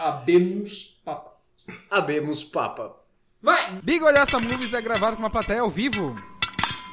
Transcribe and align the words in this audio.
Abemos 0.00 0.98
Papa. 1.04 1.32
Abemos 1.90 2.42
Papa. 2.42 2.96
Vai! 3.42 3.82
Big 3.82 4.02
Olhaça 4.02 4.40
Movies 4.40 4.72
é 4.72 4.80
gravado 4.80 5.16
com 5.16 5.22
uma 5.22 5.28
plateia 5.28 5.60
ao 5.60 5.68
vivo. 5.68 6.16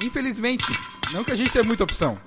Infelizmente, 0.04 0.66
não 1.13 1.23
que 1.23 1.31
a 1.31 1.35
gente 1.35 1.49
tenha 1.49 1.63
muita 1.63 1.85
opção. 1.85 2.20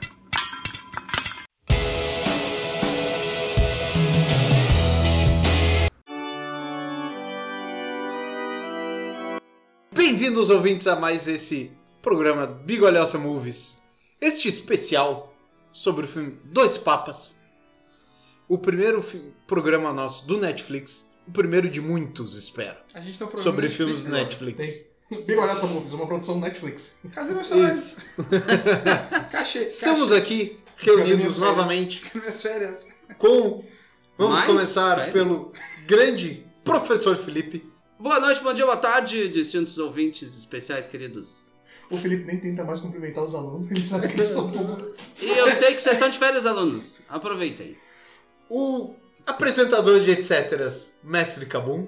Bem-vindos, 9.92 10.48
ouvintes, 10.48 10.86
a 10.86 10.96
mais 10.96 11.26
esse 11.26 11.70
programa 12.00 12.46
Bigolhosa 12.46 13.18
Movies. 13.18 13.76
Este 14.18 14.48
especial 14.48 15.34
sobre 15.74 16.06
o 16.06 16.08
filme 16.08 16.38
Dois 16.44 16.78
Papas. 16.78 17.38
O 18.50 18.58
primeiro 18.58 19.00
programa 19.46 19.92
nosso 19.92 20.26
do 20.26 20.36
Netflix. 20.36 21.08
O 21.24 21.30
primeiro 21.30 21.70
de 21.70 21.80
muitos, 21.80 22.34
espero. 22.34 22.78
A 22.92 22.98
gente 23.00 23.16
tem 23.16 23.24
um 23.24 23.30
programa 23.30 23.44
Sobre 23.44 23.68
Netflix 23.68 23.76
filmes 23.76 24.06
agora. 24.06 24.22
Netflix. 24.24 24.86
Tem. 25.08 25.24
Big 25.24 25.38
Olhaça 25.38 25.66
Movies, 25.68 25.92
uma 25.92 26.04
produção 26.04 26.40
Netflix. 26.40 26.96
Cadê 27.12 27.32
meu 27.32 27.44
celular? 27.44 27.72
Isso. 27.72 27.98
Cachê. 29.30 29.68
Estamos 29.68 30.10
cachê. 30.10 30.20
aqui 30.20 30.58
reunidos 30.78 31.38
novamente 31.38 32.02
minhas 32.12 32.42
férias? 32.42 32.88
com. 33.18 33.64
Vamos 34.18 34.34
Mais 34.40 34.46
começar 34.46 34.96
férias? 34.96 35.12
pelo 35.12 35.52
grande 35.86 36.44
professor 36.64 37.16
Felipe. 37.16 37.64
Boa 38.00 38.18
noite, 38.18 38.42
bom 38.42 38.52
dia, 38.52 38.64
boa 38.64 38.76
tarde, 38.76 39.28
distintos 39.28 39.78
ouvintes 39.78 40.36
especiais, 40.36 40.86
queridos. 40.86 41.52
O 41.88 41.96
Felipe 41.96 42.24
nem 42.24 42.40
tenta 42.40 42.64
mais 42.64 42.80
cumprimentar 42.80 43.22
os 43.22 43.32
alunos, 43.32 43.70
ele 43.70 43.84
sabe 43.84 44.08
que 44.08 44.14
eles 44.14 44.28
são 44.30 44.50
tudo. 44.50 44.92
E 45.22 45.28
eu 45.28 45.52
sei 45.52 45.72
que 45.72 45.80
vocês 45.80 45.94
estão 45.94 46.08
de 46.08 46.18
férias, 46.18 46.46
alunos. 46.46 46.98
Aproveitem. 47.08 47.76
O 48.50 48.94
apresentador 49.26 50.00
de 50.00 50.10
etc. 50.10 50.68
Mestre 51.04 51.46
Cabum. 51.46 51.86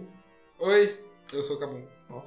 Oi, 0.61 0.97
eu 1.33 1.43
sou 1.43 1.57
o 1.57 1.59
Cabum. 1.59 1.83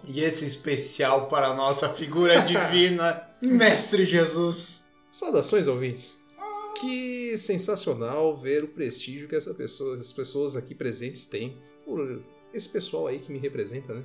E 0.08 0.20
esse 0.22 0.46
especial 0.46 1.28
para 1.28 1.48
a 1.48 1.54
nossa 1.56 1.88
figura 1.90 2.42
divina, 2.46 3.24
Mestre 3.42 4.06
Jesus. 4.06 4.84
Saudações, 5.12 5.68
ouvintes. 5.68 6.20
Que 6.82 7.38
sensacional 7.38 8.36
ver 8.36 8.64
o 8.66 8.68
prestígio 8.68 9.30
que 9.30 9.36
essa 9.36 9.54
pessoa, 9.54 9.98
as 9.98 10.12
pessoas 10.12 10.58
aqui 10.58 10.76
presentes 10.76 11.26
têm 11.26 11.58
por 11.86 12.22
esse 12.54 12.68
pessoal 12.68 13.08
aí 13.08 13.20
que 13.20 13.32
me 13.32 13.40
representa, 13.40 13.94
né? 13.94 14.04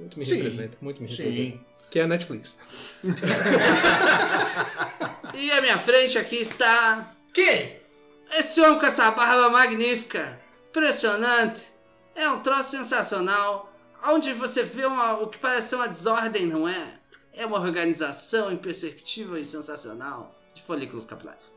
Muito 0.00 0.18
me 0.18 0.24
Sim. 0.24 0.36
representa, 0.36 0.78
muito 0.80 1.02
me 1.02 1.08
Sim. 1.08 1.22
representa. 1.24 1.66
Que 1.90 1.98
é 1.98 2.02
a 2.02 2.06
Netflix. 2.06 2.58
E 5.34 5.50
à 5.50 5.60
minha 5.60 5.76
frente 5.78 6.16
aqui 6.16 6.36
está 6.36 7.14
Quem? 7.34 7.76
Esse 8.32 8.60
homem 8.60 8.78
com 8.78 8.86
essa 8.86 9.10
barba 9.10 9.50
magnífica, 9.50 10.40
impressionante. 10.68 11.72
É 12.14 12.28
um 12.28 12.40
troço 12.40 12.70
sensacional. 12.70 13.72
Onde 14.04 14.32
você 14.32 14.62
vê 14.62 14.86
uma- 14.86 15.14
o 15.18 15.26
que 15.28 15.38
parece 15.38 15.70
ser 15.70 15.76
uma 15.76 15.88
desordem, 15.88 16.46
não 16.46 16.68
é? 16.68 16.94
É 17.32 17.44
uma 17.44 17.58
organização 17.58 18.50
imperceptível 18.52 19.36
e 19.36 19.44
sensacional 19.44 20.34
de 20.54 20.62
folículos 20.62 21.04
capilares. 21.04 21.50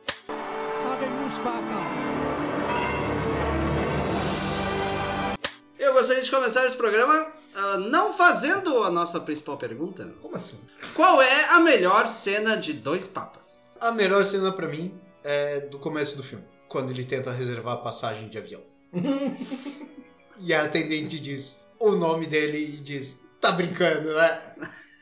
Eu 5.77 5.93
gostaria 5.93 6.21
de 6.23 6.29
começar 6.29 6.65
esse 6.65 6.75
programa 6.75 7.31
ah, 7.55 7.77
não 7.77 8.11
fazendo 8.13 8.83
a 8.83 8.91
nossa 8.91 9.19
principal 9.19 9.57
pergunta. 9.57 10.05
Como 10.21 10.35
assim? 10.35 10.59
Qual 10.93 11.21
é 11.21 11.45
a 11.49 11.59
melhor 11.59 12.07
cena 12.07 12.57
de 12.57 12.73
Dois 12.73 13.07
Papas? 13.07 13.71
A 13.79 13.91
melhor 13.91 14.25
cena 14.25 14.51
pra 14.51 14.67
mim 14.67 14.99
é 15.23 15.61
do 15.61 15.79
começo 15.79 16.17
do 16.17 16.23
filme, 16.23 16.43
quando 16.69 16.91
ele 16.91 17.03
tenta 17.03 17.31
reservar 17.31 17.73
a 17.73 17.77
passagem 17.77 18.29
de 18.29 18.37
avião. 18.37 18.63
e 20.39 20.53
a 20.53 20.63
atendente 20.63 21.19
diz 21.19 21.57
o 21.79 21.91
nome 21.91 22.25
dele 22.27 22.57
e 22.57 22.77
diz: 22.77 23.19
Tá 23.41 23.51
brincando, 23.51 24.13
né? 24.13 24.41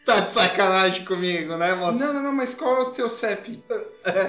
Tá 0.06 0.22
de 0.22 0.32
sacanagem 0.32 1.04
comigo, 1.04 1.58
né, 1.58 1.76
moça? 1.76 2.00
Não, 2.00 2.14
não, 2.14 2.23
não, 2.23 2.32
mas 2.32 2.56
qual 2.56 2.78
é 2.78 2.82
o 2.82 2.92
teu 2.92 3.10
CEP? 3.10 3.61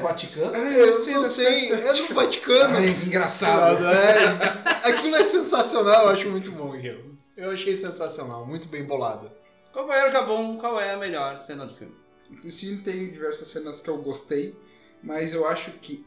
Vaticano? 0.02 0.52
Ah, 0.52 0.58
eu 0.58 1.06
não 1.06 1.22
da 1.22 1.28
sei, 1.30 1.68
festa. 1.68 1.88
é 1.88 2.02
no 2.08 2.14
Vaticano. 2.14 2.76
Ai, 2.76 2.94
que 2.94 3.06
engraçado. 3.06 3.86
É, 3.86 4.90
aquilo 4.90 5.14
é 5.14 5.22
sensacional, 5.22 6.06
eu 6.06 6.08
acho 6.08 6.28
muito 6.28 6.50
bom, 6.50 6.72
aquilo. 6.72 7.16
Eu 7.36 7.52
achei 7.52 7.78
sensacional, 7.78 8.44
muito 8.44 8.66
bem 8.66 8.82
bolado. 8.82 9.30
Companheiro 9.72 10.10
Cabum, 10.10 10.58
qual 10.58 10.80
é 10.80 10.90
a 10.90 10.96
melhor 10.96 11.38
cena 11.38 11.64
do 11.64 11.72
filme? 11.72 11.94
Sim, 12.50 12.78
tem 12.78 13.12
diversas 13.12 13.46
cenas 13.46 13.80
que 13.80 13.88
eu 13.88 13.98
gostei, 13.98 14.56
mas 15.02 15.32
eu 15.32 15.46
acho 15.46 15.72
que 15.72 16.04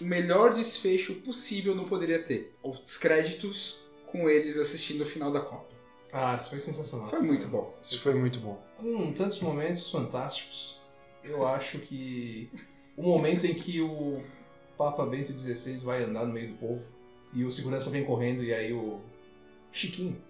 o 0.00 0.04
melhor 0.04 0.52
desfecho 0.52 1.14
possível 1.16 1.74
não 1.74 1.84
poderia 1.84 2.22
ter. 2.22 2.54
Os 2.62 2.96
créditos 2.96 3.78
com 4.06 4.28
eles 4.28 4.56
assistindo 4.58 5.02
o 5.02 5.06
final 5.06 5.32
da 5.32 5.40
Copa. 5.40 5.74
Ah, 6.12 6.36
isso 6.40 6.50
foi 6.50 6.60
sensacional. 6.60 7.08
Foi 7.08 7.20
muito 7.20 7.48
bom. 7.48 7.74
Isso 7.82 8.00
foi 8.00 8.14
muito 8.14 8.38
bom. 8.38 8.62
Com 8.76 9.12
tantos 9.12 9.40
momentos 9.40 9.90
fantásticos, 9.90 10.80
eu 11.22 11.46
acho 11.46 11.80
que 11.80 12.50
o 12.96 13.02
momento 13.02 13.44
em 13.44 13.54
que 13.54 13.80
o 13.80 14.22
Papa 14.76 15.04
Bento 15.04 15.36
XVI 15.36 15.76
vai 15.78 16.04
andar 16.04 16.24
no 16.26 16.32
meio 16.32 16.52
do 16.52 16.58
povo 16.58 16.82
e 17.32 17.44
o 17.44 17.50
segurança 17.50 17.90
vem 17.90 18.04
correndo 18.04 18.42
e 18.42 18.54
aí 18.54 18.72
o 18.72 19.00
Chiquinho, 19.72 20.22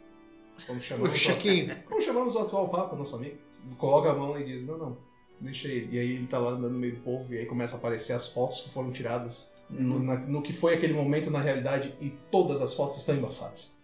como 0.66 0.78
O 0.78 0.82
chamamos, 0.82 1.14
o, 1.14 1.16
Chiquinho. 1.16 1.76
como 1.86 2.00
chamamos 2.00 2.34
o 2.34 2.38
atual 2.38 2.68
Papa, 2.68 2.96
nosso 2.96 3.16
amigo, 3.16 3.36
coloca 3.78 4.10
a 4.10 4.14
mão 4.14 4.38
e 4.40 4.44
diz, 4.44 4.66
não, 4.66 4.78
não, 4.78 4.98
deixa 5.40 5.68
ele. 5.68 5.94
E 5.94 5.98
aí 5.98 6.12
ele 6.16 6.26
tá 6.26 6.38
lá 6.38 6.50
andando 6.50 6.72
no 6.72 6.78
meio 6.78 6.96
do 6.96 7.00
povo 7.02 7.32
e 7.32 7.38
aí 7.38 7.46
começa 7.46 7.76
a 7.76 7.78
aparecer 7.78 8.12
as 8.12 8.28
fotos 8.28 8.60
que 8.62 8.70
foram 8.70 8.90
tiradas 8.92 9.54
no, 9.68 10.02
na- 10.02 10.16
no 10.16 10.42
que 10.42 10.52
foi 10.52 10.74
aquele 10.74 10.92
momento 10.92 11.30
na 11.30 11.40
realidade 11.40 11.94
e 12.00 12.10
todas 12.30 12.60
as 12.62 12.74
fotos 12.74 12.98
estão 12.98 13.16
embaçadas. 13.16 13.74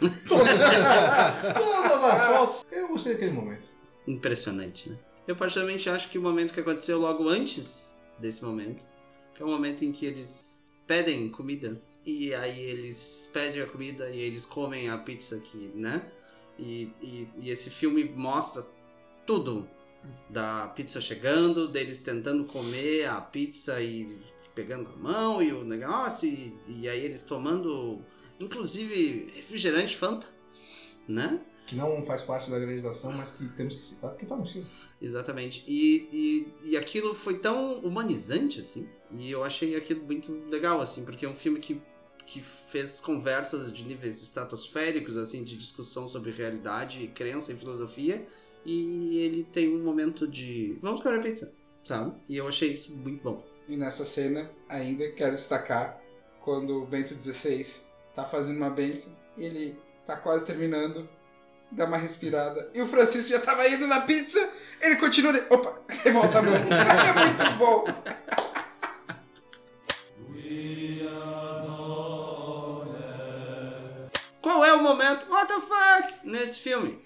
todas, 0.28 0.58
todas 0.60 2.04
as 2.04 2.24
fotos. 2.26 2.64
Eu 2.70 2.88
gostei 2.88 3.14
daquele 3.14 3.32
momento. 3.32 3.68
Impressionante, 4.06 4.90
né? 4.90 4.98
Eu 5.26 5.34
particularmente 5.34 5.90
acho 5.90 6.08
que 6.10 6.18
o 6.18 6.22
momento 6.22 6.52
que 6.54 6.60
aconteceu 6.60 6.98
logo 7.00 7.28
antes 7.28 7.92
desse 8.18 8.44
momento, 8.44 8.86
que 9.34 9.42
é 9.42 9.44
o 9.44 9.48
momento 9.48 9.84
em 9.84 9.90
que 9.90 10.06
eles 10.06 10.64
pedem 10.86 11.28
comida 11.28 11.80
e 12.04 12.32
aí 12.32 12.60
eles 12.60 13.28
pedem 13.32 13.60
a 13.60 13.66
comida 13.66 14.08
e 14.08 14.20
eles 14.20 14.46
comem 14.46 14.88
a 14.88 14.96
pizza 14.98 15.34
aqui, 15.36 15.72
né? 15.74 16.02
E, 16.56 16.92
e, 17.02 17.28
e 17.40 17.50
esse 17.50 17.68
filme 17.68 18.04
mostra 18.04 18.64
tudo 19.26 19.68
da 20.28 20.68
pizza 20.68 21.00
chegando, 21.00 21.68
deles 21.68 22.02
tentando 22.02 22.44
comer 22.44 23.06
a 23.06 23.20
pizza 23.20 23.80
e 23.80 24.16
pegando 24.54 24.86
com 24.86 24.94
a 24.94 25.12
mão 25.12 25.42
e 25.42 25.52
o 25.52 25.64
negócio 25.64 26.28
e, 26.28 26.56
e 26.66 26.88
aí 26.88 27.04
eles 27.04 27.22
tomando, 27.22 28.00
inclusive 28.40 29.30
refrigerante 29.34 29.96
Fanta, 29.96 30.26
né? 31.06 31.40
que 31.66 31.74
não 31.74 32.04
faz 32.06 32.22
parte 32.22 32.48
da 32.48 32.58
granização, 32.58 33.12
mas 33.12 33.32
que 33.32 33.48
temos 33.48 33.76
que 33.76 33.82
citar 33.82 34.10
porque 34.10 34.24
tá 34.24 34.36
no 34.36 34.46
filme. 34.46 34.66
Exatamente. 35.02 35.64
E, 35.66 36.08
e, 36.62 36.70
e 36.70 36.76
aquilo 36.76 37.12
foi 37.14 37.38
tão 37.38 37.80
humanizante, 37.80 38.60
assim. 38.60 38.88
E 39.10 39.30
eu 39.30 39.42
achei 39.42 39.74
aquilo 39.74 40.04
muito 40.04 40.32
legal, 40.48 40.80
assim, 40.80 41.04
porque 41.04 41.26
é 41.26 41.28
um 41.28 41.34
filme 41.34 41.58
que, 41.58 41.82
que 42.24 42.40
fez 42.40 43.00
conversas 43.00 43.72
de 43.72 43.84
níveis 43.84 44.22
estratosféricos, 44.22 45.16
assim, 45.16 45.42
de 45.42 45.56
discussão 45.56 46.08
sobre 46.08 46.30
realidade, 46.30 47.08
crença 47.08 47.52
e 47.52 47.56
filosofia. 47.56 48.24
E 48.66 49.18
ele 49.20 49.44
tem 49.44 49.74
um 49.74 49.82
momento 49.82 50.26
de. 50.26 50.76
Vamos 50.82 51.00
comer 51.00 51.22
pizza, 51.22 51.54
sabe? 51.84 52.12
E 52.28 52.36
eu 52.36 52.48
achei 52.48 52.72
isso 52.72 52.94
muito 52.96 53.22
bom. 53.22 53.42
E 53.68 53.76
nessa 53.76 54.04
cena, 54.04 54.50
ainda 54.68 55.08
quero 55.12 55.36
destacar 55.36 56.00
quando 56.40 56.82
o 56.82 56.86
Bento 56.86 57.14
XVI 57.14 57.64
tá 58.14 58.24
fazendo 58.24 58.56
uma 58.56 58.70
bênção 58.70 59.16
e 59.38 59.44
ele 59.44 59.78
tá 60.04 60.16
quase 60.16 60.46
terminando, 60.46 61.08
dá 61.70 61.84
uma 61.84 61.96
respirada. 61.96 62.70
E 62.74 62.80
o 62.82 62.86
Francisco 62.86 63.30
já 63.30 63.40
tava 63.40 63.68
indo 63.68 63.86
na 63.86 64.00
pizza, 64.00 64.50
ele 64.80 64.96
continua. 64.96 65.32
de- 65.32 65.42
Opa, 65.48 65.80
e 66.04 66.10
volta 66.10 66.38
a 66.38 66.42
mão. 66.42 66.52
É 66.54 67.24
muito 67.24 67.58
bom. 67.58 67.84
Qual 74.40 74.64
é 74.64 74.72
o 74.74 74.82
momento? 74.82 75.28
What 75.30 75.48
the 75.48 75.60
fuck? 75.60 76.26
Nesse 76.26 76.60
filme? 76.60 77.00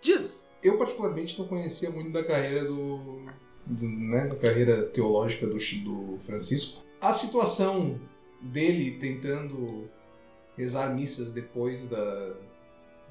Jesus! 0.00 0.46
Eu 0.66 0.76
particularmente 0.76 1.38
não 1.38 1.46
conhecia 1.46 1.90
muito 1.90 2.12
da 2.12 2.24
carreira 2.24 2.64
do, 2.64 3.22
do- 3.66 3.88
né, 3.88 4.26
da 4.26 4.36
carreira 4.36 4.82
teológica 4.86 5.46
do, 5.46 5.56
do 5.58 6.18
Francisco. 6.20 6.82
A 7.00 7.12
situação 7.12 8.00
dele 8.40 8.98
tentando 8.98 9.88
rezar 10.56 10.94
missas 10.94 11.32
depois 11.32 11.88
da, 11.88 12.34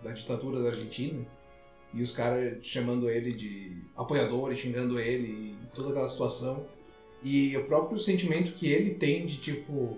da 0.03 0.11
ditadura 0.11 0.61
da 0.61 0.69
Argentina 0.69 1.25
e 1.93 2.01
os 2.01 2.11
caras 2.11 2.57
chamando 2.65 3.09
ele 3.09 3.31
de 3.31 3.77
apoiador 3.95 4.51
e 4.51 4.57
xingando 4.57 4.99
ele 4.99 5.53
e 5.53 5.55
toda 5.73 5.89
aquela 5.89 6.07
situação 6.07 6.65
e 7.23 7.55
o 7.55 7.65
próprio 7.65 7.97
sentimento 7.97 8.53
que 8.53 8.67
ele 8.67 8.95
tem 8.95 9.25
de 9.25 9.37
tipo 9.37 9.97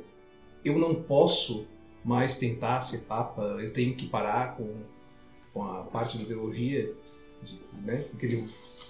eu 0.63 0.77
não 0.77 0.95
posso 0.95 1.65
mais 2.03 2.37
tentar 2.37 2.81
ser 2.81 2.99
papa, 3.05 3.41
eu 3.59 3.71
tenho 3.73 3.95
que 3.95 4.07
parar 4.07 4.55
com, 4.55 4.81
com 5.53 5.63
a 5.63 5.83
parte 5.83 6.17
da 6.17 6.25
teologia 6.25 6.93
né? 7.83 8.03
Porque 8.09 8.25
ele 8.25 8.47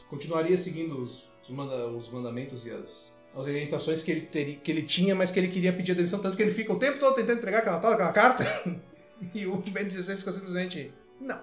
continuaria 0.09 0.57
seguindo 0.57 1.01
os, 1.01 1.29
os, 1.43 1.49
manda- 1.49 1.87
os 1.87 2.09
mandamentos 2.09 2.65
e 2.65 2.71
as, 2.71 3.17
as 3.33 3.39
orientações 3.41 4.03
que 4.03 4.11
ele, 4.11 4.21
teria, 4.21 4.55
que 4.55 4.71
ele 4.71 4.83
tinha, 4.83 5.13
mas 5.15 5.31
que 5.31 5.39
ele 5.39 5.47
queria 5.49 5.73
pedir 5.73 5.91
a 5.91 5.95
demissão, 5.95 6.19
tanto 6.19 6.35
que 6.37 6.43
ele 6.43 6.51
fica 6.53 6.73
o 6.73 6.79
tempo 6.79 6.99
todo 6.99 7.15
tentando 7.15 7.37
entregar 7.39 7.59
aquela 7.59 7.79
tal, 7.79 7.93
aquela 7.93 8.13
carta. 8.13 8.45
E 9.33 9.47
o 9.47 9.57
Ben 9.57 9.83
16 9.85 10.19
fica 10.19 10.31
simplesmente. 10.31 10.93
Não. 11.19 11.41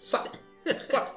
Sai. 0.00 0.28
Fora. 0.90 1.14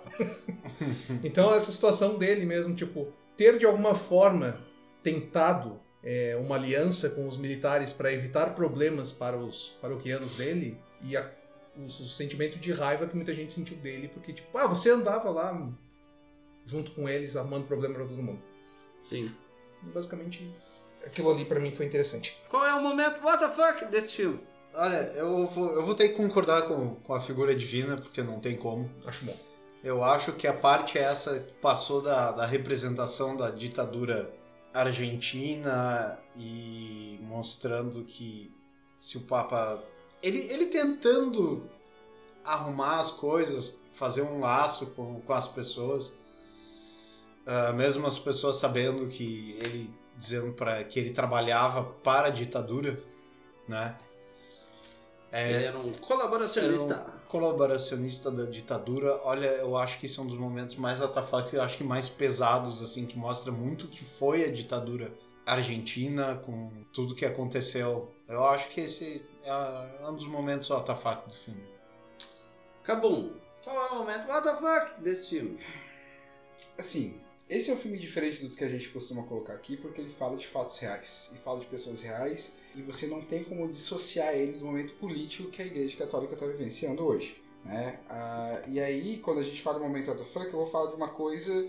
então 1.23 1.51
essa 1.55 1.71
situação 1.71 2.15
dele 2.15 2.45
mesmo, 2.45 2.75
tipo, 2.75 3.11
ter 3.35 3.57
de 3.57 3.65
alguma 3.65 3.95
forma 3.95 4.61
tentado 5.01 5.79
é, 6.03 6.37
uma 6.39 6.57
aliança 6.57 7.09
com 7.09 7.27
os 7.27 7.37
militares 7.37 7.91
para 7.91 8.13
evitar 8.13 8.53
problemas 8.53 9.11
para 9.11 9.35
os 9.35 9.77
paroquianos 9.81 10.35
dele 10.35 10.77
e 11.01 11.17
a- 11.17 11.27
o, 11.79 11.85
o 11.85 11.89
sentimento 11.89 12.57
de 12.57 12.71
raiva 12.71 13.07
que 13.07 13.15
muita 13.15 13.33
gente 13.33 13.51
sentiu 13.51 13.77
dele, 13.77 14.07
porque 14.09 14.33
tipo, 14.33 14.57
ah, 14.57 14.67
você 14.67 14.89
andava 14.89 15.29
lá 15.29 15.69
junto 16.65 16.91
com 16.91 17.07
eles 17.07 17.35
arrumando 17.35 17.67
problema 17.67 17.95
para 17.95 18.05
todo 18.05 18.21
mundo. 18.21 18.41
Sim. 18.99 19.33
Basicamente, 19.93 20.49
aquilo 21.05 21.31
ali 21.31 21.45
para 21.45 21.59
mim 21.59 21.71
foi 21.71 21.85
interessante. 21.85 22.37
Qual 22.49 22.65
é 22.65 22.73
o 22.75 22.81
momento 22.81 23.23
what 23.23 23.39
the 23.39 23.49
fuck 23.49 23.85
desse 23.85 24.13
filme? 24.13 24.39
Olha, 24.75 24.97
eu 25.15 25.47
vou, 25.47 25.73
eu 25.73 25.85
vou 25.85 25.95
ter 25.95 26.09
que 26.09 26.15
concordar 26.15 26.63
com, 26.63 26.95
com 26.95 27.13
a 27.13 27.21
figura 27.21 27.55
divina, 27.55 27.97
porque 27.97 28.21
não 28.21 28.39
tem 28.39 28.55
como. 28.55 28.89
Acho 29.05 29.25
bom. 29.25 29.35
Eu 29.83 30.03
acho 30.03 30.33
que 30.33 30.45
a 30.45 30.53
parte 30.53 30.97
é 30.97 31.01
essa 31.01 31.39
que 31.39 31.53
passou 31.53 32.01
da, 32.01 32.31
da 32.31 32.45
representação 32.45 33.35
da 33.35 33.49
ditadura 33.49 34.31
argentina 34.73 36.21
e 36.35 37.17
mostrando 37.23 38.03
que 38.03 38.51
se 38.97 39.17
o 39.17 39.21
Papa. 39.21 39.81
Ele, 40.21 40.39
ele 40.51 40.65
tentando 40.67 41.69
arrumar 42.43 42.97
as 42.97 43.11
coisas, 43.11 43.79
fazer 43.93 44.21
um 44.21 44.39
laço 44.39 44.87
com, 44.87 45.21
com 45.21 45.33
as 45.33 45.47
pessoas, 45.47 46.13
ah, 47.45 47.73
mesmo 47.73 48.05
as 48.05 48.17
pessoas 48.17 48.57
sabendo 48.57 49.07
que 49.07 49.57
ele 49.59 49.93
dizendo 50.15 50.53
para 50.53 50.83
que 50.83 50.99
ele 50.99 51.11
trabalhava 51.11 51.83
para 52.03 52.27
a 52.27 52.29
ditadura, 52.29 53.01
né? 53.67 53.97
É, 55.31 55.49
Ele 55.49 55.65
era 55.65 55.79
um 55.79 55.93
colaboracionista. 55.93 56.93
Era 56.93 57.03
um 57.03 57.27
colaboracionista 57.27 58.29
da 58.29 58.45
ditadura. 58.45 59.21
Olha, 59.23 59.47
eu 59.47 59.77
acho 59.77 59.99
que 59.99 60.07
isso 60.07 60.19
é 60.19 60.23
um 60.23 60.27
dos 60.27 60.37
momentos 60.37 60.75
mais 60.75 61.01
atafaques, 61.01 61.53
eu 61.53 61.61
acho 61.61 61.77
que 61.77 61.83
mais 61.83 62.09
pesados, 62.09 62.81
assim, 62.81 63.05
que 63.05 63.17
mostra 63.17 63.51
muito 63.51 63.85
o 63.85 63.87
que 63.87 64.03
foi 64.03 64.43
a 64.43 64.51
ditadura 64.51 65.11
argentina, 65.45 66.35
com 66.35 66.69
tudo 66.91 67.15
que 67.15 67.25
aconteceu. 67.25 68.11
Eu 68.27 68.43
acho 68.45 68.69
que 68.69 68.81
esse 68.81 69.25
é 69.43 70.07
um 70.07 70.15
dos 70.15 70.25
momentos 70.25 70.69
atafaques 70.71 71.35
do 71.35 71.43
filme. 71.43 71.63
Cabum. 72.83 73.31
Qual 73.63 73.87
é 73.87 73.91
o 73.91 73.95
momento 73.97 74.25
fuck 74.57 75.01
desse 75.01 75.29
filme? 75.29 75.59
Assim, 76.77 77.19
esse 77.49 77.69
é 77.71 77.73
um 77.73 77.77
filme 77.77 77.97
diferente 77.97 78.41
dos 78.41 78.55
que 78.55 78.63
a 78.63 78.69
gente 78.69 78.89
costuma 78.89 79.23
colocar 79.23 79.53
aqui, 79.53 79.75
porque 79.75 80.01
ele 80.01 80.09
fala 80.09 80.37
de 80.37 80.47
fatos 80.47 80.77
reais 80.79 81.31
e 81.33 81.37
fala 81.39 81.59
de 81.59 81.65
pessoas 81.65 82.01
reais, 82.01 82.57
e 82.75 82.81
você 82.81 83.07
não 83.07 83.21
tem 83.21 83.43
como 83.43 83.67
dissociar 83.67 84.33
ele 84.33 84.59
do 84.59 84.65
momento 84.65 84.93
político 84.95 85.49
que 85.49 85.61
a 85.61 85.65
Igreja 85.65 85.97
Católica 85.97 86.33
está 86.33 86.45
vivenciando 86.45 87.03
hoje. 87.03 87.41
Né? 87.65 87.99
Ah, 88.09 88.61
e 88.67 88.79
aí, 88.79 89.17
quando 89.19 89.39
a 89.39 89.43
gente 89.43 89.61
fala 89.61 89.79
do 89.79 89.83
momento 89.83 90.09
what 90.09 90.23
the 90.23 90.29
fuck, 90.29 90.45
eu 90.45 90.51
vou 90.59 90.67
falar 90.67 90.91
de 90.91 90.95
uma 90.95 91.09
coisa 91.09 91.67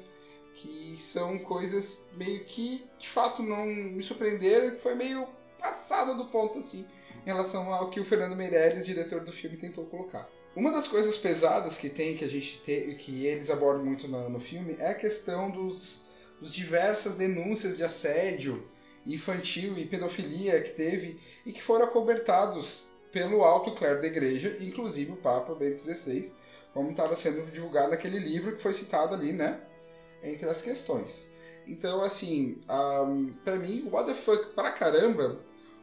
que 0.54 0.96
são 0.98 1.38
coisas 1.38 2.04
meio 2.14 2.44
que 2.44 2.86
de 2.98 3.08
fato 3.08 3.42
não 3.42 3.66
me 3.66 4.02
surpreenderam, 4.02 4.76
que 4.76 4.82
foi 4.82 4.94
meio 4.94 5.26
passada 5.58 6.14
do 6.14 6.26
ponto 6.26 6.58
assim, 6.58 6.86
em 7.22 7.26
relação 7.26 7.72
ao 7.72 7.90
que 7.90 8.00
o 8.00 8.04
Fernando 8.04 8.36
Meirelles, 8.36 8.86
diretor 8.86 9.20
do 9.20 9.32
filme, 9.32 9.56
tentou 9.56 9.84
colocar. 9.86 10.28
Uma 10.56 10.72
das 10.72 10.88
coisas 10.88 11.16
pesadas 11.16 11.76
que 11.76 11.88
tem, 11.88 12.16
que 12.16 12.24
a 12.24 12.28
gente 12.28 12.60
tem, 12.64 12.94
que 12.96 13.24
eles 13.24 13.50
abordam 13.50 13.84
muito 13.84 14.08
no, 14.08 14.28
no 14.28 14.40
filme, 14.40 14.76
é 14.78 14.90
a 14.90 14.94
questão 14.94 15.50
dos, 15.50 16.06
dos 16.40 16.52
diversas 16.52 17.16
denúncias 17.16 17.76
de 17.76 17.84
assédio 17.84 18.66
infantil 19.06 19.78
e 19.78 19.86
pedofilia 19.86 20.60
que 20.60 20.70
teve 20.70 21.20
e 21.46 21.52
que 21.52 21.62
foram 21.62 21.86
acobertados 21.86 22.90
pelo 23.12 23.44
alto 23.44 23.72
clero 23.72 24.00
da 24.00 24.06
igreja, 24.06 24.56
inclusive 24.60 25.12
o 25.12 25.16
Papa 25.16 25.54
Bento 25.54 25.80
XVI, 25.80 26.32
como 26.72 26.90
estava 26.90 27.16
sendo 27.16 27.50
divulgado 27.50 27.90
naquele 27.90 28.18
livro 28.18 28.56
que 28.56 28.62
foi 28.62 28.72
citado 28.72 29.14
ali, 29.14 29.32
né? 29.32 29.60
Entre 30.22 30.48
as 30.48 30.62
questões. 30.62 31.28
Então, 31.66 32.02
assim, 32.02 32.58
um, 32.68 33.32
para 33.44 33.56
mim, 33.56 33.88
What 33.90 34.08
the 34.08 34.14
Fuck 34.14 34.54
pra 34.54 34.70
caramba 34.72 35.40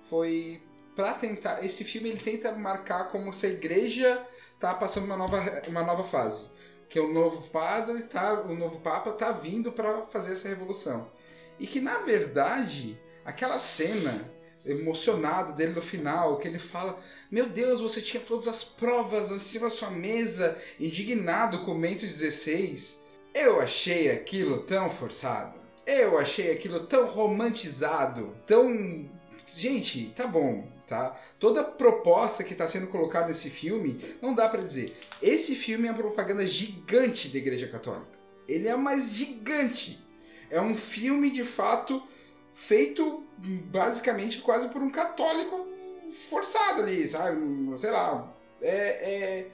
foi 0.10 0.62
para 0.98 1.14
tentar. 1.14 1.64
Esse 1.64 1.84
filme 1.84 2.10
ele 2.10 2.20
tenta 2.20 2.52
marcar 2.54 3.12
como 3.12 3.32
se 3.32 3.46
a 3.46 3.50
igreja 3.50 4.26
tá 4.60 4.74
passando 4.74 5.06
uma 5.06 5.16
nova, 5.16 5.62
uma 5.68 5.84
nova 5.84 6.04
fase. 6.04 6.50
Que 6.90 7.00
o 7.00 7.14
novo 7.14 7.48
padre, 7.50 8.02
tá, 8.04 8.42
o 8.42 8.56
novo 8.56 8.80
papa 8.80 9.12
tá 9.12 9.32
vindo 9.32 9.72
para 9.72 10.08
fazer 10.08 10.34
essa 10.34 10.50
revolução. 10.50 11.08
E 11.60 11.68
que 11.68 11.80
na 11.80 12.00
verdade, 12.00 13.00
aquela 13.24 13.60
cena 13.60 14.26
emocionado 14.66 15.54
dele 15.54 15.74
no 15.74 15.82
final, 15.84 16.38
que 16.38 16.48
ele 16.48 16.58
fala: 16.58 17.00
Meu 17.30 17.48
Deus, 17.48 17.80
você 17.80 18.02
tinha 18.02 18.24
todas 18.24 18.48
as 18.48 18.64
provas 18.64 19.30
em 19.30 19.38
cima 19.38 19.70
da 19.70 19.76
sua 19.76 19.92
mesa, 19.92 20.58
indignado 20.80 21.64
com 21.64 21.74
o 21.74 21.78
Mento 21.78 22.08
16. 22.08 23.06
Eu 23.36 23.62
achei 23.62 24.10
aquilo 24.10 24.64
tão 24.64 24.90
forçado. 24.90 25.60
Eu 25.86 26.18
achei 26.18 26.52
aquilo 26.52 26.88
tão 26.88 27.06
romantizado, 27.06 28.36
tão. 28.48 29.08
Gente, 29.56 30.12
tá 30.16 30.26
bom, 30.26 30.68
tá? 30.88 31.20
Toda 31.38 31.64
proposta 31.64 32.44
que 32.44 32.54
está 32.54 32.68
sendo 32.68 32.88
colocada 32.88 33.28
nesse 33.28 33.50
filme, 33.50 34.04
não 34.22 34.34
dá 34.34 34.48
para 34.48 34.64
dizer. 34.64 34.98
Esse 35.22 35.56
filme 35.56 35.88
é 35.88 35.92
uma 35.92 35.98
propaganda 35.98 36.48
gigante 36.48 37.28
da 37.28 37.38
Igreja 37.38 37.68
Católica. 37.68 38.18
Ele 38.48 38.68
é 38.68 38.76
mais 38.76 39.12
gigante. 39.12 40.04
É 40.50 40.62
um 40.62 40.74
filme 40.74 41.30
de 41.30 41.44
fato 41.44 42.02
feito 42.56 43.24
basicamente 43.38 44.40
quase 44.40 44.70
por 44.70 44.82
um 44.82 44.90
católico 44.90 45.68
forçado 46.30 46.82
ali, 46.82 47.08
sabe? 47.08 47.38
Sei 47.78 47.92
lá. 47.92 48.34
É, 48.62 48.72
é... 48.72 49.52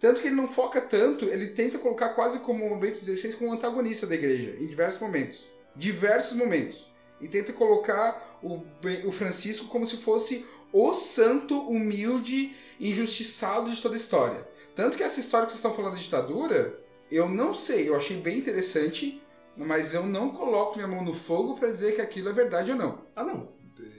Tanto 0.00 0.22
que 0.22 0.28
ele 0.28 0.36
não 0.36 0.48
foca 0.48 0.80
tanto, 0.80 1.26
ele 1.26 1.48
tenta 1.48 1.78
colocar 1.78 2.10
quase 2.10 2.38
como 2.40 2.72
o 2.72 2.78
Bento 2.78 3.04
XVI 3.04 3.34
como 3.34 3.52
antagonista 3.52 4.06
da 4.06 4.14
igreja, 4.14 4.56
em 4.58 4.66
diversos 4.66 4.98
momentos. 4.98 5.46
Diversos 5.76 6.36
momentos. 6.38 6.90
E 7.20 7.28
tenta 7.28 7.52
colocar 7.52 8.38
o, 8.42 8.62
o 9.04 9.12
Francisco 9.12 9.68
como 9.68 9.86
se 9.86 9.98
fosse 9.98 10.46
o 10.72 10.92
santo 10.92 11.58
humilde, 11.68 12.54
injustiçado 12.78 13.70
de 13.70 13.80
toda 13.80 13.94
a 13.94 13.98
história. 13.98 14.48
Tanto 14.74 14.96
que 14.96 15.02
essa 15.02 15.20
história 15.20 15.46
que 15.46 15.52
vocês 15.52 15.58
estão 15.64 15.74
falando 15.74 15.94
da 15.94 16.00
ditadura, 16.00 16.78
eu 17.10 17.28
não 17.28 17.54
sei, 17.54 17.88
eu 17.88 17.96
achei 17.96 18.16
bem 18.16 18.38
interessante, 18.38 19.20
mas 19.56 19.92
eu 19.94 20.04
não 20.06 20.30
coloco 20.30 20.76
minha 20.76 20.88
mão 20.88 21.04
no 21.04 21.14
fogo 21.14 21.56
para 21.56 21.70
dizer 21.70 21.94
que 21.94 22.00
aquilo 22.00 22.28
é 22.28 22.32
verdade 22.32 22.70
ou 22.70 22.76
não. 22.78 23.04
Ah, 23.14 23.24
não. 23.24 23.48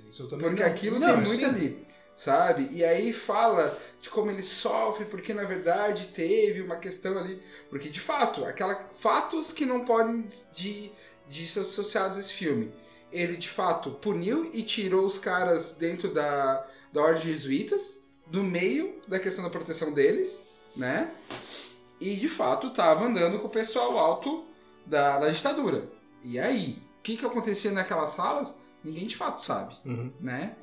Isso 0.10 0.24
eu 0.24 0.30
também 0.30 0.48
Porque 0.48 0.64
não. 0.64 0.70
aquilo 0.70 1.00
Não, 1.00 1.08
tem 1.08 1.18
muito 1.18 1.40
sim. 1.40 1.46
ali, 1.46 1.88
sabe? 2.16 2.70
E 2.72 2.84
aí 2.84 3.14
fala 3.14 3.78
de 4.02 4.10
como 4.10 4.32
ele 4.32 4.44
sofre, 4.44 5.06
porque 5.06 5.34
na 5.34 5.44
verdade 5.44 6.08
teve 6.08 6.62
uma 6.62 6.78
questão 6.78 7.18
ali. 7.18 7.42
Porque 7.70 7.90
de 7.90 8.00
fato, 8.00 8.44
aquela 8.46 8.76
fatos 9.00 9.54
que 9.54 9.66
não 9.66 9.86
podem 9.86 10.28
de, 10.54 10.92
de 11.30 11.48
ser 11.48 11.62
associados 11.62 12.18
a 12.18 12.22
esse 12.22 12.34
filme. 12.34 12.72
Ele 13.12 13.38
de 13.38 13.50
fato 13.50 13.92
puniu 13.92 14.50
e 14.54 14.64
tirou 14.64 15.06
os 15.06 15.20
caras 15.20 15.76
dentro 15.78 16.14
da, 16.14 16.66
da 16.92 17.02
ordem 17.02 17.22
de 17.22 17.32
jesuítas, 17.32 18.02
do 18.28 18.44
meio 18.44 19.02
da 19.08 19.20
questão 19.20 19.44
da 19.44 19.50
proteção 19.50 19.92
deles, 19.92 20.42
né? 20.76 21.12
E 22.00 22.16
de 22.16 22.30
fato 22.30 22.72
tava 22.72 23.06
andando 23.06 23.40
com 23.40 23.48
o 23.48 23.52
pessoal 23.52 23.98
alto 23.98 24.46
da, 24.86 25.20
da 25.20 25.30
ditadura. 25.30 25.90
E 26.24 26.40
aí, 26.40 26.82
o 27.00 27.04
que, 27.04 27.18
que 27.18 27.26
acontecia 27.26 27.72
naquelas 27.72 28.12
salas? 28.12 28.56
Ninguém 28.84 29.08
de 29.08 29.16
fato 29.16 29.42
sabe 29.42 29.76
Uhum. 29.86 30.12
né? 30.20 30.56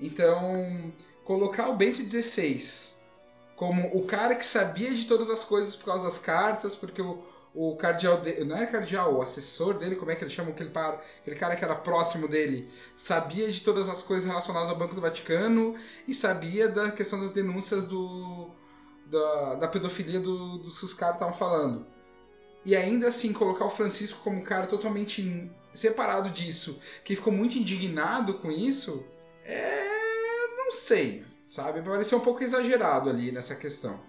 Então, 0.00 0.92
colocar 1.24 1.68
o 1.68 1.76
Bento 1.76 2.02
XVI 2.08 2.94
como 3.56 3.96
o 3.96 4.04
cara 4.04 4.34
que 4.34 4.44
sabia 4.44 4.92
de 4.92 5.06
todas 5.06 5.30
as 5.30 5.44
coisas 5.44 5.76
por 5.76 5.86
causa 5.86 6.04
das 6.04 6.18
cartas, 6.18 6.74
porque 6.74 7.00
o, 7.00 7.22
o 7.54 7.76
cardeal 7.76 8.20
dele, 8.20 8.44
não 8.44 8.56
é 8.56 8.66
cardeal, 8.66 9.14
o 9.14 9.22
assessor 9.22 9.74
dele, 9.78 9.94
como 9.94 10.10
é 10.10 10.16
que 10.16 10.24
ele 10.24 10.30
chama 10.30 10.50
aquele, 10.50 10.70
par, 10.70 11.00
aquele 11.20 11.36
cara 11.36 11.54
que 11.54 11.64
era 11.64 11.76
próximo 11.76 12.26
dele, 12.26 12.68
sabia 12.96 13.50
de 13.50 13.60
todas 13.60 13.88
as 13.88 14.02
coisas 14.02 14.26
relacionadas 14.26 14.68
ao 14.68 14.76
Banco 14.76 14.94
do 14.94 15.00
Vaticano 15.00 15.76
e 16.08 16.14
sabia 16.14 16.68
da 16.68 16.90
questão 16.90 17.20
das 17.20 17.32
denúncias 17.32 17.84
do 17.86 18.50
da, 19.06 19.54
da 19.54 19.68
pedofilia 19.68 20.18
do, 20.18 20.58
dos 20.58 20.78
que 20.78 20.84
os 20.86 20.94
caras 20.94 21.16
estavam 21.16 21.34
falando. 21.34 21.86
E 22.64 22.74
ainda 22.74 23.08
assim, 23.08 23.32
colocar 23.32 23.66
o 23.66 23.70
Francisco 23.70 24.20
como 24.24 24.38
um 24.38 24.42
cara 24.42 24.66
totalmente 24.66 25.50
separado 25.72 26.30
disso, 26.30 26.80
que 27.04 27.14
ficou 27.14 27.32
muito 27.32 27.58
indignado 27.58 28.34
com 28.34 28.50
isso, 28.50 29.04
é. 29.44 30.46
não 30.56 30.72
sei, 30.72 31.24
sabe? 31.50 31.82
Pareceu 31.82 32.18
um 32.18 32.22
pouco 32.22 32.42
exagerado 32.42 33.10
ali 33.10 33.30
nessa 33.30 33.54
questão. 33.54 34.00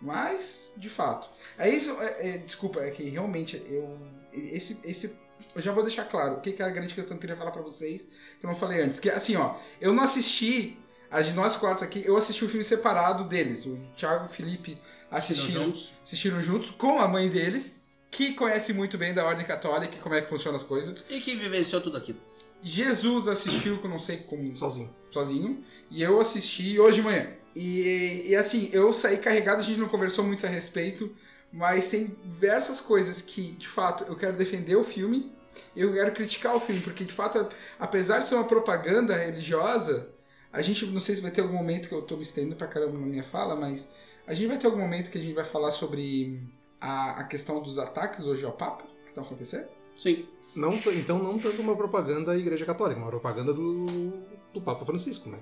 Mas, 0.00 0.72
de 0.76 0.90
fato. 0.90 1.28
Aí, 1.58 1.82
é, 2.00 2.28
é, 2.30 2.38
desculpa, 2.38 2.80
é 2.80 2.90
que 2.90 3.08
realmente 3.08 3.62
eu. 3.68 3.98
Esse. 4.32 4.80
esse 4.84 5.18
eu 5.54 5.62
já 5.62 5.72
vou 5.72 5.82
deixar 5.82 6.04
claro 6.04 6.36
o 6.36 6.40
que, 6.40 6.52
que 6.52 6.62
é 6.62 6.64
a 6.66 6.70
grande 6.70 6.94
questão 6.94 7.16
que 7.16 7.24
eu 7.24 7.28
queria 7.28 7.36
falar 7.36 7.50
pra 7.50 7.62
vocês, 7.62 8.08
que 8.38 8.44
eu 8.44 8.50
não 8.50 8.56
falei 8.56 8.82
antes. 8.82 9.00
Que 9.00 9.10
assim, 9.10 9.36
ó, 9.36 9.56
eu 9.80 9.92
não 9.92 10.02
assisti. 10.02 10.78
A 11.08 11.22
de 11.22 11.32
nós 11.34 11.54
quatro 11.54 11.84
aqui, 11.84 12.02
eu 12.04 12.16
assisti 12.16 12.44
o 12.44 12.48
filme 12.48 12.64
separado 12.64 13.28
deles. 13.28 13.64
O 13.64 13.78
Thiago 13.96 14.24
e 14.24 14.26
o 14.26 14.28
Felipe 14.28 14.76
assistiram, 15.08 15.66
juntos. 15.66 15.94
assistiram 16.02 16.42
juntos 16.42 16.70
com 16.70 16.98
a 16.98 17.06
mãe 17.06 17.28
deles, 17.28 17.80
que 18.10 18.34
conhece 18.34 18.72
muito 18.72 18.98
bem 18.98 19.14
da 19.14 19.24
ordem 19.24 19.46
católica 19.46 19.94
e 19.94 20.00
como 20.00 20.16
é 20.16 20.20
que 20.20 20.28
funcionam 20.28 20.56
as 20.56 20.64
coisas. 20.64 21.04
E 21.08 21.20
que 21.20 21.36
vivenciou 21.36 21.80
tudo 21.80 21.96
aquilo. 21.96 22.18
Jesus 22.60 23.28
assistiu, 23.28 23.78
que 23.78 23.84
eu 23.84 23.90
não 23.90 24.00
sei 24.00 24.16
como, 24.18 24.54
Sozinho. 24.56 24.92
sozinho. 25.10 25.64
E 25.90 26.02
eu 26.02 26.20
assisti 26.20 26.78
hoje 26.80 26.96
de 26.96 27.02
manhã. 27.02 27.28
E, 27.58 28.26
e 28.28 28.36
assim, 28.36 28.68
eu 28.70 28.92
saí 28.92 29.16
carregado, 29.16 29.60
a 29.60 29.62
gente 29.62 29.80
não 29.80 29.88
conversou 29.88 30.22
muito 30.22 30.44
a 30.44 30.48
respeito, 30.48 31.10
mas 31.50 31.88
tem 31.88 32.14
diversas 32.22 32.82
coisas 32.82 33.22
que, 33.22 33.52
de 33.52 33.66
fato, 33.66 34.04
eu 34.04 34.14
quero 34.14 34.36
defender 34.36 34.76
o 34.76 34.84
filme, 34.84 35.32
eu 35.74 35.90
quero 35.94 36.12
criticar 36.12 36.54
o 36.54 36.60
filme, 36.60 36.82
porque 36.82 37.02
de 37.02 37.14
fato, 37.14 37.48
apesar 37.78 38.18
de 38.18 38.28
ser 38.28 38.34
uma 38.34 38.44
propaganda 38.44 39.16
religiosa, 39.16 40.12
a 40.52 40.60
gente, 40.60 40.84
não 40.84 41.00
sei 41.00 41.16
se 41.16 41.22
vai 41.22 41.30
ter 41.30 41.40
algum 41.40 41.56
momento 41.56 41.88
que 41.88 41.94
eu 41.94 42.02
tô 42.02 42.16
me 42.16 42.24
estendendo 42.24 42.56
pra 42.56 42.66
caramba 42.66 42.98
na 42.98 43.06
minha 43.06 43.24
fala, 43.24 43.56
mas 43.56 43.90
a 44.26 44.34
gente 44.34 44.48
vai 44.48 44.58
ter 44.58 44.66
algum 44.66 44.80
momento 44.80 45.10
que 45.10 45.16
a 45.16 45.20
gente 45.22 45.34
vai 45.34 45.44
falar 45.44 45.70
sobre 45.70 46.38
a, 46.78 47.20
a 47.20 47.24
questão 47.24 47.62
dos 47.62 47.78
ataques 47.78 48.26
hoje 48.26 48.44
ao 48.44 48.52
Papa 48.52 48.84
que 49.02 49.08
estão 49.08 49.24
acontecendo? 49.24 49.68
Sim. 49.96 50.28
Não, 50.54 50.74
então 50.74 51.18
não 51.22 51.38
tanto 51.38 51.62
uma 51.62 51.74
propaganda 51.74 52.32
da 52.32 52.36
Igreja 52.36 52.66
Católica, 52.66 53.00
uma 53.00 53.08
propaganda 53.08 53.54
do, 53.54 54.12
do 54.52 54.60
Papa 54.60 54.84
Francisco, 54.84 55.30
né? 55.30 55.38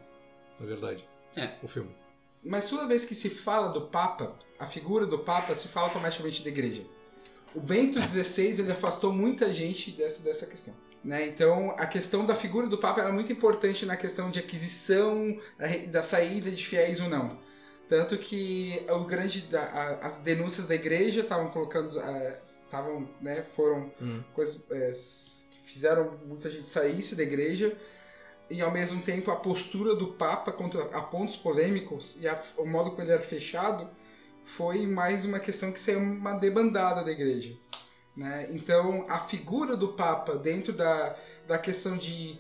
Na 0.61 0.67
verdade. 0.67 1.05
É. 1.37 1.55
O 1.61 1.67
filme. 1.67 2.04
Mas 2.45 2.69
toda 2.69 2.87
vez 2.87 3.05
que 3.05 3.15
se 3.15 3.31
fala 3.31 3.69
do 3.69 3.83
Papa, 3.89 4.37
a 4.59 4.67
figura 4.67 5.07
do 5.07 5.19
Papa 5.19 5.55
se 5.55 5.69
fala 5.69 5.87
automaticamente 5.89 6.43
da 6.43 6.49
igreja. 6.51 6.85
O 7.55 7.61
Bento 7.61 8.01
XVI 8.01 8.61
ele 8.61 8.73
afastou 8.73 9.13
muita 9.13 9.53
gente 9.53 9.91
dessa, 9.93 10.23
dessa 10.23 10.47
questão. 10.47 10.75
Né? 11.03 11.27
Então, 11.27 11.71
a 11.79 11.87
questão 11.87 12.25
da 12.25 12.35
figura 12.35 12.67
do 12.67 12.79
Papa 12.79 13.01
era 13.01 13.13
muito 13.13 13.33
importante 13.33 13.85
na 13.87 13.97
questão 13.97 14.31
de 14.31 14.39
aquisição, 14.41 15.39
da 15.91 16.03
saída 16.03 16.51
de 16.51 16.67
fiéis 16.67 17.01
ou 17.01 17.09
não. 17.09 17.39
Tanto 17.89 18.17
que 18.17 18.85
o 18.89 19.05
grande, 19.05 19.47
a- 19.55 19.99
as 20.03 20.17
denúncias 20.19 20.67
da 20.67 20.75
igreja 20.75 21.21
estavam 21.21 21.49
colocando, 21.51 22.01
estavam, 22.65 23.09
né, 23.21 23.45
foram 23.55 23.93
Hum. 24.01 24.23
coisas 24.33 25.47
que 25.51 25.73
fizeram 25.73 26.19
muita 26.25 26.51
gente 26.51 26.69
saísse 26.71 27.15
da 27.15 27.23
igreja 27.23 27.77
e 28.51 28.61
ao 28.61 28.71
mesmo 28.71 29.01
tempo 29.03 29.31
a 29.31 29.37
postura 29.37 29.95
do 29.95 30.09
Papa 30.15 30.53
contra 30.53 30.85
a 30.97 31.01
pontos 31.03 31.37
polêmicos 31.37 32.21
e 32.21 32.29
a- 32.29 32.41
o 32.59 32.65
modo 32.67 32.91
como 32.91 33.03
ele 33.03 33.13
era 33.13 33.23
fechado 33.23 33.89
foi 34.45 34.87
mais 34.87 35.25
uma 35.25 35.41
questão 35.41 35.73
que 35.73 35.81
saiu 35.81 36.01
uma 36.01 36.35
debandada 36.35 37.03
da 37.03 37.11
igreja. 37.11 37.57
Né? 38.17 38.49
Então 38.53 39.07
a 39.09 39.21
figura 39.21 39.77
do 39.77 39.89
Papa 39.95 40.37
dentro 40.37 40.73
da, 40.73 41.17
da 41.49 41.59
questão 41.59 41.97
de, 41.97 42.39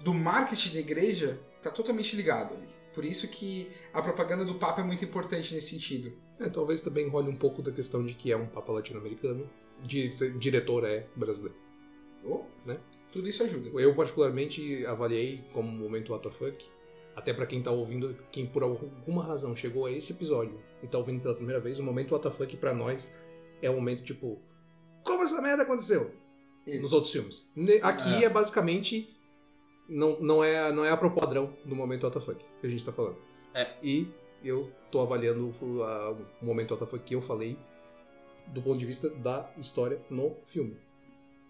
do 0.00 0.12
marketing 0.12 0.74
da 0.74 0.80
igreja 0.80 1.40
está 1.58 1.70
totalmente 1.70 2.14
ligado 2.16 2.54
ali. 2.54 2.68
Por 2.92 3.04
isso 3.04 3.26
que 3.28 3.70
a 3.92 4.02
propaganda 4.02 4.44
do 4.44 4.54
Papa 4.56 4.80
é 4.80 4.84
muito 4.84 5.04
importante 5.04 5.54
nesse 5.54 5.70
sentido. 5.70 6.12
É, 6.38 6.48
talvez 6.48 6.80
também 6.80 7.08
role 7.08 7.28
um 7.28 7.36
pouco 7.36 7.62
da 7.62 7.72
questão 7.72 8.04
de 8.04 8.14
que 8.14 8.30
é 8.30 8.36
um 8.36 8.46
Papa 8.46 8.72
latino-americano, 8.72 9.48
di- 9.82 10.14
diretor 10.38 10.84
é 10.84 11.06
brasileiro. 11.16 11.56
Oh, 12.24 12.42
Né? 12.66 12.78
Tudo 13.14 13.28
isso 13.28 13.42
ajuda. 13.42 13.70
Eu 13.80 13.94
particularmente 13.94 14.84
avaliei 14.86 15.42
como 15.54 15.68
um 15.68 15.78
momento 15.78 16.12
WTF, 16.14 16.56
até 17.16 17.32
pra 17.32 17.46
quem 17.46 17.62
tá 17.62 17.70
ouvindo, 17.70 18.14
quem 18.30 18.44
por 18.44 18.62
alguma 18.62 19.22
razão 19.24 19.54
chegou 19.56 19.86
a 19.86 19.90
esse 19.92 20.12
episódio 20.12 20.60
e 20.82 20.86
tá 20.86 20.98
ouvindo 20.98 21.22
pela 21.22 21.34
primeira 21.34 21.60
vez, 21.60 21.78
o 21.78 21.82
momento 21.82 22.14
WTF 22.14 22.56
pra 22.58 22.74
nós 22.74 23.10
é 23.62 23.70
um 23.70 23.76
momento 23.76 24.02
tipo, 24.02 24.38
como 25.02 25.22
essa 25.22 25.40
merda 25.40 25.62
aconteceu? 25.62 26.10
Isso. 26.66 26.82
Nos 26.82 26.92
outros 26.92 27.12
filmes. 27.12 27.50
Aqui 27.82 28.22
É. 28.22 28.24
é, 28.24 28.28
basicamente 28.28 29.08
não, 29.88 30.18
não 30.20 30.42
é 30.42 30.72
não 30.72 30.84
é 30.84 30.90
a 30.90 30.96
pro 30.96 31.10
padrão 31.10 31.54
do 31.64 31.74
momento 31.76 32.06
WTF 32.06 32.34
que 32.60 32.66
a 32.66 32.70
gente 32.70 32.84
tá 32.84 32.92
falando. 32.92 33.16
É. 33.54 33.74
E 33.82 34.08
eu 34.42 34.70
tô 34.90 35.00
avaliando 35.00 35.54
o, 35.62 35.82
a- 35.82 36.10
o 36.42 36.44
momento 36.44 36.74
WTF 36.74 36.98
que 37.00 37.14
eu 37.14 37.20
falei 37.22 37.56
do 38.48 38.60
ponto 38.60 38.78
de 38.78 38.84
vista 38.86 39.08
da 39.08 39.48
história 39.56 40.00
no 40.10 40.34
filme. 40.46 40.76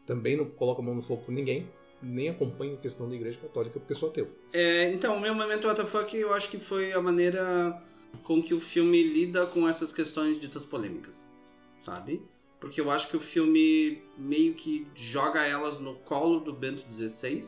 Também 0.06 0.37
não 0.37 0.44
coloco 0.44 0.82
a 0.82 0.84
mão 0.84 0.94
no 0.94 1.02
fogo 1.02 1.23
por 1.25 1.32
ninguém, 1.32 1.68
nem 2.02 2.28
acompanho 2.28 2.75
a 2.75 2.78
questão 2.78 3.08
da 3.08 3.14
Igreja 3.14 3.38
Católica 3.38 3.78
porque 3.78 3.94
sou 3.94 4.11
ateu. 4.11 4.28
É, 4.52 4.90
então, 4.92 5.16
o 5.16 5.20
meu 5.20 5.34
momento 5.34 5.68
WTF 5.68 6.16
eu 6.16 6.34
acho 6.34 6.50
que 6.50 6.58
foi 6.58 6.92
a 6.92 7.00
maneira 7.00 7.82
com 8.23 8.42
que 8.42 8.54
o 8.54 8.61
filme 8.61 9.02
lida 9.02 9.46
com 9.46 9.68
essas 9.68 9.92
questões 9.92 10.40
ditas 10.40 10.64
polêmicas, 10.64 11.30
sabe? 11.76 12.23
Porque 12.61 12.80
eu 12.80 12.90
acho 12.90 13.08
que 13.08 13.16
o 13.16 13.20
filme 13.20 14.02
meio 14.16 14.54
que 14.54 14.87
joga 14.94 15.44
elas 15.44 15.78
no 15.78 15.94
colo 15.96 16.40
do 16.40 16.52
Bento 16.52 16.84
XVI, 16.90 17.42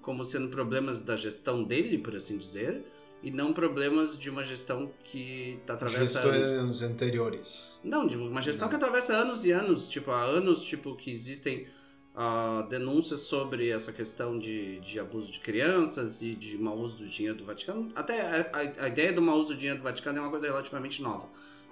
como 0.00 0.24
sendo 0.24 0.48
problemas 0.48 1.02
da 1.02 1.16
gestão 1.16 1.62
dele, 1.62 1.98
por 1.98 2.14
assim 2.16 2.38
dizer, 2.38 2.84
e 3.22 3.30
não 3.30 3.52
problemas 3.52 4.18
de 4.18 4.28
uma 4.30 4.42
gestão 4.42 4.90
que 5.04 5.60
tá 5.66 5.74
atravessa 5.74 6.20
anos. 6.22 6.38
Gestões 6.38 6.82
anteriores. 6.82 7.80
Não, 7.84 8.06
de 8.06 8.16
uma 8.16 8.42
gestão 8.42 8.66
Não. 8.66 8.70
que 8.70 8.76
atravessa 8.76 9.14
anos 9.14 9.44
e 9.44 9.52
anos, 9.52 9.88
tipo, 9.88 10.10
há 10.10 10.22
anos, 10.22 10.62
tipo, 10.62 10.96
que 10.96 11.10
existem 11.10 11.66
ah, 12.14 12.66
denúncias 12.68 13.20
sobre 13.20 13.68
essa 13.70 13.92
questão 13.92 14.38
de, 14.38 14.80
de 14.80 14.98
abuso 14.98 15.30
de 15.30 15.38
crianças 15.40 16.20
e 16.20 16.34
de 16.34 16.58
mau 16.58 16.76
uso 16.78 16.96
do 16.98 17.08
dinheiro 17.08 17.38
do 17.38 17.44
Vaticano. 17.44 17.88
Até 17.94 18.20
a, 18.20 18.40
a- 18.52 18.84
a 18.84 18.88
ideia 18.88 19.12
do 19.12 19.22
mau 19.22 19.38
uso 19.38 19.48
do 19.50 19.56
dinheiro 19.56 19.78
do 19.78 19.84
Vaticano 19.84 20.18
é 20.18 20.20
uma 20.20 20.30
coisa 20.30 20.46
relativamente 20.46 21.00
nova. 21.00 21.28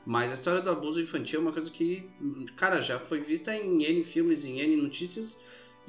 Mas 0.07 0.31
a 0.31 0.35
história 0.35 0.63
do 0.63 0.71
abuso 0.71 0.99
infantil 1.01 1.41
é 1.41 1.43
uma 1.43 1.53
coisa 1.53 1.71
que, 1.71 2.09
cara, 2.57 2.81
já 2.81 2.99
foi 2.99 3.21
vista 3.21 3.55
em 3.55 3.85
N 3.85 4.03
filmes, 4.03 4.45
em 4.47 4.59
N 4.61 4.77
notícias, 4.77 5.39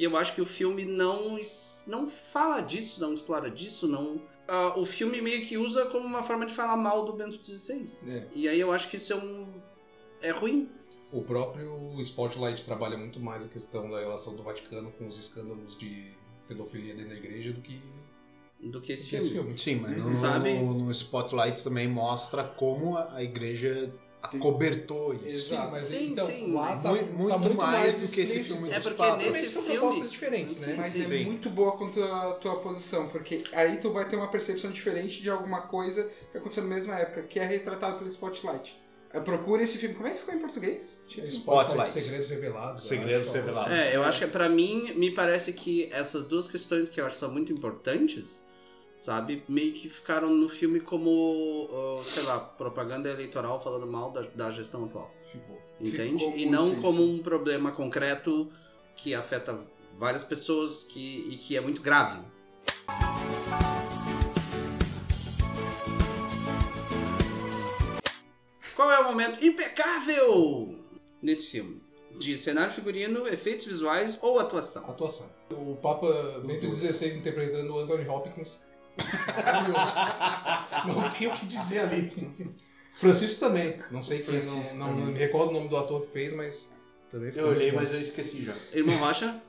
e 0.01 0.03
eu 0.03 0.17
acho 0.17 0.33
que 0.33 0.41
o 0.41 0.45
filme 0.47 0.83
não, 0.83 1.39
não 1.85 2.07
fala 2.07 2.59
disso, 2.59 2.99
não 2.99 3.13
explora 3.13 3.51
disso, 3.51 3.87
não... 3.87 4.19
Ah, 4.47 4.73
o 4.75 4.83
filme 4.83 5.21
meio 5.21 5.45
que 5.45 5.59
usa 5.59 5.85
como 5.85 6.03
uma 6.03 6.23
forma 6.23 6.43
de 6.47 6.55
falar 6.55 6.75
mal 6.75 7.05
do 7.05 7.13
Bento 7.13 7.37
XVI. 7.39 8.09
É. 8.09 8.27
E 8.33 8.49
aí 8.49 8.59
eu 8.59 8.71
acho 8.71 8.89
que 8.89 8.97
isso 8.97 9.13
é 9.13 9.15
um... 9.15 9.45
é 10.19 10.31
ruim. 10.31 10.67
O 11.11 11.21
próprio 11.21 12.01
Spotlight 12.01 12.65
trabalha 12.65 12.97
muito 12.97 13.19
mais 13.19 13.45
a 13.45 13.47
questão 13.47 13.91
da 13.91 13.99
relação 13.99 14.35
do 14.35 14.41
Vaticano 14.41 14.91
com 14.93 15.05
os 15.05 15.19
escândalos 15.19 15.77
de 15.77 16.11
pedofilia 16.47 16.95
dentro 16.95 17.09
da 17.11 17.17
igreja 17.17 17.53
do 17.53 17.61
que, 17.61 17.79
do 18.59 18.81
que 18.81 18.93
esse 18.93 19.03
do 19.03 19.09
que 19.11 19.21
filme. 19.21 19.25
esse 19.27 19.33
filme. 19.35 19.57
Sim, 19.59 19.75
mas 19.75 20.03
no, 20.03 20.13
Sabe? 20.15 20.53
no, 20.57 20.73
no 20.73 20.89
Spotlight 20.89 21.63
também 21.63 21.87
mostra 21.87 22.43
como 22.43 22.97
a 22.97 23.21
igreja 23.21 23.93
acobertou 24.21 25.13
isso. 25.13 25.53
Exato. 25.53 25.71
mas 25.71 25.83
Sim, 25.85 26.11
então, 26.11 26.25
sim, 26.25 26.51
lá 26.53 26.75
tá, 26.77 26.89
Muito- 26.89 27.05
tá 27.07 27.13
muito 27.13 27.39
muito 27.39 27.55
mais 27.57 27.95
do 27.99 28.07
que 28.07 28.21
esse 28.21 28.43
filme 28.43 28.69
É 28.69 28.75
dos 28.79 28.83
porque 28.87 28.97
papas. 28.97 29.23
nesse 29.25 29.31
Mas 29.41 29.51
são 29.51 29.63
filme- 29.63 29.79
propostas 29.79 30.11
diferentes, 30.11 30.59
né? 30.61 30.67
Sim, 30.67 30.73
Mas 30.77 30.93
sim. 30.93 30.99
é 30.99 31.03
Sim. 31.03 31.25
muito 31.25 31.49
boa 31.49 31.71
quanto 31.77 32.03
a 32.03 32.33
tua 32.35 32.55
posição, 32.59 33.07
porque 33.09 33.43
aí 33.53 33.77
tu 33.77 33.91
vai 33.91 34.07
ter 34.07 34.15
uma 34.15 34.27
percepção 34.27 34.71
diferente 34.71 35.21
de 35.21 35.29
alguma 35.29 35.61
coisa 35.61 36.09
que 36.31 36.37
aconteceu 36.37 36.63
na 36.63 36.69
mesma 36.69 36.95
época, 36.95 37.23
que 37.23 37.39
é 37.39 37.45
retratado 37.45 37.97
pelo 37.97 38.09
Spotlight. 38.09 38.79
Eh, 39.13 39.19
Procura 39.19 39.61
esse 39.63 39.77
filme. 39.77 39.93
Como 39.95 40.07
é 40.07 40.11
que 40.11 40.19
ficou 40.19 40.33
em 40.33 40.39
português? 40.39 41.01
Spotlight. 41.09 41.91
Segredos 41.91 42.29
revelados. 42.29 42.83
Segredos 42.85 43.13
eu 43.13 43.21
acho, 43.21 43.33
revelados. 43.33 43.79
É, 43.79 43.95
eu 43.95 44.03
acho 44.03 44.19
que 44.19 44.27
pra 44.27 44.47
mim, 44.47 44.93
me 44.95 45.11
parece 45.11 45.51
que 45.51 45.89
essas 45.91 46.25
duas 46.25 46.47
questões 46.47 46.87
que 46.87 47.01
eu 47.01 47.05
acho 47.05 47.17
são 47.17 47.29
muito 47.31 47.51
importantes, 47.51 48.43
sabe, 49.01 49.43
meio 49.49 49.73
que 49.73 49.89
ficaram 49.89 50.29
no 50.29 50.47
filme 50.47 50.79
como, 50.79 51.67
ó, 51.71 52.03
sei 52.03 52.21
lá, 52.21 52.39
propaganda 52.39 53.09
eleitoral 53.09 53.59
falando 53.59 53.87
mal 53.87 54.11
da, 54.11 54.21
da 54.35 54.51
gestão 54.51 54.85
atual. 54.85 55.11
Ficou. 55.25 55.59
Entende? 55.79 56.23
Ficou 56.23 56.37
E 56.37 56.45
não 56.45 56.73
isso. 56.73 56.81
como 56.81 57.03
um 57.03 57.17
problema 57.17 57.71
concreto 57.71 58.47
que 58.95 59.15
afeta 59.15 59.59
várias 59.93 60.23
pessoas 60.23 60.83
que, 60.83 61.27
e 61.31 61.35
que 61.35 61.57
é 61.57 61.61
muito 61.61 61.81
grave. 61.81 62.19
Qual 68.75 68.91
é 68.91 68.99
o 68.99 69.03
momento 69.05 69.43
impecável 69.43 70.75
nesse 71.21 71.47
filme? 71.51 71.81
De 72.19 72.37
cenário 72.37 72.73
figurino, 72.73 73.27
efeitos 73.27 73.65
visuais 73.65 74.17
ou 74.21 74.39
atuação? 74.39 74.89
Atuação. 74.89 75.29
O 75.51 75.75
Papa 75.77 76.41
Bento. 76.45 76.69
XVI 76.71 77.17
interpretando 77.17 77.73
o 77.73 77.79
Anthony 77.79 78.07
Hopkins. 78.07 78.61
Maravilhoso. 78.97 79.93
não 80.87 81.09
tenho 81.09 81.31
o 81.31 81.37
que 81.37 81.45
dizer 81.45 81.79
ali. 81.79 82.55
Francisco 82.95 83.39
também. 83.39 83.77
Não 83.89 84.03
sei 84.03 84.17
quem, 84.19 84.41
Francisco 84.41 84.75
não, 84.77 84.87
não, 84.87 84.95
também. 84.99 85.13
me 85.13 85.19
recordo 85.19 85.49
o 85.51 85.53
nome 85.53 85.69
do 85.69 85.77
ator 85.77 86.01
que 86.05 86.11
fez, 86.11 86.33
mas 86.33 86.69
também 87.11 87.31
Eu 87.35 87.47
olhei, 87.47 87.71
bom. 87.71 87.77
mas 87.77 87.91
eu 87.93 87.99
esqueci 88.01 88.43
já. 88.43 88.53
Irmão 88.73 88.97
Rocha? 88.97 89.41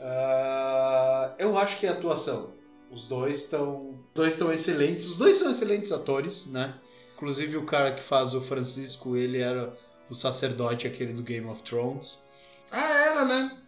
Ah, 0.00 1.34
eu 1.38 1.56
acho 1.58 1.78
que 1.78 1.86
é 1.86 1.90
atuação. 1.90 2.52
Os 2.90 3.04
dois 3.04 3.38
estão. 3.44 3.98
dois 4.14 4.32
estão 4.32 4.52
excelentes. 4.52 5.06
Os 5.06 5.16
dois 5.16 5.36
são 5.36 5.50
excelentes 5.50 5.92
atores, 5.92 6.46
né? 6.46 6.74
Inclusive 7.14 7.56
o 7.58 7.64
cara 7.64 7.92
que 7.92 8.02
faz 8.02 8.34
o 8.34 8.40
Francisco, 8.40 9.14
ele 9.16 9.38
era 9.38 9.72
o 10.08 10.14
sacerdote 10.14 10.86
aquele 10.86 11.12
do 11.12 11.22
Game 11.22 11.46
of 11.46 11.62
Thrones, 11.62 12.20
Ah, 12.70 12.88
era, 12.88 13.24
né? 13.24 13.58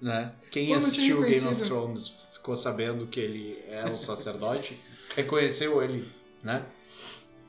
Né? 0.00 0.32
Quem 0.50 0.68
Pô, 0.68 0.74
assistiu 0.74 1.20
o 1.20 1.22
Game 1.24 1.46
of. 1.46 1.62
Thrones 1.62 2.08
ficou 2.32 2.56
sabendo 2.56 3.06
que 3.06 3.20
ele 3.20 3.62
é 3.68 3.84
o 3.86 3.96
sacerdote, 3.96 4.78
reconheceu 5.14 5.82
ele, 5.82 6.08
né? 6.42 6.64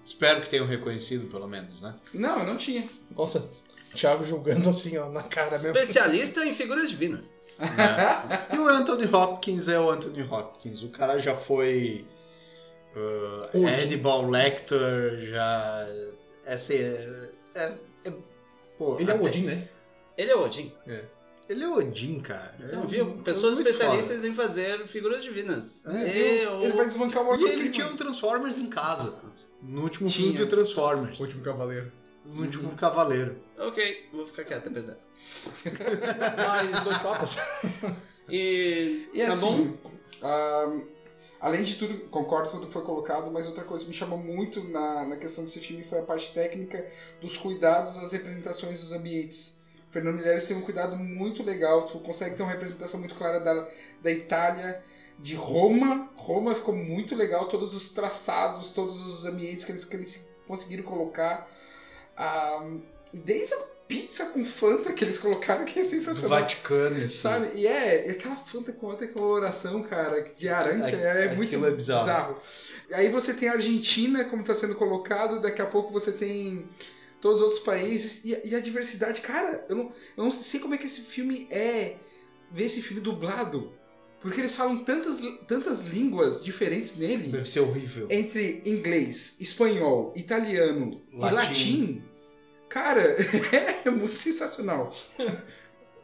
Espero 0.04 0.42
que 0.42 0.50
tenham 0.50 0.66
reconhecido, 0.66 1.30
pelo 1.30 1.48
menos, 1.48 1.82
né? 1.82 1.96
Não, 2.14 2.40
eu 2.40 2.46
não 2.46 2.58
tinha. 2.58 2.90
Nossa, 3.16 3.50
Thiago 3.96 4.24
julgando 4.24 4.70
assim, 4.70 4.98
ó, 4.98 5.10
na 5.10 5.24
cara 5.24 5.52
mesmo. 5.52 5.70
Especialista 5.70 6.46
em 6.46 6.54
figuras 6.54 6.90
divinas. 6.90 7.32
né? 7.60 8.48
E 8.54 8.58
o 8.58 8.68
Anthony 8.68 9.06
Hopkins 9.14 9.68
é 9.68 9.80
o 9.80 9.90
Anthony 9.90 10.24
Hopkins. 10.24 10.84
O 10.84 10.90
cara 10.90 11.20
já 11.20 11.36
foi 11.36 12.06
uh. 12.96 13.66
Hannibal 13.68 14.30
Lecter, 14.30 15.20
já. 15.30 15.88
Essa 16.46 16.74
é. 16.74 17.30
é- 17.56 17.74
é- 18.06 18.14
pô, 18.78 18.98
Ele 19.00 19.12
é 19.12 19.16
o 19.16 19.24
Odin, 19.24 19.44
né? 19.44 19.68
Ele 20.18 20.32
é 20.32 20.36
Odin. 20.36 20.74
Ele 21.52 21.64
é 21.64 21.68
Odin, 21.70 22.20
cara. 22.20 22.56
Então, 22.60 22.84
É 22.84 22.88
viu? 22.88 23.06
um- 23.06 23.22
Pessoas 23.24 23.58
especialistas 23.60 24.24
em 24.26 24.34
fazer 24.34 24.86
figuras 24.88 25.24
divinas. 25.24 25.86
É, 25.88 26.46
Eu... 26.46 26.62
Ele 26.62 26.74
vai 26.74 26.88
desbancar 26.88 27.24
o 27.24 27.26
foda. 27.26 27.38
Mortal 27.38 27.48
E 27.58 27.60
ele 27.62 27.70
tinha 27.70 27.88
um 27.88 27.96
Transformers 27.96 28.58
em 28.58 28.68
casa. 28.68 29.22
No 29.62 29.84
último 29.84 30.10
Tinha. 30.10 30.28
filme 30.30 30.38
do 30.38 30.48
Transformers. 30.48 31.20
O 31.20 31.24
último 31.24 31.44
cavaleiro. 31.44 31.92
No 32.26 32.42
último 32.44 32.72
Cavaleiro. 32.76 33.42
Ok, 33.58 34.08
vou 34.14 34.26
ficar 34.26 34.44
quieto 34.46 34.70
depois 34.70 34.86
dessa. 34.88 35.08
Mais 36.38 36.82
dois 36.84 36.98
papas. 37.00 37.38
E, 38.30 39.10
E 39.14 39.26
tá 39.26 39.36
bom? 39.36 39.54
assim, 39.56 39.78
ahn, 40.22 40.82
além 41.40 41.64
de 41.64 41.76
tudo, 41.76 41.98
concordo 42.10 42.50
com 42.50 42.58
tudo 42.58 42.68
que 42.68 42.74
foi 42.74 42.84
colocado, 42.84 43.32
mas 43.32 43.48
outra 43.48 43.64
coisa 43.64 43.84
que 43.84 43.90
me 43.90 43.96
chamou 43.96 44.18
muito 44.20 44.64
na, 44.64 45.06
na 45.08 45.18
questão 45.18 45.44
desse 45.44 45.60
filme 45.60 45.84
foi 45.84 46.00
a 46.00 46.04
parte 46.04 46.32
técnica 46.34 46.86
dos 47.20 47.38
cuidados 47.38 47.96
das 48.00 48.12
representações 48.12 48.80
dos 48.80 48.92
ambientes. 48.92 49.60
Fernando 49.92 50.16
Milheres 50.16 50.46
tem 50.46 50.56
um 50.56 50.62
cuidado 50.62 50.96
muito 50.96 51.44
legal, 51.44 51.86
tu 51.86 52.00
consegue 52.00 52.36
ter 52.36 52.44
uma 52.44 52.52
representação 52.52 53.00
muito 53.00 53.16
clara 53.16 53.40
da, 53.40 53.68
da 54.02 54.12
Itália, 54.12 54.82
de 55.20 55.36
Roma. 55.36 56.10
Roma 56.16 56.56
ficou 56.56 56.76
muito 56.76 57.16
legal, 57.16 57.48
todos 57.50 57.76
os 57.76 57.92
traçados, 57.92 58.72
todos 58.72 59.06
os 59.06 59.26
ambientes 59.26 59.66
que 59.66 59.72
eles, 59.72 59.86
que 59.86 59.96
eles 59.96 60.28
conseguiram 60.48 60.84
colocar. 60.84 61.48
Ah, 62.16 62.78
desde 63.14 63.54
a 63.54 63.58
pizza 63.92 64.28
com 64.28 64.46
Fanta 64.46 64.94
que 64.94 65.04
eles 65.04 65.20
colocaram, 65.20 65.66
que 65.66 65.80
é 65.80 65.84
Do 65.84 65.90
sensacional. 65.90 66.40
Vaticano, 66.40 67.04
em 67.04 67.10
si. 67.10 67.18
Sabe? 67.18 67.52
E 67.56 67.68
é, 67.68 68.08
e 68.08 68.12
aquela 68.12 68.38
Fanta 68.38 68.72
com 68.72 68.88
outra 68.88 69.06
coloração, 69.10 69.84
cara, 69.84 70.32
de 70.36 70.48
aranha, 70.48 70.88
é, 70.88 71.26
aquilo 71.26 71.36
muito 71.36 71.66
é 71.66 71.72
bizarro. 71.72 72.36
E 72.90 72.94
aí 72.94 73.10
você 73.10 73.34
tem 73.34 73.50
a 73.50 73.54
Argentina, 73.54 74.24
como 74.26 74.42
está 74.42 74.56
sendo 74.56 74.76
colocado, 74.76 75.42
daqui 75.42 75.62
a 75.62 75.66
pouco 75.66 75.92
você 75.92 76.14
tem 76.14 76.70
todos 77.22 77.38
os 77.38 77.44
outros 77.44 77.60
países, 77.64 78.26
e, 78.26 78.36
a- 78.36 78.42
e 78.44 78.56
a 78.56 78.60
diversidade, 78.60 79.22
cara, 79.22 79.66
eu 79.70 79.76
não, 79.76 79.84
eu 80.18 80.24
não 80.24 80.32
sei 80.32 80.60
como 80.60 80.74
é 80.74 80.78
que 80.78 80.86
esse 80.88 81.02
filme 81.02 81.48
é, 81.52 81.96
ver 82.52 82.66
esse 82.66 82.82
filme 82.82 83.02
dublado, 83.02 83.72
porque 84.20 84.40
eles 84.42 84.56
falam 84.56 84.84
tantas, 84.84 85.20
tantas 85.48 85.82
línguas 85.88 86.44
diferentes 86.44 86.98
nele, 86.98 87.32
Deve 87.32 87.50
ser 87.50 87.62
horrível. 87.62 88.08
entre 88.10 88.62
inglês, 88.66 89.38
espanhol, 89.40 90.12
italiano 90.16 91.02
e 91.12 91.18
Latim. 91.18 91.36
latim, 91.36 92.04
cara, 92.70 93.02
é 93.86 93.90
muito 93.90 94.16
sensacional. 94.16 94.94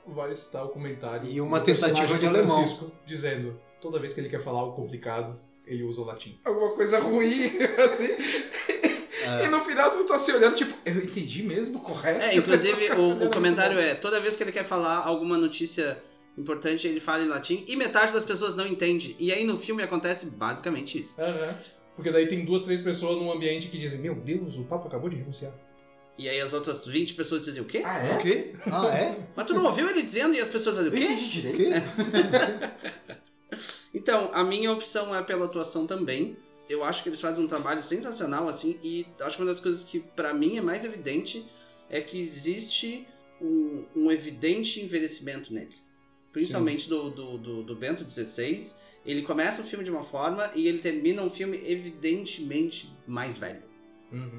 Vale 0.06 0.36
citar 0.36 0.64
o 0.66 0.70
comentário. 0.70 1.28
E 1.30 1.42
uma 1.42 1.60
tentativa 1.60 2.18
de 2.18 2.26
alemão. 2.26 2.60
Francisco, 2.60 2.92
dizendo: 3.06 3.60
toda 3.82 4.00
vez 4.00 4.14
que 4.14 4.22
ele 4.22 4.30
quer 4.30 4.42
falar 4.42 4.62
algo 4.62 4.74
complicado, 4.76 5.38
ele 5.66 5.84
usa 5.84 6.02
o 6.02 6.06
latim. 6.06 6.40
Alguma 6.46 6.72
coisa 6.76 6.98
ruim, 7.00 7.52
assim. 7.84 8.08
É. 9.28 9.46
E 9.46 9.48
no 9.50 9.62
final 9.64 9.92
tu 9.92 10.04
tá 10.06 10.18
se 10.18 10.32
olhando, 10.32 10.56
tipo, 10.56 10.74
eu 10.86 10.98
entendi 11.04 11.44
mesmo, 11.44 11.80
correto? 11.80 12.22
É, 12.22 12.36
inclusive 12.36 12.92
o, 12.98 13.26
o 13.26 13.30
comentário 13.30 13.78
é: 13.78 13.96
toda 13.96 14.20
vez 14.20 14.36
que 14.36 14.44
ele 14.44 14.52
quer 14.52 14.64
falar 14.66 14.98
alguma 14.98 15.38
notícia 15.38 16.02
importante, 16.38 16.88
ele 16.88 17.00
fala 17.00 17.24
em 17.24 17.28
latim 17.28 17.66
e 17.68 17.76
metade 17.76 18.14
das 18.14 18.24
pessoas 18.24 18.56
não 18.56 18.66
entende. 18.68 19.16
E 19.20 19.32
aí 19.34 19.44
no 19.44 19.58
filme 19.58 19.82
acontece 19.84 20.28
basicamente 20.28 21.00
isso. 21.00 21.16
Porque 21.96 22.12
daí 22.12 22.28
tem 22.28 22.46
duas, 22.46 22.64
três 22.64 22.82
pessoas 22.82 23.18
num 23.18 23.32
ambiente 23.32 23.68
que 23.68 23.78
dizem: 23.78 24.02
Meu 24.02 24.16
Deus, 24.16 24.56
o 24.58 24.64
Papa 24.66 24.88
acabou 24.88 25.10
de 25.10 25.16
renunciar. 25.16 25.54
E 26.18 26.28
aí 26.28 26.42
as 26.42 26.52
outras 26.52 26.86
20 26.86 27.14
pessoas 27.14 27.44
dizem 27.44 27.62
o 27.62 27.66
quê? 27.66 27.84
Ah, 27.86 28.00
O 28.04 28.08
é? 28.14 28.18
quê? 28.18 28.54
Ah, 28.72 28.88
é? 28.88 29.18
Mas 29.36 29.46
tu 29.46 29.54
não 29.54 29.66
ouviu 29.66 29.88
ele 29.90 30.02
dizendo 30.02 30.34
e 30.34 30.40
as 30.40 30.48
pessoas 30.48 30.76
dizem 30.78 30.92
o 30.92 30.96
Eu 30.96 31.00
quê? 31.00 31.14
entendi 31.14 31.26
O 31.26 31.30
direito. 31.42 31.58
quê? 31.58 32.98
Então, 33.94 34.30
a 34.34 34.44
minha 34.44 34.72
opção 34.72 35.16
é 35.16 35.22
pela 35.24 35.46
atuação 35.46 35.88
também. 35.88 36.38
Eu 36.70 36.84
acho 36.84 37.04
que 37.04 37.10
eles 37.10 37.22
fazem 37.22 37.44
um 37.44 37.48
trabalho 37.48 37.84
sensacional, 37.84 38.48
assim, 38.48 38.78
e 38.84 39.06
acho 39.22 39.38
que 39.38 39.44
uma 39.44 39.52
das 39.52 39.60
coisas 39.60 39.84
que 39.84 40.00
pra 40.00 40.34
mim 40.34 40.58
é 40.58 40.62
mais 40.62 40.84
evidente 40.84 41.46
é 41.90 42.02
que 42.02 42.20
existe 42.20 43.08
um, 43.42 43.86
um 43.96 44.12
evidente 44.12 44.82
envelhecimento 44.82 45.54
neles. 45.54 45.96
Principalmente 46.34 46.90
do, 46.90 47.10
do, 47.10 47.38
do, 47.38 47.64
do 47.64 47.76
Bento 47.76 48.08
XVI. 48.08 48.76
Ele 49.06 49.22
começa 49.22 49.62
o 49.62 49.66
filme 49.66 49.86
de 49.86 49.92
uma 49.92 50.04
forma 50.04 50.52
e 50.54 50.68
ele 50.68 50.80
termina 50.80 51.22
um 51.24 51.30
filme 51.30 51.62
evidentemente 51.66 52.94
mais 53.08 53.38
velho 53.38 53.64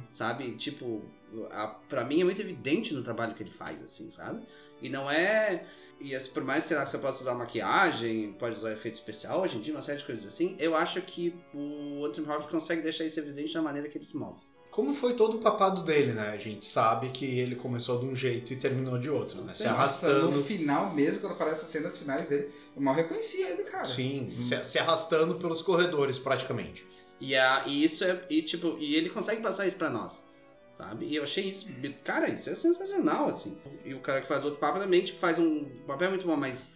sabe? 0.08 0.52
Tipo, 0.56 1.02
a, 1.50 1.68
pra 1.88 2.04
mim 2.04 2.20
é 2.20 2.24
muito 2.24 2.40
evidente 2.40 2.94
no 2.94 3.02
trabalho 3.02 3.34
que 3.34 3.42
ele 3.42 3.50
faz, 3.50 3.82
assim, 3.82 4.10
sabe? 4.10 4.46
E 4.80 4.88
não 4.88 5.10
é. 5.10 5.66
E 6.00 6.14
assim, 6.14 6.30
por 6.30 6.44
mais 6.44 6.64
sei 6.64 6.76
lá, 6.76 6.84
que 6.84 6.90
você 6.90 6.98
possa 6.98 7.22
usar 7.22 7.34
maquiagem, 7.34 8.32
pode 8.38 8.56
usar 8.56 8.72
efeito 8.72 8.94
especial, 8.94 9.42
hoje 9.42 9.56
em 9.56 9.60
dia, 9.60 9.74
uma 9.74 9.82
série 9.82 9.98
de 9.98 10.04
coisas 10.04 10.24
assim, 10.26 10.56
eu 10.58 10.76
acho 10.76 11.00
que 11.02 11.34
o 11.52 12.04
Anthony 12.04 12.28
Hopkins 12.28 12.50
consegue 12.50 12.82
deixar 12.82 13.04
isso 13.04 13.18
evidente 13.18 13.54
na 13.54 13.62
maneira 13.62 13.88
que 13.88 13.98
ele 13.98 14.04
se 14.04 14.16
move. 14.16 14.40
Como 14.70 14.94
foi 14.94 15.14
todo 15.14 15.38
o 15.38 15.40
papado 15.40 15.82
dele, 15.82 16.12
né? 16.12 16.28
A 16.28 16.36
gente 16.36 16.64
sabe 16.66 17.08
que 17.08 17.24
ele 17.24 17.56
começou 17.56 17.98
de 17.98 18.06
um 18.06 18.14
jeito 18.14 18.52
e 18.52 18.56
terminou 18.56 18.98
de 18.98 19.10
outro, 19.10 19.40
né? 19.42 19.52
Se 19.52 19.64
Nossa, 19.64 19.74
arrastando. 19.74 20.30
No 20.30 20.44
final 20.44 20.94
mesmo, 20.94 21.20
quando 21.20 21.32
aparece 21.32 21.62
as 21.62 21.68
cenas 21.68 21.98
finais 21.98 22.28
dele, 22.28 22.52
eu 22.76 22.82
mal 22.82 22.94
reconheci 22.94 23.42
ele, 23.42 23.64
cara. 23.64 23.84
Sim, 23.84 24.30
se, 24.40 24.64
se 24.64 24.78
arrastando 24.78 25.34
pelos 25.34 25.62
corredores, 25.62 26.18
praticamente. 26.18 26.86
E, 27.20 27.34
a, 27.34 27.64
e 27.66 27.82
isso 27.82 28.04
é. 28.04 28.20
E, 28.30 28.42
tipo, 28.42 28.76
e 28.78 28.94
ele 28.94 29.08
consegue 29.08 29.42
passar 29.42 29.66
isso 29.66 29.76
pra 29.76 29.90
nós. 29.90 30.24
Sabe? 30.70 31.06
E 31.06 31.16
eu 31.16 31.22
achei 31.22 31.48
isso. 31.48 31.68
Cara, 32.04 32.28
isso 32.28 32.50
é 32.50 32.54
sensacional, 32.54 33.28
assim. 33.28 33.56
E 33.84 33.94
o 33.94 34.00
cara 34.00 34.20
que 34.20 34.28
faz 34.28 34.44
outro 34.44 34.60
papo 34.60 34.78
também 34.78 35.02
tipo, 35.04 35.18
faz 35.18 35.38
um 35.38 35.64
papel 35.86 36.10
muito 36.10 36.26
bom, 36.26 36.36
mas 36.36 36.72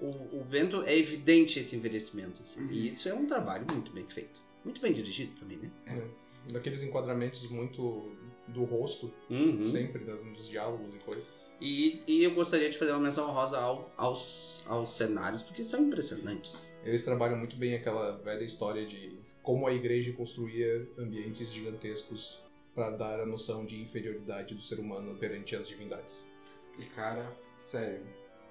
o, 0.00 0.08
o 0.40 0.44
Bento 0.44 0.82
é 0.84 0.96
evidente 0.96 1.58
esse 1.58 1.76
envelhecimento. 1.76 2.42
Assim. 2.42 2.60
Uhum. 2.62 2.70
E 2.72 2.88
isso 2.88 3.08
é 3.08 3.14
um 3.14 3.26
trabalho 3.26 3.64
muito 3.72 3.92
bem 3.92 4.06
feito. 4.08 4.40
Muito 4.64 4.80
bem 4.80 4.92
dirigido 4.92 5.32
também, 5.38 5.56
né? 5.58 5.70
Daqueles 6.52 6.82
enquadramentos 6.82 7.48
muito 7.48 8.12
do 8.48 8.64
rosto, 8.64 9.12
Uhum. 9.30 9.64
sempre, 9.64 10.04
das, 10.04 10.22
dos 10.24 10.48
diálogos 10.48 10.94
e 10.94 10.98
coisas. 10.98 11.28
E, 11.60 12.02
e 12.06 12.22
eu 12.22 12.34
gostaria 12.34 12.70
de 12.70 12.78
fazer 12.78 12.92
uma 12.92 13.00
menção 13.00 13.28
honrosa 13.28 13.58
ao, 13.58 13.92
aos, 13.96 14.64
aos 14.66 14.90
cenários, 14.96 15.42
porque 15.42 15.64
são 15.64 15.84
impressionantes. 15.86 16.72
Eles 16.84 17.04
trabalham 17.04 17.36
muito 17.36 17.56
bem 17.56 17.74
aquela 17.74 18.16
velha 18.18 18.44
história 18.44 18.86
de 18.86 19.18
como 19.42 19.66
a 19.66 19.72
igreja 19.72 20.12
construía 20.12 20.86
ambientes 20.96 21.50
gigantescos 21.50 22.40
para 22.74 22.90
dar 22.90 23.20
a 23.20 23.26
noção 23.26 23.64
de 23.64 23.80
inferioridade 23.80 24.54
do 24.54 24.62
ser 24.62 24.78
humano 24.78 25.16
perante 25.18 25.56
as 25.56 25.66
divindades. 25.66 26.28
E 26.78 26.84
cara, 26.84 27.36
sério, 27.58 28.06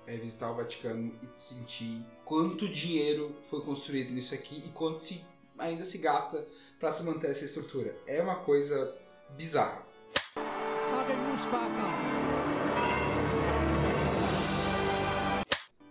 é 0.06 0.17
visitar 0.17 0.51
o 0.51 0.56
Vaticano 0.56 1.13
e 1.21 1.39
sentir 1.39 2.03
quanto 2.23 2.67
dinheiro 2.67 3.36
foi 3.49 3.62
construído 3.62 4.12
nisso 4.12 4.34
aqui 4.34 4.63
e 4.65 4.69
quanto 4.69 4.99
se 4.99 5.23
ainda 5.58 5.84
se 5.84 5.97
gasta 5.97 6.45
pra 6.80 6.91
se 6.91 7.03
manter 7.03 7.32
essa 7.32 7.45
estrutura. 7.45 7.95
É 8.06 8.21
uma 8.21 8.36
coisa 8.36 8.95
bizarra. 9.36 9.86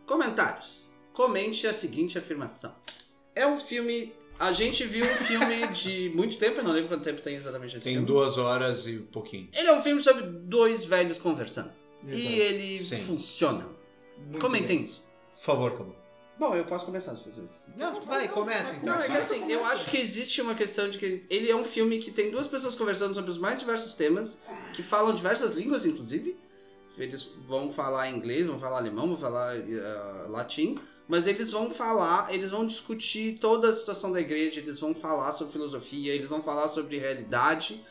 Comentários. 0.06 0.92
Comente 1.12 1.66
a 1.66 1.72
seguinte 1.72 2.18
afirmação. 2.18 2.74
É 3.34 3.46
um 3.46 3.56
filme. 3.56 4.14
A 4.38 4.52
gente 4.52 4.84
viu 4.84 5.04
um 5.04 5.16
filme 5.16 5.66
de 5.68 6.12
muito 6.14 6.36
tempo, 6.36 6.58
eu 6.60 6.64
não 6.64 6.72
lembro 6.72 6.88
quanto 6.88 7.04
tempo 7.04 7.22
tem 7.22 7.36
exatamente 7.36 7.76
esse 7.76 7.84
Tem 7.84 7.94
filme. 7.94 8.06
duas 8.06 8.36
horas 8.36 8.86
e 8.86 8.98
pouquinho. 8.98 9.48
Ele 9.52 9.68
é 9.68 9.72
um 9.72 9.82
filme 9.82 10.02
sobre 10.02 10.22
dois 10.24 10.84
velhos 10.84 11.16
conversando. 11.18 11.72
E 12.06 12.38
ele 12.38 12.78
Sim. 12.78 13.00
funciona. 13.00 13.66
Muito 14.18 14.38
Comentem 14.38 14.76
bem. 14.78 14.84
isso. 14.84 15.04
Por 15.36 15.42
favor, 15.42 15.72
Cabo. 15.76 15.94
Bom, 16.38 16.54
eu 16.54 16.64
posso 16.66 16.84
começar 16.84 17.16
se 17.16 17.24
vocês. 17.30 17.72
Não, 17.78 17.98
vai, 18.02 18.28
começa 18.28 18.74
então. 18.76 18.94
Não, 18.94 19.02
é 19.02 19.06
que 19.06 19.16
assim, 19.16 19.50
eu 19.50 19.64
acho 19.64 19.86
que 19.90 19.96
existe 19.96 20.42
uma 20.42 20.54
questão 20.54 20.90
de 20.90 20.98
que 20.98 21.24
ele 21.30 21.50
é 21.50 21.56
um 21.56 21.64
filme 21.64 21.98
que 21.98 22.10
tem 22.10 22.30
duas 22.30 22.46
pessoas 22.46 22.74
conversando 22.74 23.14
sobre 23.14 23.30
os 23.30 23.38
mais 23.38 23.58
diversos 23.58 23.94
temas, 23.94 24.42
que 24.74 24.82
falam 24.82 25.14
diversas 25.14 25.52
línguas, 25.52 25.86
inclusive. 25.86 26.36
Eles 26.98 27.36
vão 27.46 27.70
falar 27.70 28.10
inglês, 28.10 28.46
vão 28.46 28.58
falar 28.58 28.78
alemão, 28.78 29.08
vão 29.08 29.18
falar 29.18 29.56
eh, 29.56 30.26
latim, 30.28 30.78
mas 31.06 31.26
eles 31.26 31.52
vão 31.52 31.70
falar, 31.70 32.32
eles 32.32 32.50
vão 32.50 32.66
discutir 32.66 33.38
toda 33.38 33.68
a 33.68 33.72
situação 33.72 34.10
da 34.10 34.20
igreja, 34.20 34.60
eles 34.60 34.80
vão 34.80 34.94
falar 34.94 35.32
sobre 35.32 35.52
filosofia, 35.52 36.14
eles 36.14 36.26
vão 36.26 36.42
falar 36.42 36.68
sobre 36.68 36.98
realidade, 36.98 37.84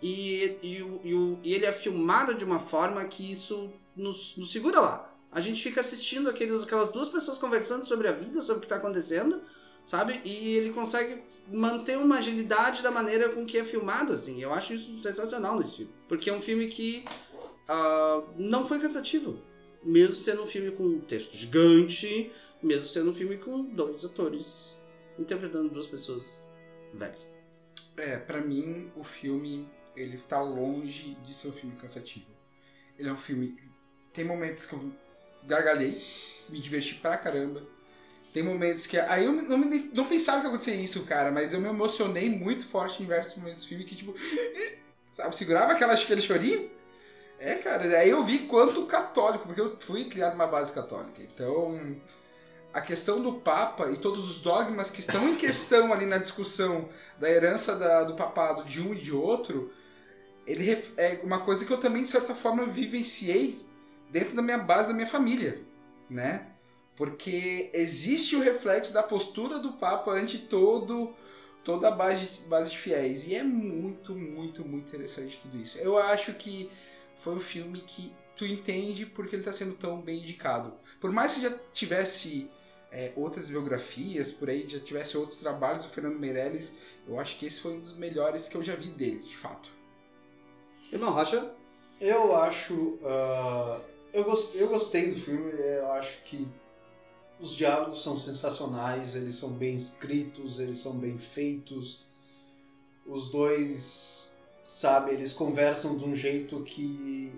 e, 0.00 0.56
e, 0.62 0.78
e 1.04 1.38
e 1.42 1.54
ele 1.54 1.66
é 1.66 1.72
filmado 1.72 2.34
de 2.34 2.44
uma 2.44 2.58
forma 2.58 3.04
que 3.04 3.30
isso 3.30 3.70
nos, 3.96 4.36
nos 4.36 4.52
segura 4.52 4.80
lá. 4.80 5.10
A 5.32 5.40
gente 5.40 5.62
fica 5.62 5.80
assistindo 5.80 6.30
aqueles, 6.30 6.62
aquelas 6.62 6.92
duas 6.92 7.08
pessoas 7.08 7.38
conversando 7.38 7.84
sobre 7.86 8.06
a 8.06 8.12
vida, 8.12 8.40
sobre 8.40 8.58
o 8.58 8.60
que 8.60 8.66
está 8.66 8.76
acontecendo, 8.76 9.40
sabe? 9.84 10.20
E 10.24 10.56
ele 10.56 10.72
consegue 10.72 11.22
manter 11.52 11.98
uma 11.98 12.18
agilidade 12.18 12.82
da 12.82 12.90
maneira 12.90 13.30
com 13.30 13.44
que 13.44 13.58
é 13.58 13.64
filmado, 13.64 14.12
assim. 14.12 14.40
Eu 14.40 14.52
acho 14.52 14.74
isso 14.74 14.96
sensacional 14.98 15.58
nesse 15.58 15.76
filme. 15.76 15.92
Porque 16.08 16.30
é 16.30 16.32
um 16.32 16.40
filme 16.40 16.68
que 16.68 17.04
ah, 17.68 18.22
não 18.36 18.66
foi 18.66 18.78
cansativo. 18.80 19.38
Mesmo 19.82 20.16
sendo 20.16 20.42
um 20.42 20.46
filme 20.46 20.70
com 20.72 20.84
um 20.84 21.00
texto 21.00 21.36
gigante, 21.36 22.30
mesmo 22.62 22.86
sendo 22.86 23.10
um 23.10 23.12
filme 23.12 23.36
com 23.36 23.64
dois 23.64 24.04
atores 24.04 24.78
interpretando 25.18 25.68
duas 25.68 25.86
pessoas 25.86 26.50
velhas. 26.92 27.34
É, 27.96 28.16
pra 28.16 28.40
mim, 28.40 28.90
o 28.96 29.04
filme, 29.04 29.68
ele 29.94 30.18
tá 30.18 30.40
longe 30.40 31.14
de 31.24 31.34
ser 31.34 31.48
um 31.48 31.52
filme 31.52 31.76
cansativo. 31.76 32.26
Ele 32.98 33.08
é 33.08 33.12
um 33.12 33.16
filme... 33.16 33.56
Tem 34.12 34.24
momentos 34.24 34.66
que 34.66 34.74
eu 34.74 34.92
gargalhei, 35.44 36.00
me 36.48 36.60
diverti 36.60 36.94
pra 36.94 37.16
caramba. 37.16 37.62
Tem 38.32 38.42
momentos 38.42 38.86
que... 38.86 38.98
Aí 38.98 39.24
eu 39.24 39.32
não, 39.32 39.58
me- 39.58 39.90
não 39.94 40.06
pensava 40.06 40.40
que 40.40 40.46
ia 40.46 40.50
acontecer 40.50 40.74
isso, 40.76 41.04
cara, 41.04 41.30
mas 41.30 41.52
eu 41.52 41.60
me 41.60 41.68
emocionei 41.68 42.28
muito 42.28 42.66
forte 42.66 43.00
em 43.02 43.06
diversos 43.06 43.36
momentos 43.36 43.62
do 43.62 43.68
filme 43.68 43.84
que, 43.84 43.94
tipo... 43.94 44.14
Sabe, 45.12 45.36
segurava 45.36 45.72
aquela, 45.72 45.94
aquele 45.94 46.20
chorinho. 46.20 46.68
É, 47.38 47.56
cara, 47.56 47.84
aí 47.98 48.08
eu 48.10 48.24
vi 48.24 48.40
quanto 48.40 48.86
católico, 48.86 49.46
porque 49.46 49.60
eu 49.60 49.76
fui 49.80 50.06
criado 50.08 50.32
numa 50.32 50.46
base 50.46 50.72
católica. 50.72 51.20
Então, 51.22 51.96
a 52.72 52.80
questão 52.80 53.22
do 53.22 53.34
Papa 53.34 53.90
e 53.90 53.96
todos 53.96 54.28
os 54.28 54.40
dogmas 54.40 54.90
que 54.90 55.00
estão 55.00 55.28
em 55.28 55.36
questão 55.36 55.92
ali 55.92 56.06
na 56.06 56.18
discussão 56.18 56.88
da 57.18 57.28
herança 57.30 57.76
da- 57.76 58.04
do 58.04 58.14
papado 58.14 58.64
de 58.64 58.80
um 58.80 58.94
e 58.94 59.00
de 59.00 59.12
outro, 59.12 59.70
ele 60.46 60.70
é 60.96 61.20
uma 61.22 61.40
coisa 61.40 61.64
que 61.64 61.72
eu 61.72 61.78
também, 61.78 62.02
de 62.02 62.10
certa 62.10 62.34
forma, 62.34 62.66
vivenciei 62.66 63.64
dentro 64.10 64.34
da 64.34 64.42
minha 64.42 64.58
base 64.58 64.88
da 64.88 64.94
minha 64.94 65.06
família, 65.06 65.60
né? 66.08 66.46
Porque 66.96 67.70
existe 67.74 68.36
o 68.36 68.40
reflexo 68.40 68.92
da 68.92 69.02
postura 69.02 69.58
do 69.58 69.72
Papa 69.72 70.12
ante 70.12 70.38
todo 70.38 71.12
toda 71.64 71.88
a 71.88 71.90
base, 71.90 72.46
base 72.46 72.70
de 72.70 72.78
fiéis. 72.78 73.26
E 73.26 73.34
é 73.34 73.42
muito, 73.42 74.14
muito, 74.14 74.62
muito 74.68 74.88
interessante 74.88 75.40
tudo 75.40 75.56
isso. 75.56 75.78
Eu 75.78 75.96
acho 75.96 76.34
que 76.34 76.70
foi 77.24 77.34
um 77.34 77.40
filme 77.40 77.80
que 77.80 78.12
tu 78.36 78.46
entende 78.46 79.06
porque 79.06 79.34
ele 79.34 79.42
está 79.42 79.52
sendo 79.52 79.74
tão 79.76 80.00
bem 80.00 80.20
indicado. 80.20 80.74
Por 81.00 81.10
mais 81.10 81.34
que 81.34 81.40
já 81.42 81.58
tivesse 81.72 82.50
é, 82.92 83.12
outras 83.16 83.48
biografias, 83.48 84.30
por 84.30 84.48
aí 84.50 84.68
já 84.68 84.80
tivesse 84.80 85.16
outros 85.16 85.40
trabalhos 85.40 85.84
do 85.84 85.90
Fernando 85.90 86.18
Meirelles, 86.18 86.76
eu 87.08 87.18
acho 87.18 87.38
que 87.38 87.46
esse 87.46 87.60
foi 87.60 87.74
um 87.74 87.80
dos 87.80 87.96
melhores 87.96 88.48
que 88.48 88.56
eu 88.56 88.62
já 88.62 88.74
vi 88.76 88.90
dele, 88.90 89.20
de 89.20 89.36
fato. 89.36 89.70
Irmão 90.92 91.12
Rocha, 91.12 91.50
Eu 92.00 92.34
acho. 92.36 92.98
ah, 93.04 93.80
eu, 94.12 94.24
gostei, 94.24 94.62
eu 94.62 94.68
gostei 94.68 95.10
do 95.12 95.20
filme, 95.20 95.50
eu 95.52 95.90
acho 95.92 96.20
que 96.22 96.48
os 97.40 97.54
diálogos 97.56 98.02
são 98.02 98.18
sensacionais, 98.18 99.16
eles 99.16 99.34
são 99.36 99.50
bem 99.52 99.74
escritos, 99.74 100.58
eles 100.60 100.78
são 100.78 100.96
bem 100.98 101.18
feitos. 101.18 102.04
Os 103.06 103.30
dois, 103.30 104.33
sabe, 104.74 105.12
eles 105.12 105.32
conversam 105.32 105.96
de 105.96 106.04
um 106.04 106.16
jeito 106.16 106.60
que 106.64 107.32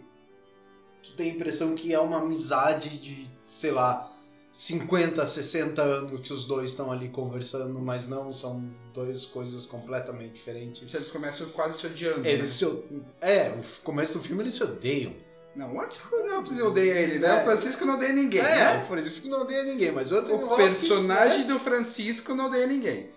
tu 1.02 1.12
tem 1.14 1.30
a 1.30 1.34
impressão 1.34 1.74
que 1.74 1.92
é 1.92 2.00
uma 2.00 2.18
amizade 2.18 2.96
de, 2.98 3.28
sei 3.46 3.70
lá, 3.70 4.10
50, 4.50 5.24
60 5.26 5.82
anos 5.82 6.20
que 6.26 6.32
os 6.32 6.46
dois 6.46 6.70
estão 6.70 6.90
ali 6.90 7.10
conversando, 7.10 7.78
mas 7.78 8.08
não, 8.08 8.32
são 8.32 8.66
duas 8.94 9.26
coisas 9.26 9.66
completamente 9.66 10.32
diferentes. 10.32 10.94
Eles 10.94 11.10
começam 11.10 11.46
quase 11.50 11.78
se 11.78 11.86
odiando. 11.86 12.26
Eles 12.26 12.40
né? 12.40 12.56
se. 12.56 12.64
o- 12.64 13.04
É, 13.20 13.50
o 13.50 13.82
começo 13.82 14.14
do 14.16 14.24
filme 14.24 14.42
eles 14.42 14.54
se 14.54 14.64
odeiam. 14.64 15.14
Não, 15.54 15.74
o 15.74 15.80
Antico 15.80 16.16
não 16.16 16.40
precisa 16.40 16.66
odeia 16.66 16.92
ele, 16.94 17.18
né? 17.18 17.28
É. 17.28 17.42
O 17.42 17.44
Francisco 17.44 17.84
não 17.84 17.94
odeia 17.96 18.12
ninguém. 18.14 18.40
É, 18.40 18.86
né? 18.88 19.00
isso 19.00 19.22
que 19.22 19.28
não 19.28 19.42
odeia 19.42 19.62
ninguém, 19.64 19.92
mas 19.92 20.10
o 20.10 20.16
Anthony 20.16 20.42
O 20.42 20.46
Hopkins, 20.52 20.78
personagem 20.80 21.38
né? 21.40 21.52
do 21.52 21.58
Francisco 21.58 22.34
não 22.34 22.46
odeia 22.46 22.66
ninguém. 22.66 23.10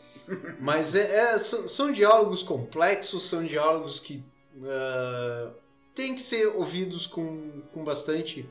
Mas 0.59 0.95
é, 0.95 1.33
é- 1.33 1.39
são, 1.39 1.67
são 1.67 1.91
diálogos 1.91 2.43
complexos, 2.43 3.27
são 3.27 3.43
diálogos 3.43 3.99
que 3.99 4.23
ah, 4.63 5.53
têm 5.95 6.13
que 6.13 6.21
ser 6.21 6.47
ouvidos 6.47 7.07
com, 7.07 7.61
com 7.73 7.83
bastante 7.83 8.47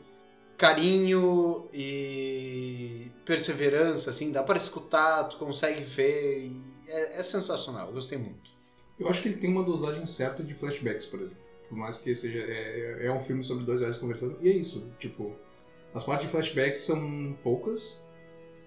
carinho 0.57 1.69
e 1.73 3.11
perseverança, 3.25 4.11
assim, 4.11 4.33
dá 4.33 4.43
para 4.43 4.57
escutar, 4.57 5.25
tu 5.25 5.37
consegue 5.37 5.83
ver, 5.83 6.51
é, 6.89 7.21
é 7.21 7.23
sensacional, 7.23 7.89
eu 7.89 7.93
gostei 7.95 8.19
muito. 8.19 8.51
Eu 8.99 9.09
acho 9.09 9.23
que 9.23 9.29
ele 9.29 9.37
tem 9.37 9.51
uma 9.51 9.63
dosagem 9.63 10.05
certa 10.07 10.43
de 10.43 10.55
flashbacks, 10.55 11.07
por 11.07 11.21
exemplo. 11.21 11.45
Por 11.69 11.77
mais 11.77 11.99
que 11.99 12.15
seja. 12.15 12.41
É, 12.41 13.07
é 13.07 13.13
um 13.13 13.21
filme 13.21 13.45
sobre 13.45 13.65
dois 13.65 13.81
velhos 13.81 13.99
conversando. 13.99 14.37
E 14.41 14.49
é 14.49 14.53
isso. 14.53 14.91
Tipo, 14.99 15.37
as 15.95 16.05
partes 16.05 16.27
de 16.27 16.33
flashbacks 16.33 16.81
são 16.81 17.37
poucas. 17.43 18.05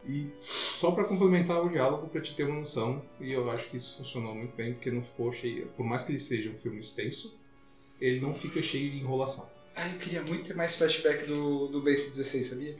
E 0.05 0.31
só 0.41 0.91
pra 0.91 1.03
complementar 1.03 1.63
o 1.63 1.69
diálogo, 1.69 2.07
pra 2.07 2.21
te 2.21 2.35
ter 2.35 2.43
uma 2.43 2.59
noção. 2.59 3.03
E 3.19 3.31
eu 3.31 3.49
acho 3.51 3.69
que 3.69 3.77
isso 3.77 3.97
funcionou 3.97 4.33
muito 4.33 4.55
bem, 4.55 4.73
porque 4.73 4.89
não 4.89 5.03
ficou 5.03 5.31
cheio. 5.31 5.67
Por 5.77 5.85
mais 5.85 6.03
que 6.03 6.11
ele 6.11 6.19
seja 6.19 6.49
um 6.49 6.57
filme 6.57 6.79
extenso, 6.79 7.39
ele 7.99 8.19
não 8.19 8.33
fica 8.33 8.61
cheio 8.61 8.91
de 8.91 8.97
enrolação. 8.97 9.49
Ah, 9.75 9.87
eu 9.87 9.99
queria 9.99 10.23
muito 10.23 10.43
ter 10.43 10.55
mais 10.55 10.75
flashback 10.75 11.25
do, 11.25 11.67
do 11.67 11.81
Bento 11.81 12.09
16, 12.09 12.47
sabia? 12.47 12.75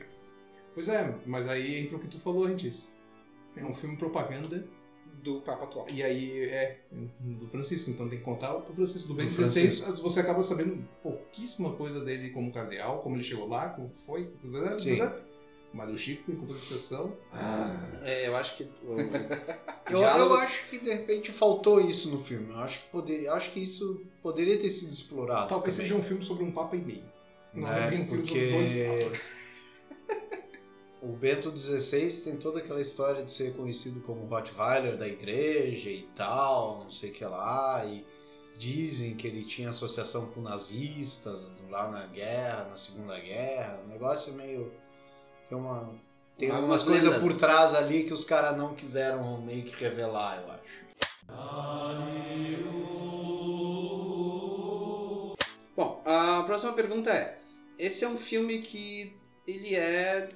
Pois 0.73 0.87
é, 0.87 1.15
mas 1.25 1.47
aí 1.47 1.79
entra 1.79 1.97
o 1.97 1.99
que 1.99 2.07
tu 2.07 2.19
falou 2.19 2.45
antes. 2.45 2.91
É 3.55 3.63
um 3.63 3.73
filme 3.73 3.95
propaganda. 3.97 4.65
Do 5.23 5.39
Papa 5.41 5.65
atual. 5.65 5.87
E 5.87 6.01
aí 6.01 6.45
é 6.45 6.79
do 7.19 7.47
Francisco, 7.49 7.91
então 7.91 8.09
tem 8.09 8.17
que 8.17 8.25
contar 8.25 8.55
o 8.55 8.61
do 8.61 8.73
Francisco. 8.73 9.09
Do 9.09 9.13
Do 9.13 9.17
Ben 9.17 9.27
16, 9.27 9.99
você 9.99 10.19
acaba 10.19 10.41
sabendo 10.41 10.83
pouquíssima 11.03 11.73
coisa 11.73 12.03
dele 12.03 12.31
como 12.31 12.51
cardeal, 12.51 13.03
como 13.03 13.15
ele 13.15 13.23
chegou 13.23 13.47
lá, 13.47 13.69
como 13.69 13.91
foi. 14.03 14.33
Sim. 14.79 14.97
Mas 15.73 15.89
o 15.89 15.97
Chico, 15.97 16.29
em 16.31 16.35
compensação. 16.35 17.15
é, 18.03 18.27
eu 18.27 18.35
acho 18.35 18.57
que 18.57 18.63
Eu, 18.83 18.99
eu 18.99 19.97
diálogo- 19.99 20.35
acho 20.35 20.67
que 20.69 20.77
de 20.79 20.89
repente 20.91 21.31
faltou 21.31 21.79
isso 21.79 22.09
no 22.09 22.21
filme. 22.21 22.51
Eu 22.51 22.59
acho 22.59 22.79
que, 22.79 22.85
poder, 22.89 23.23
eu 23.23 23.33
acho 23.33 23.51
que 23.51 23.59
isso 23.61 24.05
poderia 24.21 24.57
ter 24.59 24.69
sido 24.69 24.91
explorado. 24.91 25.47
Talvez 25.49 25.75
também. 25.75 25.89
seja 25.89 25.99
um 25.99 26.03
filme 26.03 26.23
sobre 26.23 26.43
um 26.43 26.51
Papa 26.51 26.75
e 26.75 26.81
meio. 26.81 27.03
Não 27.53 27.71
É, 27.71 27.83
é 27.83 27.87
um 27.87 27.89
filme 27.91 28.05
porque- 28.05 28.27
sobre 28.51 28.51
dois 28.51 29.03
Papas. 29.05 29.31
O 31.01 31.07
Bento 31.13 31.51
XVI 31.57 32.21
tem 32.21 32.37
toda 32.37 32.59
aquela 32.59 32.79
história 32.79 33.23
de 33.23 33.31
ser 33.31 33.53
conhecido 33.55 34.01
como 34.01 34.25
Rottweiler 34.27 34.95
da 34.97 35.07
igreja 35.07 35.89
e 35.89 36.03
tal, 36.15 36.83
não 36.83 36.91
sei 36.91 37.09
o 37.09 37.13
que 37.13 37.25
lá, 37.25 37.83
e 37.87 38.05
dizem 38.55 39.15
que 39.15 39.25
ele 39.25 39.43
tinha 39.43 39.69
associação 39.69 40.27
com 40.27 40.41
nazistas 40.41 41.51
lá 41.71 41.87
na 41.89 42.05
guerra, 42.05 42.65
na 42.65 42.75
Segunda 42.75 43.17
Guerra, 43.19 43.81
um 43.83 43.87
negócio 43.87 44.31
meio. 44.33 44.71
Tem 45.51 45.57
uma. 45.57 45.93
Tem 46.37 46.49
Algumas 46.49 46.81
coisas 46.81 47.17
por 47.17 47.37
trás 47.37 47.75
ali 47.75 48.03
que 48.05 48.13
os 48.13 48.23
caras 48.23 48.55
não 48.55 48.73
quiseram 48.73 49.41
meio 49.41 49.63
que 49.63 49.75
revelar, 49.75 50.41
eu 50.41 50.49
acho. 50.53 50.85
Bom, 55.75 56.01
a 56.05 56.41
próxima 56.45 56.71
pergunta 56.71 57.11
é: 57.11 57.37
esse 57.77 58.05
é 58.05 58.07
um 58.07 58.17
filme 58.17 58.61
que 58.61 59.13
ele 59.45 59.75
é, 59.75 60.29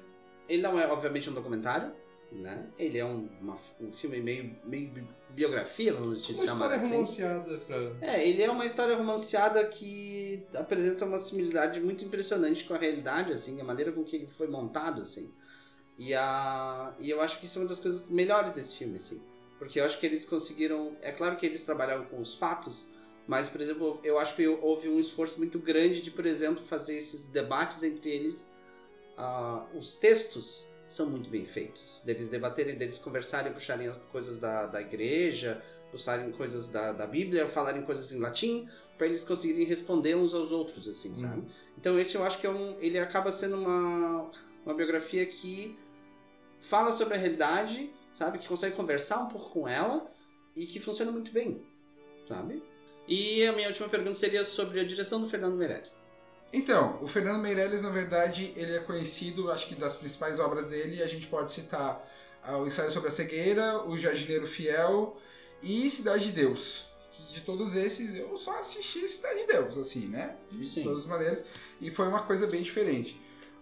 ele 0.50 0.60
não 0.60 0.78
é 0.78 0.86
obviamente 0.86 1.30
um 1.30 1.32
documentário, 1.32 1.94
né? 2.32 2.66
Ele 2.78 2.98
é 2.98 3.04
um, 3.04 3.28
uma- 3.40 3.56
um 3.80 3.90
filme 3.90 4.20
meio, 4.20 4.56
meio 4.64 4.88
bi- 4.88 5.06
biografia, 5.30 5.92
vamos 5.92 6.22
dizer 6.26 6.34
Uma 6.34 6.46
chamar 6.46 6.66
história 6.66 6.76
assim. 6.76 6.92
romanceada 6.94 7.58
pra. 7.58 7.76
É, 8.00 8.28
ele 8.28 8.42
é 8.42 8.50
uma 8.50 8.64
história 8.64 8.96
romanceada 8.96 9.64
que 9.64 10.44
apresenta 10.54 11.04
uma 11.04 11.18
similaridade 11.18 11.80
muito 11.80 12.04
impressionante 12.04 12.64
com 12.64 12.74
a 12.74 12.78
realidade, 12.78 13.32
assim, 13.32 13.60
a 13.60 13.64
maneira 13.64 13.92
com 13.92 14.04
que 14.04 14.16
ele 14.16 14.26
foi 14.26 14.48
montado, 14.48 15.02
assim. 15.02 15.32
E, 15.98 16.12
a, 16.14 16.92
e 16.98 17.08
eu 17.08 17.20
acho 17.22 17.38
que 17.40 17.46
isso 17.46 17.58
é 17.58 17.62
uma 17.62 17.68
das 17.68 17.78
coisas 17.80 18.08
melhores 18.08 18.50
desse 18.50 18.76
filme, 18.76 18.98
assim. 18.98 19.22
Porque 19.58 19.80
eu 19.80 19.84
acho 19.86 19.98
que 19.98 20.04
eles 20.04 20.24
conseguiram. 20.26 20.94
É 21.00 21.10
claro 21.10 21.36
que 21.36 21.46
eles 21.46 21.64
trabalharam 21.64 22.04
com 22.04 22.20
os 22.20 22.34
fatos, 22.34 22.88
mas, 23.26 23.48
por 23.48 23.60
exemplo, 23.62 23.98
eu 24.04 24.18
acho 24.18 24.34
que 24.34 24.46
houve 24.46 24.88
um 24.90 24.98
esforço 25.00 25.38
muito 25.38 25.58
grande 25.58 26.02
de, 26.02 26.10
por 26.10 26.26
exemplo, 26.26 26.62
fazer 26.62 26.96
esses 26.98 27.28
debates 27.28 27.82
entre 27.82 28.10
eles. 28.10 28.50
ah, 29.16 29.64
os 29.74 29.94
textos 29.94 30.66
são 30.86 31.06
muito 31.06 31.28
bem 31.28 31.44
feitos. 31.44 32.02
Deles 32.04 32.28
debaterem, 32.28 32.76
deles 32.76 32.98
conversarem, 32.98 33.52
puxarem 33.52 33.88
as 33.88 33.96
coisas 34.12 34.38
da, 34.38 34.66
da 34.66 34.80
igreja, 34.80 35.62
usarem 35.92 36.30
coisas 36.32 36.68
da, 36.68 36.92
da 36.92 37.06
Bíblia, 37.06 37.46
falarem 37.46 37.82
coisas 37.82 38.12
em 38.12 38.18
latim, 38.18 38.68
para 38.96 39.06
eles 39.06 39.24
conseguirem 39.24 39.64
responder 39.64 40.14
uns 40.14 40.34
aos 40.34 40.50
outros, 40.52 40.88
assim, 40.88 41.14
sabe? 41.14 41.42
Então 41.78 41.98
esse 41.98 42.14
eu 42.14 42.24
acho 42.24 42.38
que 42.38 42.46
é 42.46 42.50
um, 42.50 42.76
ele 42.80 42.98
acaba 42.98 43.30
sendo 43.32 43.56
uma, 43.56 44.30
uma 44.64 44.74
biografia 44.74 45.24
que 45.26 45.76
fala 46.60 46.92
sobre 46.92 47.14
a 47.14 47.16
realidade, 47.16 47.90
sabe? 48.12 48.38
Que 48.38 48.48
consegue 48.48 48.74
conversar 48.74 49.18
um 49.18 49.28
pouco 49.28 49.50
com 49.50 49.68
ela 49.68 50.06
e 50.54 50.66
que 50.66 50.80
funciona 50.80 51.12
muito 51.12 51.32
bem, 51.32 51.62
sabe? 52.28 52.62
E 53.08 53.46
a 53.46 53.52
minha 53.52 53.68
última 53.68 53.88
pergunta 53.88 54.16
seria 54.16 54.44
sobre 54.44 54.80
a 54.80 54.84
direção 54.84 55.20
do 55.20 55.28
Fernando 55.28 55.56
Meirelles. 55.56 56.00
Então, 56.52 56.98
o 57.02 57.08
Fernando 57.08 57.40
Meirelles, 57.40 57.82
na 57.82 57.90
verdade, 57.90 58.52
ele 58.56 58.74
é 58.74 58.80
conhecido, 58.80 59.50
acho 59.50 59.66
que 59.66 59.74
das 59.74 59.94
principais 59.94 60.38
obras 60.38 60.66
dele, 60.66 61.02
a 61.02 61.06
gente 61.06 61.26
pode 61.26 61.52
citar 61.52 62.06
ah, 62.42 62.58
o 62.58 62.66
Ensaio 62.66 62.90
sobre 62.90 63.08
a 63.08 63.12
Cegueira, 63.12 63.84
o 63.84 63.98
Jardineiro 63.98 64.46
Fiel 64.46 65.16
e 65.62 65.90
Cidade 65.90 66.26
de 66.26 66.32
Deus. 66.32 66.86
De 67.30 67.40
todos 67.40 67.74
esses, 67.74 68.14
eu 68.14 68.36
só 68.36 68.58
assisti 68.58 69.08
Cidade 69.08 69.40
de 69.40 69.46
Deus, 69.46 69.76
assim, 69.76 70.06
né? 70.06 70.36
De 70.52 70.64
Sim. 70.64 70.84
todas 70.84 71.02
as 71.02 71.06
maneiras. 71.06 71.44
E 71.80 71.90
foi 71.90 72.06
uma 72.06 72.22
coisa 72.22 72.46
bem 72.46 72.62
diferente. 72.62 73.18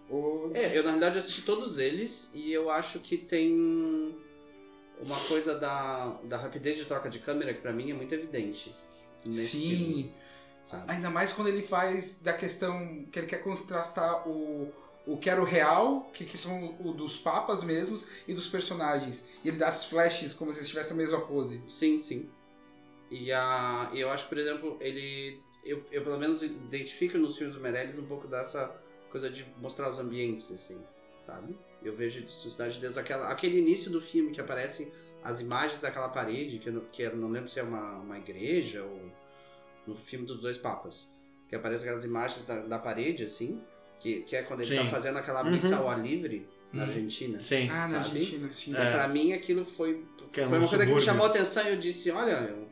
O... 0.09 0.51
É, 0.53 0.77
eu 0.77 0.83
na 0.83 0.89
realidade 0.89 1.17
assisti 1.17 1.41
todos 1.41 1.77
eles 1.79 2.29
e 2.33 2.53
eu 2.53 2.69
acho 2.69 2.99
que 2.99 3.17
tem 3.17 4.15
uma 5.03 5.19
coisa 5.27 5.57
da, 5.57 6.19
da 6.23 6.37
rapidez 6.37 6.77
de 6.77 6.85
troca 6.85 7.09
de 7.09 7.19
câmera 7.19 7.53
que 7.53 7.61
pra 7.61 7.73
mim 7.73 7.89
é 7.89 7.93
muito 7.93 8.13
evidente. 8.13 8.73
Nesse 9.25 9.57
Sim, 9.57 9.69
filme, 9.69 10.13
sabe? 10.65 10.91
ainda 10.91 11.09
mais 11.09 11.31
quando 11.31 11.47
ele 11.47 11.61
faz 11.61 12.19
da 12.21 12.33
questão 12.33 13.05
que 13.11 13.19
ele 13.19 13.27
quer 13.27 13.43
contrastar 13.43 14.27
o, 14.27 14.73
o 15.05 15.17
que 15.17 15.29
era 15.29 15.39
o 15.39 15.45
real, 15.45 16.09
que, 16.13 16.25
que 16.25 16.37
são 16.37 16.75
o 16.79 16.91
dos 16.91 17.17
papas 17.17 17.63
mesmos, 17.63 18.09
e 18.27 18.33
dos 18.33 18.47
personagens. 18.47 19.27
E 19.43 19.49
ele 19.49 19.57
dá 19.57 19.67
as 19.67 19.85
flashes 19.85 20.33
como 20.33 20.53
se 20.53 20.61
estivesse 20.61 20.93
a 20.93 20.95
mesma 20.95 21.21
pose. 21.21 21.61
Sim, 21.67 22.01
sim. 22.01 22.29
E 23.09 23.31
a, 23.31 23.89
eu 23.93 24.09
acho 24.09 24.27
por 24.27 24.37
exemplo, 24.37 24.77
ele. 24.81 25.39
Eu, 25.63 25.83
eu 25.91 26.03
pelo 26.03 26.17
menos 26.17 26.43
identifico 26.43 27.17
nos 27.17 27.37
filmes 27.37 27.55
do 27.55 27.61
Meirelles 27.61 27.97
um 27.97 28.05
pouco 28.05 28.27
dessa 28.27 28.75
coisa 29.09 29.29
de 29.29 29.45
mostrar 29.59 29.89
os 29.89 29.97
ambientes, 29.97 30.51
assim, 30.51 30.79
sabe? 31.21 31.57
Eu 31.83 31.95
vejo 31.95 32.21
de 32.21 32.31
Cidade 32.31 32.75
de 32.75 32.81
Deus 32.81 32.97
aquela, 32.97 33.29
aquele 33.29 33.57
início 33.57 33.89
do 33.91 34.01
filme 34.01 34.31
que 34.31 34.41
aparece 34.41 34.91
as 35.23 35.39
imagens 35.39 35.79
daquela 35.79 36.09
parede, 36.09 36.59
que 36.59 36.69
eu 36.69 36.73
não, 36.73 36.81
que 36.81 37.01
eu 37.01 37.15
não 37.15 37.29
lembro 37.29 37.49
se 37.49 37.59
é 37.59 37.63
uma, 37.63 37.97
uma 37.97 38.17
igreja 38.17 38.83
ou 38.83 39.11
no 39.87 39.95
filme 39.95 40.25
dos 40.25 40.39
dois 40.41 40.57
papas. 40.57 41.07
que 41.47 41.55
aparece 41.55 41.83
aquelas 41.83 42.03
imagens 42.03 42.43
da, 42.45 42.57
da 42.61 42.79
parede, 42.79 43.23
assim, 43.23 43.61
que, 43.99 44.21
que 44.21 44.35
é 44.35 44.41
quando 44.41 44.61
ele 44.61 44.69
Sim. 44.69 44.77
tá 44.77 44.85
fazendo 44.89 45.17
aquela 45.19 45.43
Uhum. 45.43 45.51
missa 45.51 45.75
ao 45.77 45.87
ar 45.87 46.01
livre 46.01 46.47
na 46.73 46.83
Uhum. 46.83 46.89
Argentina. 46.89 47.39
Sim. 47.39 47.69
Ah, 47.69 47.87
na 47.87 48.03
Sabe? 48.03 48.17
Argentina, 48.17 48.51
sim. 48.51 48.71
E 48.71 48.75
Pra 48.75 49.07
mim 49.07 49.31
aquilo 49.33 49.63
foi, 49.63 50.03
Que 50.33 50.41
é 50.41 50.43
foi 50.45 50.53
no 50.57 50.63
uma 50.63 50.67
coisa 50.67 50.69
que 50.69 50.91
me 50.91 50.99
subúrbio. 50.99 51.01
chamou 51.01 51.25
a 51.27 51.29
atenção 51.29 51.63
e 51.67 51.69
eu 51.69 51.77
disse, 51.77 52.09
olha, 52.09 52.31
eu- 52.31 52.65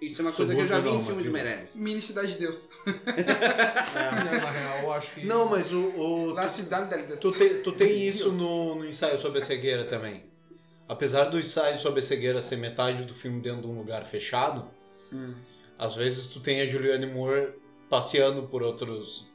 isso 0.00 0.22
é 0.22 0.24
uma 0.24 0.32
coisa 0.32 0.54
que 0.54 0.60
eu 0.60 0.66
já 0.68 0.78
vi 0.78 0.88
Subúrbio 0.88 1.02
em 1.02 1.06
filme 1.06 1.22
de 1.24 1.30
Meirelles. 1.30 1.76
Mini 1.76 2.00
Cidade 2.02 2.32
de 2.32 2.38
Deus. 2.38 2.68
É. 3.06 4.38
Na 4.40 4.50
real, 4.50 4.78
eu 4.84 4.92
acho 4.92 5.14
que. 5.14 5.26
Não, 5.26 5.48
mas 5.48 5.72
o. 5.72 5.80
o 5.80 6.26
La 6.34 6.46
tu, 6.46 6.52
Cidade 6.52 6.90
de 6.96 7.06
Deus. 7.08 7.20
tu 7.20 7.32
tem, 7.32 7.62
tu 7.62 7.72
tem 7.72 8.04
isso 8.04 8.32
no, 8.32 8.76
no 8.76 8.86
ensaio 8.86 9.18
sobre 9.18 9.38
a 9.38 9.44
cegueira 9.44 9.84
também. 9.84 10.24
Apesar 10.88 11.24
do 11.24 11.38
ensaio 11.38 11.78
sobre 11.78 12.00
a 12.00 12.02
cegueira 12.02 12.40
ser 12.40 12.56
metade 12.56 13.04
do 13.04 13.14
filme 13.14 13.40
dentro 13.40 13.62
de 13.62 13.66
um 13.68 13.76
lugar 13.78 14.04
fechado, 14.04 14.68
Hum. 15.12 15.34
Às 15.78 15.94
vezes 15.94 16.26
tu 16.26 16.40
tem 16.40 16.60
a 16.60 16.66
Julianne 16.66 17.06
Moore 17.06 17.52
passeando 17.88 18.42
por 18.42 18.62
outros 18.62 19.26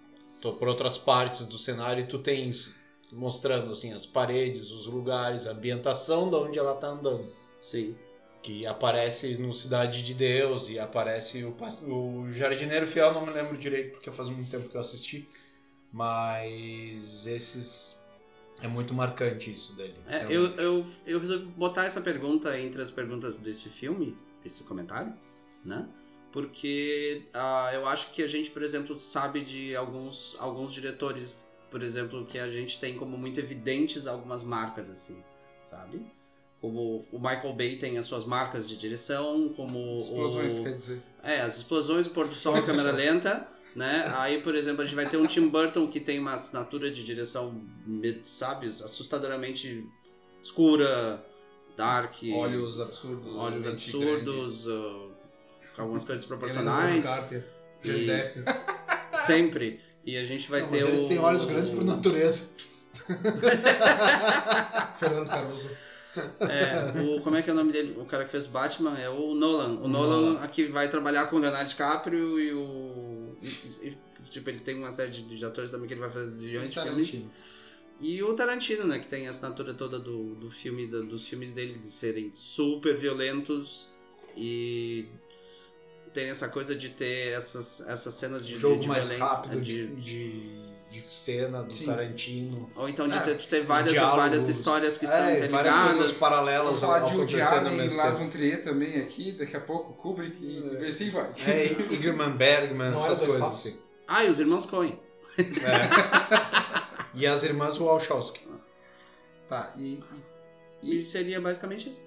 por 0.42 0.68
outras 0.68 0.98
partes 0.98 1.48
do 1.48 1.58
cenário 1.58 2.04
e 2.04 2.06
tu 2.06 2.20
tem 2.20 2.50
isso 2.50 2.76
mostrando 3.14 3.72
assim 3.72 3.94
as 3.94 4.06
paredes, 4.06 4.72
os 4.72 4.88
lugares, 4.88 5.48
a 5.48 5.52
ambientação 5.52 6.30
de 6.30 6.36
onde 6.36 6.60
ela 6.60 6.76
tá 6.76 6.88
andando. 6.88 7.32
Sim. 7.62 7.96
Que 8.42 8.66
aparece 8.66 9.38
no 9.38 9.54
Cidade 9.54 10.04
de 10.04 10.14
Deus 10.14 10.70
e 10.70 10.78
aparece 10.78 11.46
o, 11.46 11.56
o 11.88 12.30
Jardineiro 12.30 12.86
Fiel, 12.86 13.14
não 13.14 13.26
me 13.26 13.32
lembro 13.32 13.58
direito 13.58 13.94
porque 13.94 14.12
faz 14.12 14.28
muito 14.28 14.52
tempo 14.52 14.68
que 14.68 14.76
eu 14.76 14.82
assisti, 14.82 15.30
mas 15.94 17.26
esses 17.26 17.98
é 18.62 18.68
muito 18.68 18.94
marcante 18.94 19.52
isso 19.52 19.74
dele. 19.76 19.96
É, 20.08 20.26
eu, 20.26 20.48
eu, 20.56 20.86
eu 21.06 21.20
resolvi 21.20 21.46
botar 21.46 21.86
essa 21.86 22.02
pergunta 22.02 22.60
entre 22.60 22.82
as 22.82 22.92
perguntas 22.92 23.38
desse 23.38 23.70
filme, 23.70 24.18
esse 24.44 24.64
comentário, 24.64 25.14
né? 25.64 25.88
Porque 26.34 27.22
ah, 27.32 27.70
eu 27.74 27.88
acho 27.88 28.10
que 28.10 28.24
a 28.24 28.28
gente, 28.28 28.50
por 28.50 28.64
exemplo, 28.64 29.00
sabe 29.00 29.42
de 29.42 29.76
alguns, 29.76 30.36
alguns 30.40 30.74
diretores, 30.74 31.48
por 31.70 31.84
exemplo, 31.84 32.26
que 32.26 32.40
a 32.40 32.50
gente 32.50 32.80
tem 32.80 32.98
como 32.98 33.16
muito 33.16 33.40
evidentes 33.40 34.08
algumas 34.08 34.42
marcas, 34.42 34.90
assim, 34.90 35.24
sabe? 35.64 36.04
Como 36.60 37.06
o 37.12 37.20
Michael 37.20 37.54
Bay 37.54 37.78
tem 37.78 38.00
as 38.00 38.08
suas 38.08 38.26
marcas 38.26 38.68
de 38.68 38.76
direção, 38.76 39.54
como 39.56 40.00
Explosões, 40.00 40.58
o... 40.58 40.64
quer 40.64 40.76
dizer. 40.76 41.04
É, 41.22 41.42
as 41.42 41.58
explosões, 41.58 42.08
o 42.08 42.10
pôr 42.10 42.28
do 42.28 42.34
sol, 42.34 42.56
a 42.56 42.64
câmera 42.64 42.92
lenta, 42.98 43.48
né? 43.76 44.04
Aí, 44.16 44.42
por 44.42 44.56
exemplo, 44.56 44.82
a 44.82 44.86
gente 44.86 44.96
vai 44.96 45.08
ter 45.08 45.18
um 45.18 45.28
Tim 45.28 45.50
Burton 45.50 45.88
que 45.88 46.00
tem 46.00 46.18
uma 46.18 46.34
assinatura 46.34 46.90
de 46.90 47.04
direção, 47.04 47.62
sabe, 48.26 48.68
assustadoramente 48.68 49.88
escura, 50.42 51.24
dark, 51.78 52.16
Olhos 52.34 52.80
absurdos. 52.80 53.36
olhos 53.36 53.68
absurdos, 53.68 54.68
uh, 54.68 55.13
algumas 55.82 56.04
coisas 56.04 56.26
proporcionais, 56.26 57.06
E- 57.84 58.34
sempre. 59.26 59.80
E 60.06 60.18
a 60.18 60.24
gente 60.24 60.50
vai 60.50 60.62
Não, 60.62 60.68
ter 60.70 60.76
mas 60.82 60.86
eles 60.86 61.04
o... 61.04 61.08
têm 61.08 61.18
olhos 61.20 61.46
grandes 61.46 61.70
por 61.70 61.84
natureza. 61.84 62.50
Fernando 65.00 65.28
Caruso. 65.30 65.70
É, 66.42 67.02
o, 67.02 67.22
como 67.22 67.36
é 67.38 67.42
que 67.42 67.50
é 67.50 67.54
o 67.54 67.56
nome 67.56 67.72
dele? 67.72 67.96
O 67.98 68.06
cara 68.06 68.24
que 68.26 68.30
fez 68.32 68.46
Batman 68.46 68.98
é 69.00 69.10
o 69.10 69.34
Nolan. 69.34 69.80
O 69.82 69.88
Nolan 69.88 70.40
aqui 70.42 70.66
vai 70.66 70.88
trabalhar 70.90 71.26
com 71.28 71.38
o 71.38 71.40
Leonardo 71.40 71.70
DiCaprio 71.70 72.40
e 72.40 72.54
o. 72.54 73.36
e- 73.42 73.88
e, 73.88 73.98
tipo, 74.30 74.50
ele 74.50 74.60
tem 74.60 74.76
uma 74.78 74.94
série 74.94 75.10
de, 75.12 75.24
de 75.24 75.44
atores 75.46 75.72
também 75.72 75.88
que 75.88 75.94
ele 75.94 76.02
vai 76.02 76.10
fazer 76.10 76.30
zilhões 76.32 76.70
de 76.72 76.80
filmes. 76.82 77.26
E 78.00 78.22
o 78.22 78.34
Tarantino, 78.36 78.86
né? 78.86 79.00
Que 79.00 79.08
tem 79.08 79.28
a 79.28 79.30
assinatura 79.32 79.74
toda 79.74 79.98
do, 79.98 80.36
do 80.36 80.50
filme, 80.50 80.86
do- 80.88 81.04
dos 81.06 81.28
filmes 81.28 81.54
dele 81.54 81.80
de 81.80 81.90
serem 81.92 82.32
super 82.34 82.96
violentos 82.96 83.88
e 84.36 85.06
tem 86.14 86.30
essa 86.30 86.48
coisa 86.48 86.76
de 86.76 86.90
ter 86.90 87.34
essas, 87.38 87.82
essas 87.88 88.14
cenas 88.14 88.46
de, 88.46 88.56
jogo 88.58 88.76
de, 88.76 88.82
de 88.82 88.88
mais 88.88 89.10
violência. 89.10 89.26
rápido 89.36 89.62
de- 89.62 89.88
de, 89.96 90.64
de, 90.92 91.10
cena 91.10 91.64
do 91.64 91.74
Sim. 91.74 91.86
Tarantino. 91.86 92.70
ou 92.76 92.88
então 92.88 93.08
de 93.08 93.18
É, 93.18 93.20
ter, 93.22 93.36
de 93.38 93.48
ter 93.48 93.64
várias, 93.64 93.92
diálogos. 93.94 94.18
várias 94.18 94.48
histórias 94.50 94.98
que 94.98 95.08
são 95.08 95.16
é, 95.16 95.48
várias 95.48 95.76
coisas 95.76 96.12
paralelas 96.18 96.66
Vamos 96.66 96.80
falar 96.80 97.00
de 97.10 97.16
Woody 97.18 97.42
Allen 97.42 97.74
e 97.74 97.78
mesmo 97.78 97.98
Lars 97.98 98.32
Trier 98.32 98.64
também 98.64 99.02
aqui, 99.02 99.32
daqui 99.32 99.58
a 99.58 99.62
pouco, 99.62 99.94
Kubrick 99.94 100.38
e 100.44 100.86
É. 100.86 100.90
assim 100.90 101.10
vai. 101.10 101.30
É, 101.46 101.68
Bergman, 102.38 102.92
Não 102.92 102.98
essas 103.06 103.20
coisas 103.20 103.40
fatos? 103.40 103.60
assim. 103.60 103.78
Ah, 104.08 104.24
e 104.24 104.30
os 104.30 104.40
irmãos 104.40 104.66
Coen. 104.66 105.00
É. 105.38 105.44
e 107.16 107.26
as 107.26 107.42
irmãs 107.44 107.78
Wachowski. 107.78 108.48
Tá, 109.50 109.74
e, 109.76 110.02
e- 110.82 111.00
E 111.00 111.04
seria 111.06 111.40
basicamente 111.42 111.90
isso. 111.90 112.04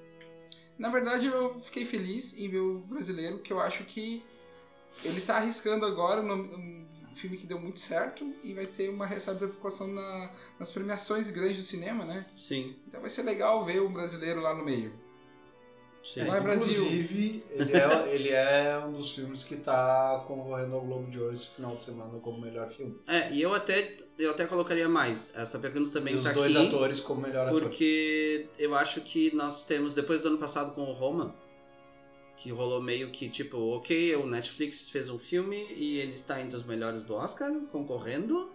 Na 0.78 0.88
verdade 0.88 1.26
eu 1.26 1.60
fiquei 1.62 1.84
feliz 1.84 2.36
em 2.36 2.48
ver 2.48 2.60
o 2.60 2.78
brasileiro, 2.80 3.38
que 3.38 3.52
eu 3.52 3.60
acho 3.60 3.84
que 3.84 4.22
ele 5.04 5.20
tá 5.20 5.36
arriscando 5.36 5.84
agora 5.84 6.20
um, 6.22 6.86
filme 7.16 7.36
que 7.38 7.46
deu 7.46 7.58
muito 7.58 7.80
certo 7.80 8.30
e 8.44 8.52
vai 8.52 8.66
ter 8.66 8.90
uma 8.90 9.08
certa 9.08 9.34
preocupação 9.34 9.88
na- 9.88 10.30
nas 10.58 10.70
premiações 10.70 11.30
grandes 11.30 11.56
do 11.56 11.62
cinema, 11.62 12.04
né? 12.04 12.26
Sim, 12.36 12.76
Então 12.86 13.00
vai 13.00 13.08
ser 13.10 13.22
legal 13.22 13.64
ver 13.64 13.80
um 13.80 13.92
brasileiro 13.92 14.40
lá 14.42 14.54
no 14.54 14.62
meio. 14.64 14.92
Sim. 16.06 16.20
Vai. 16.24 16.40
Inclusive, 16.40 17.44
ele 17.50 17.72
é, 17.72 18.14
ele 18.14 18.28
é 18.30 18.82
um 18.86 18.92
dos 18.92 19.12
filmes 19.12 19.44
que 19.44 19.56
tá 19.56 20.24
concorrendo 20.26 20.74
ao 20.74 20.82
Globo 20.82 21.10
de 21.10 21.20
Ouro 21.20 21.32
esse 21.32 21.48
final 21.48 21.76
de 21.76 21.84
semana 21.84 22.18
como 22.20 22.40
melhor 22.40 22.70
filme. 22.70 22.98
É, 23.06 23.32
e 23.32 23.42
eu 23.42 23.52
até, 23.52 23.96
eu 24.18 24.30
até 24.30 24.46
colocaria 24.46 24.88
mais. 24.88 25.34
Essa 25.36 25.58
pergunta 25.58 25.90
também 25.90 26.14
e 26.14 26.18
os 26.18 26.24
tá 26.24 26.32
dois 26.32 26.54
aqui. 26.54 26.68
atores 26.68 27.00
como 27.00 27.20
melhor 27.20 27.46
ator. 27.46 27.60
Porque 27.60 28.48
eu 28.58 28.74
acho 28.74 29.00
que 29.00 29.34
nós 29.34 29.64
temos, 29.64 29.94
depois 29.94 30.20
do 30.20 30.28
ano 30.28 30.38
passado 30.38 30.72
com 30.72 30.82
o 30.82 30.92
Roma, 30.92 31.34
que 32.36 32.50
rolou 32.50 32.82
meio 32.82 33.10
que 33.10 33.28
tipo, 33.28 33.58
ok, 33.58 34.14
o 34.16 34.26
Netflix 34.26 34.88
fez 34.88 35.08
um 35.08 35.18
filme 35.18 35.66
e 35.74 35.98
ele 35.98 36.12
está 36.12 36.40
entre 36.40 36.56
os 36.56 36.64
melhores 36.64 37.02
do 37.02 37.14
Oscar, 37.14 37.52
concorrendo. 37.72 38.50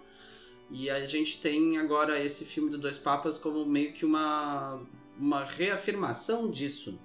E 0.70 0.90
a 0.90 1.04
gente 1.04 1.42
tem 1.42 1.78
agora 1.78 2.18
esse 2.24 2.46
filme 2.46 2.70
do 2.70 2.78
Dois 2.78 2.98
Papas 2.98 3.38
como 3.38 3.66
meio 3.66 3.92
que 3.92 4.06
uma, 4.06 4.82
uma 5.20 5.44
reafirmação 5.44 6.50
disso, 6.50 6.98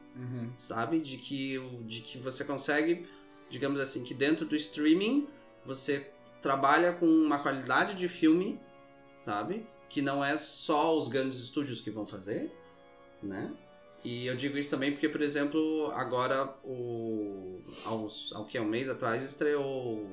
sabe? 0.59 1.01
De 1.01 1.17
que, 1.17 1.59
de 1.85 2.01
que 2.01 2.19
você 2.19 2.45
consegue, 2.45 3.07
digamos 3.51 3.81
assim, 3.81 4.03
que 4.05 4.15
dentro 4.15 4.47
do 4.47 4.57
streaming 4.57 5.29
você 5.65 6.11
trabalha 6.41 6.93
com 6.93 7.07
uma 7.07 7.39
qualidade 7.39 7.95
de 7.95 8.09
filme, 8.09 8.61
sabe? 9.19 9.67
Que 9.89 10.01
não 10.01 10.25
é 10.25 10.37
só 10.37 10.97
os 10.97 11.09
grandes 11.09 11.39
estúdios 11.41 11.81
que 11.81 11.91
vão 11.91 12.07
fazer, 12.07 12.53
né? 13.23 13.53
E 14.05 14.27
eu 14.27 14.37
digo 14.37 14.57
isso 14.57 14.71
também 14.71 14.93
porque, 14.93 15.09
por 15.09 15.21
exemplo, 15.21 15.91
agora, 15.93 16.55
o, 16.63 17.61
há, 17.85 17.93
uns, 17.93 18.33
há 18.33 18.39
o 18.39 18.45
que, 18.45 18.59
um 18.61 18.65
mês 18.65 18.89
atrás, 18.89 19.25
estreou 19.25 20.07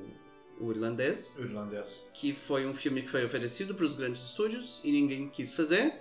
o 0.58 0.70
Irlandês, 0.70 1.36
O 1.38 1.42
irlandês. 1.42 2.08
que 2.12 2.32
foi 2.32 2.66
um 2.66 2.74
filme 2.74 3.02
que 3.02 3.08
foi 3.08 3.24
oferecido 3.24 3.74
para 3.74 3.84
os 3.84 3.94
grandes 3.94 4.22
estúdios 4.22 4.80
e 4.82 4.90
ninguém 4.90 5.28
quis 5.28 5.54
fazer. 5.54 5.94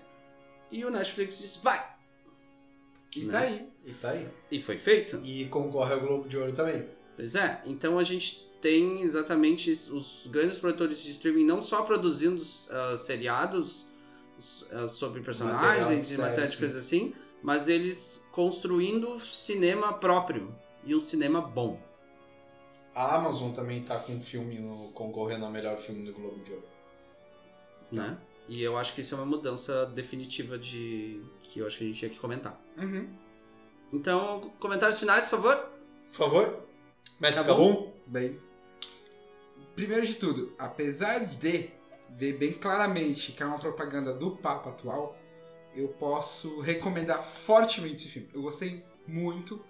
E 0.71 0.83
o 0.85 0.89
Netflix 0.89 1.37
disse, 1.37 1.59
vai! 1.63 1.92
E 3.15 3.25
Né? 3.25 3.31
tá 3.31 3.39
aí. 3.39 3.69
E 3.85 3.93
tá 3.93 4.09
aí. 4.11 4.27
E 4.51 4.61
foi 4.61 4.77
feito. 4.77 5.21
E 5.23 5.45
concorre 5.45 5.93
ao 5.93 5.99
Globo 5.99 6.27
de 6.27 6.37
Ouro 6.37 6.53
também. 6.53 6.87
Pois 7.15 7.35
é, 7.35 7.61
então 7.65 7.99
a 7.99 8.03
gente 8.03 8.47
tem 8.61 9.01
exatamente 9.01 9.69
os 9.69 10.27
grandes 10.31 10.57
produtores 10.57 10.97
de 10.97 11.11
streaming 11.11 11.45
não 11.45 11.61
só 11.61 11.81
produzindo 11.81 12.41
ah, 12.71 12.95
seriados 12.97 13.87
ah, 14.71 14.87
sobre 14.87 15.21
personagens 15.21 16.11
e 16.11 16.17
uma 16.17 16.29
série, 16.29 16.47
de 16.49 16.57
coisas 16.57 16.77
assim, 16.77 17.13
mas 17.41 17.67
eles 17.67 18.23
construindo 18.31 19.19
cinema 19.19 19.93
próprio 19.93 20.55
e 20.83 20.95
um 20.95 21.01
cinema 21.01 21.41
bom. 21.41 21.79
A 22.95 23.17
Amazon 23.17 23.51
também 23.51 23.83
tá 23.83 23.99
com 23.99 24.13
um 24.13 24.21
filme 24.21 24.59
no, 24.59 24.91
concorrendo 24.93 25.45
ao 25.45 25.51
melhor 25.51 25.77
filme 25.77 26.05
do 26.05 26.13
Globo 26.13 26.43
de 26.43 26.51
Ouro. 26.51 26.67
né? 27.91 28.17
E 28.47 28.61
eu 28.61 28.77
acho 28.77 28.93
que 28.93 29.01
isso 29.01 29.15
é 29.15 29.17
uma 29.17 29.25
mudança 29.25 29.85
definitiva 29.87 30.57
de 30.57 31.21
que 31.41 31.59
eu 31.59 31.67
acho 31.67 31.77
que 31.77 31.83
a 31.83 31.87
gente 31.87 31.99
tinha 31.99 32.11
que 32.11 32.19
comentar. 32.19 32.59
Uhum. 32.77 33.07
Então, 33.91 34.51
comentários 34.59 34.99
finais, 34.99 35.23
por 35.25 35.31
favor. 35.31 35.69
Por 36.09 36.17
favor, 36.17 36.63
Mestre 37.19 37.45
Tá 37.45 37.53
bom. 37.53 37.93
Bem, 38.05 38.37
primeiro 39.75 40.05
de 40.05 40.15
tudo, 40.15 40.53
apesar 40.57 41.25
de 41.25 41.71
ver 42.09 42.33
bem 42.37 42.53
claramente 42.53 43.31
que 43.31 43.41
é 43.41 43.45
uma 43.45 43.59
propaganda 43.59 44.13
do 44.13 44.31
Papa 44.31 44.69
atual, 44.69 45.17
eu 45.75 45.87
posso 45.87 46.59
recomendar 46.59 47.23
fortemente 47.23 47.95
esse 47.95 48.09
filme. 48.09 48.29
Eu 48.33 48.41
gostei 48.41 48.83
muito. 49.07 49.63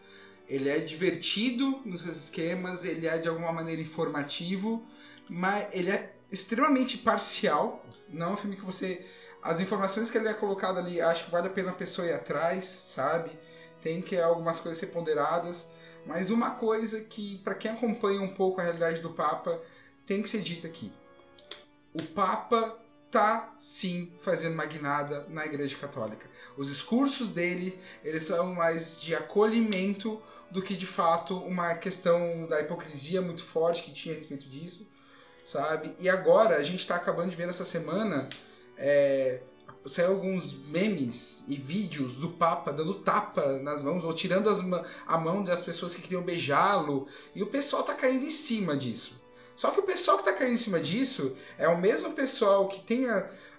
Ele 0.48 0.70
é 0.70 0.80
divertido 0.80 1.80
nos 1.86 2.02
seus 2.02 2.18
esquemas, 2.26 2.84
ele 2.84 3.08
é 3.08 3.18
de 3.18 3.28
alguma 3.28 3.52
maneira 3.52 3.82
informativo, 3.82 4.86
mas 5.30 5.68
ele 5.72 5.90
é 5.90 6.14
extremamente 6.32 6.98
parcial. 6.98 7.84
Não 8.14 8.28
é 8.28 8.34
um 8.34 8.38
filme 8.38 8.56
que 8.56 8.66
você. 8.66 9.06
As 9.42 9.60
informações 9.60 10.10
que 10.10 10.18
ele 10.18 10.30
é 10.30 10.34
colocado 10.34 10.78
ali, 10.78 11.02
acho 11.02 11.26
que 11.26 11.32
vale 11.32 11.48
a 11.48 11.52
pena 11.52 11.72
a 11.72 11.76
pessoa 11.76 12.08
ir 12.08 12.14
atrás, 12.14 12.66
sabe? 12.66 13.38
Tem 13.82 14.02
que 14.02 14.18
algumas 14.20 14.60
coisas 14.60 14.80
ser 14.80 14.88
ponderadas. 14.88 15.70
Mas 16.06 16.30
uma 16.30 16.52
coisa 16.52 17.02
que, 17.02 17.38
para 17.40 17.56
quem 17.56 17.72
acompanha 17.72 18.22
um 18.22 18.34
pouco 18.34 18.60
a 18.60 18.64
realidade 18.64 19.02
do 19.02 19.12
Papa, 19.12 19.62
tem 20.06 20.22
que 20.22 20.30
ser 20.30 20.42
dita 20.42 20.68
aqui. 20.68 20.92
O 21.94 22.04
Papa 22.04 22.78
tá 23.14 23.54
sim 23.60 24.12
fazendo 24.22 24.54
uma 24.54 24.66
guinada 24.66 25.28
na 25.30 25.46
Igreja 25.46 25.78
Católica. 25.78 26.28
Os 26.58 26.68
discursos 26.68 27.30
dele, 27.30 27.80
eles 28.04 28.24
são 28.24 28.56
mais 28.56 29.00
de 29.00 29.14
acolhimento 29.14 30.20
do 30.50 30.64
que 30.64 30.76
de 30.76 30.88
fato 30.88 31.38
uma 31.38 31.76
questão 31.76 32.48
da 32.48 32.60
hipocrisia 32.60 33.22
muito 33.22 33.44
forte 33.44 33.84
que 33.84 33.94
tinha 33.94 34.16
a 34.16 34.18
respeito 34.18 34.50
disso, 34.50 34.90
sabe? 35.46 35.96
E 36.00 36.10
agora 36.10 36.58
a 36.58 36.64
gente 36.64 36.80
está 36.80 36.96
acabando 36.96 37.30
de 37.30 37.36
ver 37.36 37.50
essa 37.50 37.66
semana 37.66 38.30
é, 38.78 39.42
saiu 39.86 40.12
alguns 40.12 40.54
memes 40.68 41.44
e 41.48 41.56
vídeos 41.56 42.16
do 42.16 42.30
Papa 42.30 42.72
dando 42.72 42.96
tapa 42.96 43.60
nas 43.60 43.84
mãos 43.84 44.04
ou 44.04 44.14
tirando 44.14 44.50
as 44.50 44.60
a 45.06 45.18
mão 45.18 45.44
das 45.44 45.62
pessoas 45.62 45.96
que 45.96 46.02
queriam 46.02 46.24
beijá-lo 46.24 47.08
e 47.36 47.44
o 47.44 47.48
pessoal 47.48 47.84
tá 47.84 47.94
caindo 47.94 48.26
em 48.26 48.30
cima 48.30 48.76
disso. 48.78 49.22
Só 49.56 49.70
que 49.72 49.80
o 49.80 49.84
pessoal 49.84 50.18
que 50.18 50.26
tá 50.26 50.34
caindo 50.34 50.54
em 50.54 50.58
cima 50.58 50.80
disso 50.80 51.36
é 51.58 51.68
o 51.68 51.78
mesmo 51.78 52.14
pessoal 52.14 52.68
que 52.68 52.82
tenha 52.82 53.30
hum, 53.30 53.53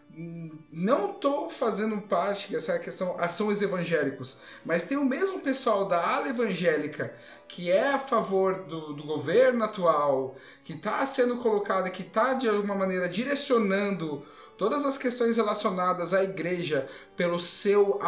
não 0.70 1.12
tô 1.12 1.48
fazendo 1.48 2.00
parte 2.02 2.52
dessa 2.52 2.78
questão 2.78 3.16
ah, 3.18 3.28
são 3.28 3.48
os 3.48 3.60
evangélicos, 3.60 4.36
mas 4.64 4.84
tem 4.84 4.96
o 4.96 5.04
mesmo 5.04 5.40
pessoal 5.40 5.88
da 5.88 6.00
ala 6.06 6.28
evangélica 6.28 7.12
que 7.48 7.70
é 7.70 7.90
a 7.90 7.98
favor 7.98 8.64
do, 8.64 8.92
do 8.92 9.02
governo 9.02 9.64
atual, 9.64 10.36
que 10.64 10.72
está 10.72 11.04
sendo 11.04 11.38
colocada, 11.38 11.90
que 11.90 12.02
está 12.02 12.34
de 12.34 12.48
alguma 12.48 12.74
maneira 12.74 13.08
direcionando 13.08 14.24
todas 14.56 14.84
as 14.84 14.96
questões 14.96 15.36
relacionadas 15.36 16.14
à 16.14 16.22
igreja 16.22 16.88
pelo 17.16 17.40
seu 17.40 18.00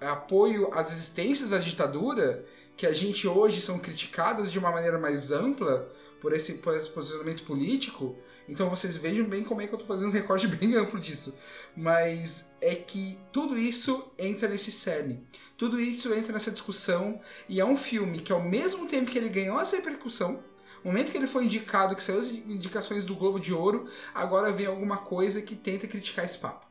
apoio 0.00 0.70
às 0.72 0.92
existências 0.92 1.50
da 1.50 1.58
ditadura, 1.58 2.44
que 2.76 2.86
a 2.86 2.92
gente 2.92 3.26
hoje 3.26 3.60
são 3.60 3.78
criticadas 3.78 4.50
de 4.50 4.58
uma 4.58 4.70
maneira 4.70 4.98
mais 4.98 5.30
ampla 5.30 5.88
por 6.20 6.32
esse 6.32 6.54
posicionamento 6.54 7.44
político. 7.44 8.16
Então 8.48 8.68
vocês 8.68 8.96
vejam 8.96 9.26
bem 9.26 9.42
como 9.42 9.60
é 9.60 9.66
que 9.66 9.74
eu 9.74 9.78
estou 9.78 9.88
fazendo 9.88 10.08
um 10.08 10.12
recorte 10.12 10.46
bem 10.48 10.74
amplo 10.74 11.00
disso. 11.00 11.36
Mas 11.76 12.52
é 12.60 12.74
que 12.74 13.18
tudo 13.32 13.58
isso 13.58 14.12
entra 14.18 14.48
nesse 14.48 14.70
cerne. 14.70 15.26
Tudo 15.56 15.80
isso 15.80 16.12
entra 16.12 16.32
nessa 16.32 16.50
discussão. 16.50 17.20
E 17.48 17.60
é 17.60 17.64
um 17.64 17.76
filme 17.76 18.20
que, 18.20 18.32
ao 18.32 18.42
mesmo 18.42 18.86
tempo 18.86 19.10
que 19.10 19.18
ele 19.18 19.28
ganhou 19.28 19.60
essa 19.60 19.76
repercussão, 19.76 20.42
no 20.84 20.90
momento 20.90 21.10
que 21.10 21.16
ele 21.16 21.26
foi 21.26 21.44
indicado, 21.44 21.96
que 21.96 22.02
saiu 22.02 22.18
as 22.18 22.28
indicações 22.28 23.06
do 23.06 23.16
Globo 23.16 23.40
de 23.40 23.54
Ouro, 23.54 23.88
agora 24.14 24.52
vem 24.52 24.66
alguma 24.66 24.98
coisa 24.98 25.40
que 25.40 25.56
tenta 25.56 25.86
criticar 25.86 26.26
esse 26.26 26.36
papo. 26.36 26.66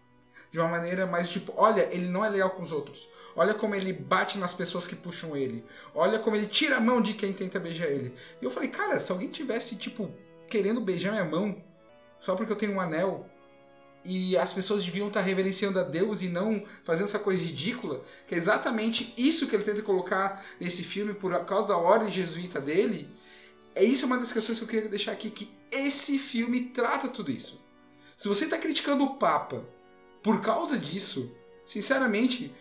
De 0.52 0.60
uma 0.60 0.70
maneira 0.70 1.08
mais 1.08 1.32
tipo, 1.32 1.52
olha, 1.58 1.90
ele 1.92 2.08
não 2.08 2.24
é 2.24 2.30
legal 2.30 2.52
com 2.52 2.62
os 2.62 2.72
outros. 2.72 3.10
Olha 3.36 3.56
como 3.56 3.74
ele 3.74 3.92
bate 3.92 4.38
nas 4.38 4.54
pessoas 4.54 4.86
que 4.86 4.96
puxam 4.96 5.36
ele. 5.36 5.66
Olha 5.96 6.20
como 6.20 6.36
ele 6.36 6.46
tira 6.46 6.78
a 6.78 6.80
mão 6.80 7.02
de 7.02 7.16
quem 7.16 7.34
tenta 7.34 7.60
beijar 7.60 7.88
ele. 7.88 8.14
E 8.40 8.46
eu 8.46 8.52
falei, 8.52 8.70
cara, 8.70 9.00
se 9.00 9.12
alguém 9.12 9.30
tivesse, 9.30 9.76
tipo, 9.76 10.14
querendo 10.54 10.80
beijar 10.80 11.13
minha 11.13 11.26
mão, 11.26 11.63
só 12.20 12.36
porque 12.36 12.52
eu 12.52 12.56
tenho 12.56 12.74
um 12.74 12.80
anel, 12.80 13.28
e 14.06 14.38
as 14.38 14.54
pessoas 14.54 14.86
deviam 14.86 15.08
estar 15.08 15.22
reverenciando 15.22 15.80
a 15.80 15.84
Deus 15.84 16.22
e 16.22 16.30
não 16.30 16.63
fazendo 16.84 17.06
essa 17.06 17.18
coisa 17.18 17.44
ridícula, 17.44 18.04
que 18.28 18.36
é 18.36 18.38
exatamente 18.38 19.12
isso 19.18 19.48
que 19.48 19.56
ele 19.56 19.63
tenta 19.63 19.82
colocar 19.82 20.46
nesse 20.60 20.84
filme 20.84 21.16
por 21.16 21.44
causa 21.46 21.70
da 21.70 21.78
ordem 21.78 22.12
jesuíta 22.12 22.62
dele. 22.62 23.10
É 23.74 23.84
isso 23.84 24.06
uma 24.06 24.20
das 24.20 24.32
questões 24.32 24.60
que 24.60 24.63
eu 24.63 24.68
queria 24.68 24.89
deixar 24.89 25.13
aqui, 25.13 25.32
que 25.32 25.50
esse 25.72 26.20
filme 26.20 26.66
trata 26.66 27.08
tudo 27.08 27.32
isso. 27.32 27.60
Se 28.16 28.28
você 28.28 28.44
está 28.46 28.60
criticando 28.60 29.04
o 29.06 29.16
Papa 29.16 29.66
por 30.22 30.39
causa 30.39 30.78
disso, 30.78 31.32
sinceramente, 31.66 32.54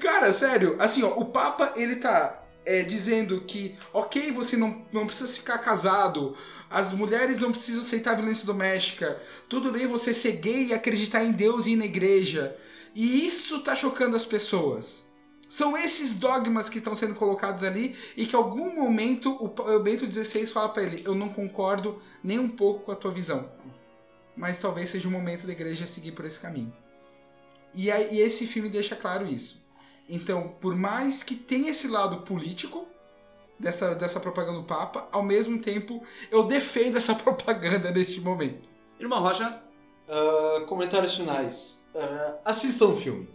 cara, 0.00 0.32
sério, 0.32 0.74
assim, 0.80 1.04
ó, 1.04 1.10
o 1.10 1.26
Papa 1.26 1.74
ele 1.76 1.96
tá 1.96 2.42
é, 2.68 2.82
dizendo 2.82 3.40
que, 3.40 3.74
ok, 3.94 4.30
você 4.30 4.54
não, 4.54 4.84
não 4.92 5.06
precisa 5.06 5.32
ficar 5.32 5.56
casado, 5.56 6.36
as 6.68 6.92
mulheres 6.92 7.38
não 7.38 7.50
precisam 7.50 7.80
aceitar 7.80 8.14
violência 8.14 8.44
doméstica, 8.44 9.18
tudo 9.48 9.72
bem 9.72 9.86
você 9.86 10.12
ser 10.12 10.32
gay 10.32 10.66
e 10.66 10.74
acreditar 10.74 11.24
em 11.24 11.32
Deus 11.32 11.66
e 11.66 11.74
na 11.74 11.86
igreja. 11.86 12.54
E 12.94 13.24
isso 13.24 13.62
tá 13.62 13.74
chocando 13.74 14.14
as 14.14 14.26
pessoas. 14.26 15.06
São 15.48 15.78
esses 15.78 16.14
dogmas 16.14 16.68
que 16.68 16.76
estão 16.76 16.94
sendo 16.94 17.14
colocados 17.14 17.64
ali 17.64 17.96
e 18.14 18.26
que 18.26 18.36
em 18.36 18.38
algum 18.38 18.74
momento 18.74 19.34
o 19.40 19.78
Bento 19.78 20.10
XVI 20.10 20.44
fala 20.44 20.68
para 20.68 20.82
ele: 20.82 21.02
Eu 21.06 21.14
não 21.14 21.30
concordo 21.30 22.02
nem 22.22 22.38
um 22.38 22.50
pouco 22.50 22.84
com 22.84 22.92
a 22.92 22.96
tua 22.96 23.10
visão. 23.10 23.50
Mas 24.36 24.60
talvez 24.60 24.90
seja 24.90 25.08
o 25.08 25.10
momento 25.10 25.46
da 25.46 25.52
igreja 25.52 25.86
seguir 25.86 26.12
por 26.12 26.26
esse 26.26 26.38
caminho. 26.38 26.70
E, 27.74 27.86
e 27.88 28.20
esse 28.20 28.46
filme 28.46 28.68
deixa 28.68 28.94
claro 28.94 29.26
isso. 29.26 29.66
Então, 30.08 30.48
por 30.60 30.74
mais 30.74 31.22
que 31.22 31.34
tenha 31.34 31.70
esse 31.70 31.86
lado 31.88 32.22
político 32.22 32.86
dessa, 33.58 33.94
dessa 33.94 34.18
propaganda 34.18 34.58
do 34.58 34.64
Papa, 34.64 35.06
ao 35.12 35.22
mesmo 35.22 35.60
tempo 35.60 36.02
eu 36.30 36.46
defendo 36.46 36.96
essa 36.96 37.14
propaganda 37.16 37.90
neste 37.90 38.20
momento. 38.20 38.70
Irmão 38.98 39.20
Rocha, 39.22 39.62
Ah, 40.08 40.64
comentários 40.66 41.14
finais. 41.14 41.84
Ah, 41.94 42.40
assistam 42.46 42.86
o 42.88 42.96
filme. 42.96 43.28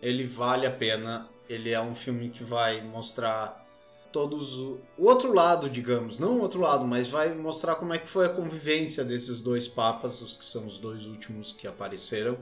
Ele 0.00 0.24
vale 0.26 0.66
a 0.66 0.70
pena. 0.70 1.28
Ele 1.48 1.70
é 1.70 1.80
um 1.80 1.94
filme 1.94 2.28
que 2.30 2.44
vai 2.44 2.82
mostrar 2.82 3.64
todos 4.12 4.54
o 4.58 4.80
o 4.98 5.04
outro 5.06 5.32
lado, 5.34 5.68
digamos, 5.68 6.18
não 6.18 6.38
o 6.38 6.40
outro 6.42 6.60
lado, 6.60 6.84
mas 6.86 7.08
vai 7.08 7.34
mostrar 7.34 7.76
como 7.76 7.92
é 7.92 7.98
que 7.98 8.08
foi 8.08 8.26
a 8.26 8.28
convivência 8.30 9.04
desses 9.04 9.40
dois 9.40 9.68
papas, 9.68 10.22
os 10.22 10.36
que 10.36 10.44
são 10.44 10.66
os 10.66 10.78
dois 10.78 11.06
últimos 11.06 11.52
que 11.52 11.66
apareceram. 11.66 12.38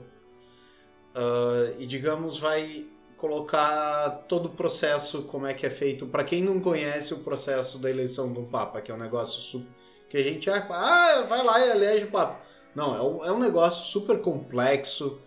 Ah, 1.13 1.73
e 1.79 1.85
digamos 1.87 2.37
vai 2.39 2.87
colocar 3.29 4.09
todo 4.29 4.45
o 4.47 4.49
processo 4.49 5.23
como 5.23 5.47
é 5.47 5.53
que 5.53 5.65
é 5.65 5.69
feito 5.69 6.05
para 6.05 6.23
quem 6.23 6.43
não 6.43 6.59
conhece 6.59 7.13
o 7.13 7.19
processo 7.19 7.79
da 7.79 7.89
eleição 7.89 8.31
de 8.31 8.39
um 8.39 8.45
papa, 8.45 8.81
que 8.81 8.91
é 8.91 8.93
um 8.93 8.97
negócio 8.99 9.65
que 10.09 10.17
a 10.17 10.21
gente 10.23 10.49
acha, 10.49 10.67
ah, 10.69 11.23
vai 11.27 11.43
lá 11.43 11.59
e 11.65 11.69
elege 11.71 12.05
o 12.05 12.11
papa. 12.11 12.39
Não, 12.75 12.95
é 12.95 13.01
um, 13.01 13.25
é 13.25 13.31
um 13.31 13.39
negócio 13.39 13.83
super 13.85 14.19
complexo. 14.21 15.17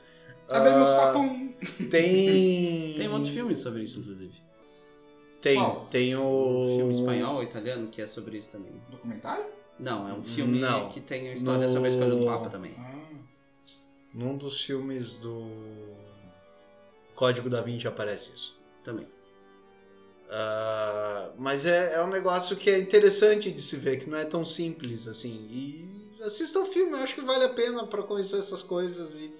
Sabemos 0.46 0.88
Ah, 0.88 0.96
papum. 1.12 1.52
tem. 1.90 2.94
tem 2.96 3.08
outros 3.08 3.30
filmes 3.30 3.58
sobre 3.61 3.82
isso, 3.82 3.98
inclusive. 3.98 4.32
Tem, 5.40 5.56
Qual? 5.58 5.87
tem 5.90 6.14
o. 6.16 6.20
Um 6.22 6.76
filme 6.78 6.92
espanhol 6.94 7.34
ou 7.37 7.42
italiano 7.42 7.88
que 7.88 8.00
é 8.02 8.06
sobre 8.06 8.38
isso 8.38 8.50
também. 8.50 8.72
Documentário? 8.90 9.44
Não, 9.78 10.08
é 10.08 10.12
um 10.12 10.22
filme 10.24 10.58
Não. 10.58 10.88
que 10.88 11.00
tem 11.00 11.24
uma 11.28 11.32
história 11.34 11.66
No- 11.66 11.72
sobre 11.72 11.88
a 11.88 11.92
escolha 11.92 12.11
do 12.11 12.24
Papa 12.24 12.48
também. 12.50 12.74
Ah. 12.78 12.94
Num 14.14 14.37
dos 14.37 14.64
filmes 14.64 15.16
do. 15.18 15.46
Código 17.18 17.50
da 17.50 17.61
Vinci 17.61 17.88
aparece 17.88 18.33
isso. 18.33 18.57
Também. 18.85 19.09
Ah, 20.31 21.33
mas 21.37 21.66
é, 21.66 21.94
é 21.94 22.04
um 22.04 22.07
negócio 22.07 22.57
que 22.57 22.70
é 22.70 22.78
interessante 22.78 23.50
de 23.50 23.61
se 23.61 23.76
ver, 23.76 23.96
que 23.96 24.09
não 24.09 24.16
é 24.16 24.24
tão 24.24 24.46
simples 24.46 25.09
assim. 25.09 25.48
E 25.50 26.22
assista 26.22 26.61
o 26.61 26.64
filme, 26.64 26.92
eu 26.92 26.98
acho 26.98 27.16
que 27.16 27.22
vale 27.22 27.42
a 27.42 27.48
pena 27.48 27.85
para 27.88 28.04
conhecer 28.04 28.38
essas 28.38 28.62
coisas. 28.62 29.18
E, 29.18 29.33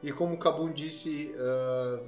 e 0.00 0.12
como 0.12 0.34
o 0.36 0.38
Cabum 0.38 0.72
disse, 0.72 1.34
ah, 1.36 2.04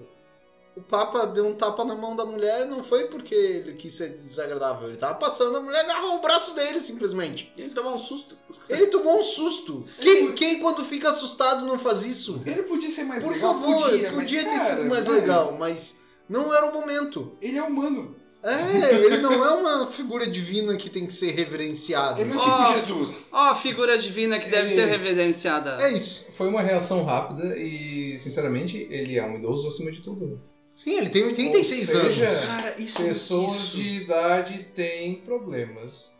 o 0.80 0.82
Papa 0.82 1.26
deu 1.26 1.46
um 1.46 1.54
tapa 1.54 1.84
na 1.84 1.94
mão 1.94 2.16
da 2.16 2.24
mulher 2.24 2.66
não 2.66 2.82
foi 2.82 3.04
porque 3.04 3.34
ele 3.34 3.74
quis 3.74 3.92
ser 3.92 4.08
desagradável, 4.10 4.88
ele 4.88 4.96
tava 4.96 5.14
passando, 5.14 5.56
a 5.58 5.60
mulher 5.60 5.80
agarrou 5.80 6.16
o 6.16 6.20
braço 6.20 6.54
dele 6.54 6.80
simplesmente. 6.80 7.52
E 7.56 7.62
ele 7.62 7.74
tomou 7.74 7.94
um 7.94 7.98
susto. 7.98 8.36
Ele 8.68 8.86
tomou 8.86 9.18
um 9.18 9.22
susto. 9.22 9.84
Quem, 10.00 10.32
quem 10.32 10.58
quando 10.60 10.84
fica 10.84 11.10
assustado 11.10 11.66
não 11.66 11.78
faz 11.78 12.04
isso? 12.04 12.42
Ele 12.46 12.62
podia 12.62 12.90
ser 12.90 13.04
mais 13.04 13.22
Por 13.22 13.32
legal, 13.32 13.54
favor, 13.58 13.90
podia, 13.90 14.10
podia, 14.12 14.42
mas, 14.42 14.52
ter 14.52 14.58
cara, 14.58 14.76
sido 14.76 14.88
mais 14.88 15.04
cara, 15.04 15.16
legal, 15.18 15.56
mas 15.58 15.98
não 16.28 16.54
era 16.54 16.66
o 16.66 16.72
momento. 16.72 17.36
Ele 17.40 17.58
é 17.58 17.62
humano. 17.62 18.16
É, 18.42 18.94
ele 18.94 19.18
não 19.18 19.44
é 19.44 19.50
uma 19.52 19.86
figura 19.88 20.26
divina 20.26 20.74
que 20.74 20.88
tem 20.88 21.06
que 21.06 21.12
ser 21.12 21.32
reverenciada. 21.32 22.22
Ele 22.22 22.32
não 22.32 22.42
é 22.42 22.72
tipo 22.72 22.80
Jesus. 22.80 23.28
Ó, 23.30 23.36
a 23.50 23.54
figura 23.54 23.98
divina 23.98 24.38
que 24.38 24.48
deve 24.48 24.68
Ele- 24.68 24.74
ser 24.74 24.86
reverenciada. 24.86 25.76
É 25.82 25.92
isso. 25.92 26.26
Foi 26.32 26.48
uma 26.48 26.62
reação 26.62 27.04
rápida 27.04 27.54
e, 27.58 28.18
sinceramente, 28.18 28.88
ele 28.90 29.18
é 29.18 29.22
um 29.26 29.36
idoso 29.36 29.68
acima 29.68 29.92
de 29.92 30.00
tudo. 30.00 30.40
Sim, 30.74 30.96
ele 30.96 31.10
tem 31.10 31.24
86 31.24 31.94
Ou 31.94 32.02
seja, 32.04 32.28
anos. 32.28 32.44
Cara, 32.46 32.74
isso 32.78 33.02
Pessoas 33.02 33.54
isso. 33.54 33.76
de 33.76 34.02
idade 34.02 34.66
têm 34.74 35.16
problemas. 35.16 36.10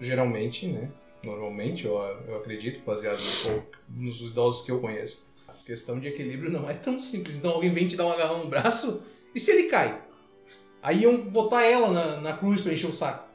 Geralmente, 0.00 0.66
né? 0.68 0.88
Normalmente, 1.24 1.84
eu, 1.84 1.94
eu 2.28 2.36
acredito, 2.36 2.80
baseado 2.84 3.18
no 3.18 3.30
pouco- 3.52 3.76
nos 3.88 4.20
idosos 4.20 4.64
que 4.64 4.70
eu 4.70 4.78
conheço. 4.78 5.26
A 5.48 5.52
questão 5.66 5.98
de 5.98 6.06
equilíbrio 6.08 6.50
não 6.50 6.70
é 6.70 6.74
tão 6.74 6.98
simples. 6.98 7.36
Então 7.36 7.50
alguém 7.52 7.70
vem 7.72 7.88
te 7.88 7.96
dar 7.96 8.06
um 8.06 8.12
agarrão 8.12 8.38
no 8.44 8.46
braço, 8.48 9.02
e 9.34 9.40
se 9.40 9.50
ele 9.50 9.64
cai? 9.64 10.00
Aí 10.80 11.00
iam 11.02 11.16
botar 11.22 11.64
ela 11.64 11.90
na, 11.90 12.16
na 12.20 12.32
cruz 12.36 12.60
pra 12.62 12.72
encher 12.72 12.88
o 12.88 12.92
saco. 12.92 13.26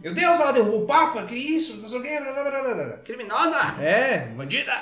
Meu 0.00 0.14
Deus, 0.14 0.40
ela 0.40 0.52
derrubou 0.52 0.84
o 0.84 0.86
Papa, 0.86 1.24
que 1.26 1.34
isso? 1.34 1.76
Não 1.76 1.88
sei 1.88 1.98
o 1.98 2.02
que. 2.02 3.02
Criminosa! 3.04 3.76
É, 3.82 4.28
bandida! 4.28 4.72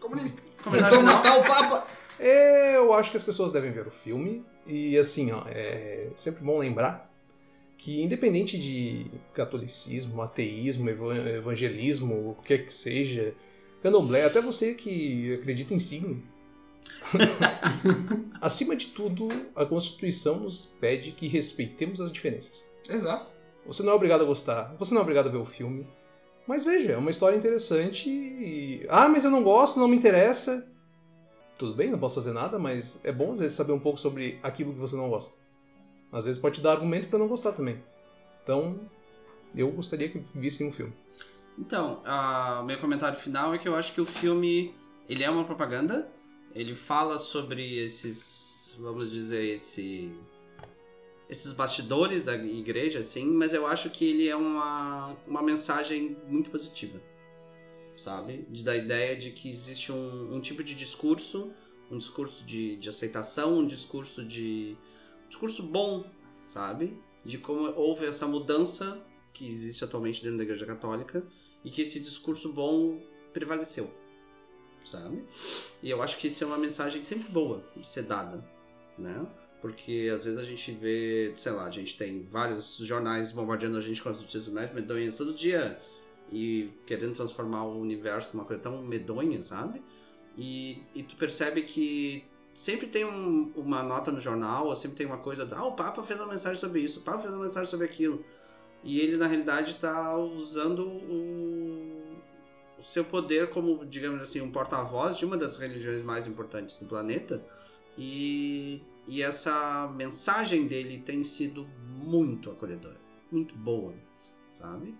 Comunista. 0.00 0.40
Tentou 0.70 1.02
matar 1.02 1.38
o 1.38 1.44
Papa. 1.44 1.86
Eu 2.20 2.92
acho 2.92 3.10
que 3.10 3.16
as 3.16 3.22
pessoas 3.22 3.52
devem 3.52 3.70
ver 3.70 3.86
o 3.86 3.90
filme 3.90 4.44
e 4.66 4.96
assim, 4.98 5.30
ó, 5.32 5.42
é 5.46 6.08
sempre 6.16 6.44
bom 6.44 6.58
lembrar 6.58 7.08
que 7.76 8.02
independente 8.02 8.58
de 8.58 9.06
catolicismo, 9.32 10.20
ateísmo, 10.20 10.90
evan- 10.90 11.28
evangelismo, 11.28 12.30
o 12.30 12.34
que 12.42 12.48
quer 12.48 12.66
que 12.66 12.74
seja, 12.74 13.34
candomblé, 13.82 14.24
até 14.24 14.40
você 14.40 14.74
que 14.74 15.34
acredita 15.34 15.72
em 15.74 15.78
signo, 15.78 16.20
acima 18.40 18.74
de 18.74 18.86
tudo, 18.86 19.28
a 19.54 19.64
Constituição 19.64 20.40
nos 20.40 20.74
pede 20.80 21.12
que 21.12 21.28
respeitemos 21.28 22.00
as 22.00 22.12
diferenças. 22.12 22.68
Exato. 22.88 23.32
Você 23.66 23.82
não 23.82 23.92
é 23.92 23.94
obrigado 23.94 24.22
a 24.22 24.26
gostar, 24.26 24.74
você 24.78 24.92
não 24.92 25.00
é 25.00 25.02
obrigado 25.02 25.28
a 25.28 25.32
ver 25.32 25.38
o 25.38 25.44
filme, 25.44 25.86
mas 26.46 26.64
veja, 26.64 26.92
é 26.92 26.96
uma 26.96 27.10
história 27.10 27.36
interessante 27.36 28.08
e... 28.08 28.86
Ah, 28.88 29.08
mas 29.08 29.22
eu 29.24 29.30
não 29.30 29.42
gosto, 29.42 29.78
não 29.78 29.86
me 29.86 29.96
interessa. 29.96 30.66
Tudo 31.58 31.74
bem, 31.74 31.90
não 31.90 31.98
posso 31.98 32.14
fazer 32.14 32.32
nada, 32.32 32.58
mas 32.58 33.04
é 33.04 33.10
bom 33.10 33.32
às 33.32 33.40
vezes 33.40 33.56
saber 33.56 33.72
um 33.72 33.80
pouco 33.80 33.98
sobre 33.98 34.38
aquilo 34.42 34.72
que 34.72 34.78
você 34.78 34.96
não 34.96 35.10
gosta. 35.10 35.36
Às 36.12 36.24
vezes 36.24 36.40
pode 36.40 36.56
te 36.56 36.60
dar 36.60 36.72
argumento 36.72 37.08
pra 37.08 37.18
não 37.18 37.28
gostar 37.28 37.52
também. 37.52 37.82
Então, 38.42 38.80
eu 39.54 39.70
gostaria 39.72 40.08
que 40.08 40.22
vissem 40.34 40.66
um 40.66 40.72
filme. 40.72 40.92
Então, 41.58 42.02
o 42.60 42.64
meu 42.64 42.78
comentário 42.78 43.18
final 43.18 43.52
é 43.52 43.58
que 43.58 43.68
eu 43.68 43.74
acho 43.74 43.92
que 43.92 44.00
o 44.00 44.06
filme 44.06 44.72
ele 45.08 45.24
é 45.24 45.30
uma 45.30 45.44
propaganda. 45.44 46.08
Ele 46.54 46.74
fala 46.74 47.18
sobre 47.18 47.78
esses, 47.78 48.74
vamos 48.78 49.10
dizer, 49.10 49.44
esse, 49.44 50.16
esses 51.28 51.52
bastidores 51.52 52.24
da 52.24 52.36
igreja, 52.36 53.00
assim, 53.00 53.26
mas 53.26 53.52
eu 53.52 53.66
acho 53.66 53.90
que 53.90 54.04
ele 54.08 54.28
é 54.28 54.36
uma, 54.36 55.16
uma 55.26 55.42
mensagem 55.42 56.16
muito 56.26 56.50
positiva, 56.50 57.00
sabe? 57.98 58.46
De, 58.48 58.62
da 58.62 58.76
ideia 58.76 59.16
de 59.16 59.30
que 59.30 59.50
existe 59.50 59.92
um, 59.92 60.34
um 60.34 60.40
tipo 60.40 60.62
de 60.62 60.74
discurso, 60.74 61.52
um 61.90 61.98
discurso 61.98 62.44
de, 62.44 62.76
de 62.76 62.88
aceitação, 62.88 63.58
um 63.58 63.66
discurso 63.66 64.24
de 64.24 64.76
um 65.26 65.28
discurso 65.28 65.62
bom, 65.62 66.04
sabe? 66.46 66.96
De 67.24 67.36
como 67.36 67.68
houve 67.74 68.06
essa 68.06 68.26
mudança 68.26 69.04
que 69.32 69.46
existe 69.46 69.84
atualmente 69.84 70.22
dentro 70.22 70.38
da 70.38 70.44
Igreja 70.44 70.64
Católica 70.64 71.22
e 71.64 71.70
que 71.70 71.82
esse 71.82 72.00
discurso 72.00 72.52
bom 72.52 73.00
prevaleceu, 73.32 73.92
sabe? 74.84 75.24
E 75.82 75.90
eu 75.90 76.00
acho 76.00 76.16
que 76.18 76.28
isso 76.28 76.44
é 76.44 76.46
uma 76.46 76.58
mensagem 76.58 77.02
sempre 77.04 77.28
boa 77.30 77.62
de 77.76 77.86
ser 77.86 78.02
dada, 78.02 78.44
né? 78.96 79.26
Porque 79.60 80.08
às 80.14 80.24
vezes 80.24 80.38
a 80.38 80.44
gente 80.44 80.70
vê, 80.70 81.32
sei 81.34 81.50
lá, 81.50 81.66
a 81.66 81.70
gente 81.70 81.96
tem 81.96 82.22
vários 82.22 82.76
jornais 82.76 83.32
bombardeando 83.32 83.76
a 83.76 83.80
gente 83.80 84.00
com 84.00 84.08
as 84.08 84.18
notícias 84.18 84.48
mais 84.48 84.72
medonhas 84.72 85.16
todo 85.16 85.34
dia 85.34 85.80
e 86.30 86.70
querendo 86.86 87.14
transformar 87.14 87.64
o 87.64 87.80
universo 87.80 88.36
numa 88.36 88.44
coisa 88.44 88.62
tão 88.62 88.82
medonha, 88.82 89.42
sabe? 89.42 89.82
E, 90.36 90.82
e 90.94 91.02
tu 91.02 91.16
percebe 91.16 91.62
que 91.62 92.24
sempre 92.54 92.86
tem 92.86 93.04
um, 93.04 93.52
uma 93.56 93.82
nota 93.82 94.10
no 94.10 94.20
jornal, 94.20 94.66
ou 94.66 94.76
sempre 94.76 94.96
tem 94.96 95.06
uma 95.06 95.18
coisa, 95.18 95.48
ah, 95.52 95.64
o 95.64 95.72
Papa 95.72 96.02
fez 96.02 96.18
uma 96.18 96.28
mensagem 96.28 96.58
sobre 96.58 96.80
isso, 96.80 97.00
o 97.00 97.02
Papa 97.02 97.20
fez 97.20 97.32
uma 97.32 97.44
mensagem 97.44 97.70
sobre 97.70 97.86
aquilo. 97.86 98.24
E 98.82 99.00
ele, 99.00 99.16
na 99.16 99.26
realidade, 99.26 99.72
está 99.72 100.16
usando 100.16 100.86
o, 100.86 102.16
o 102.78 102.82
seu 102.82 103.04
poder 103.04 103.50
como, 103.50 103.84
digamos 103.84 104.22
assim, 104.22 104.40
um 104.40 104.50
porta-voz 104.50 105.18
de 105.18 105.24
uma 105.24 105.36
das 105.36 105.56
religiões 105.56 106.02
mais 106.02 106.26
importantes 106.26 106.76
do 106.76 106.86
planeta. 106.86 107.44
E, 107.96 108.80
e 109.06 109.22
essa 109.22 109.88
mensagem 109.96 110.66
dele 110.66 110.98
tem 110.98 111.24
sido 111.24 111.66
muito 111.88 112.50
acolhedora, 112.50 113.00
muito 113.30 113.56
boa, 113.56 113.94
sabe? 114.52 114.94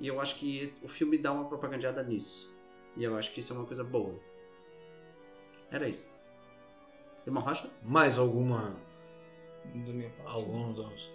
E 0.00 0.06
eu 0.08 0.20
acho 0.20 0.36
que 0.36 0.72
o 0.82 0.88
filme 0.88 1.16
dá 1.18 1.32
uma 1.32 1.44
propagandada 1.46 2.02
nisso. 2.02 2.52
E 2.96 3.04
eu 3.04 3.16
acho 3.16 3.32
que 3.32 3.40
isso 3.40 3.52
é 3.52 3.56
uma 3.56 3.66
coisa 3.66 3.82
boa. 3.84 4.18
Era 5.70 5.88
isso. 5.88 6.08
Irmão 7.26 7.42
Rocha? 7.42 7.70
Mais 7.82 8.18
alguma. 8.18 8.76
Da 9.64 9.92
minha 9.92 10.10
parte. 10.10 10.32
Algum 10.32 10.72
dos. 10.72 11.10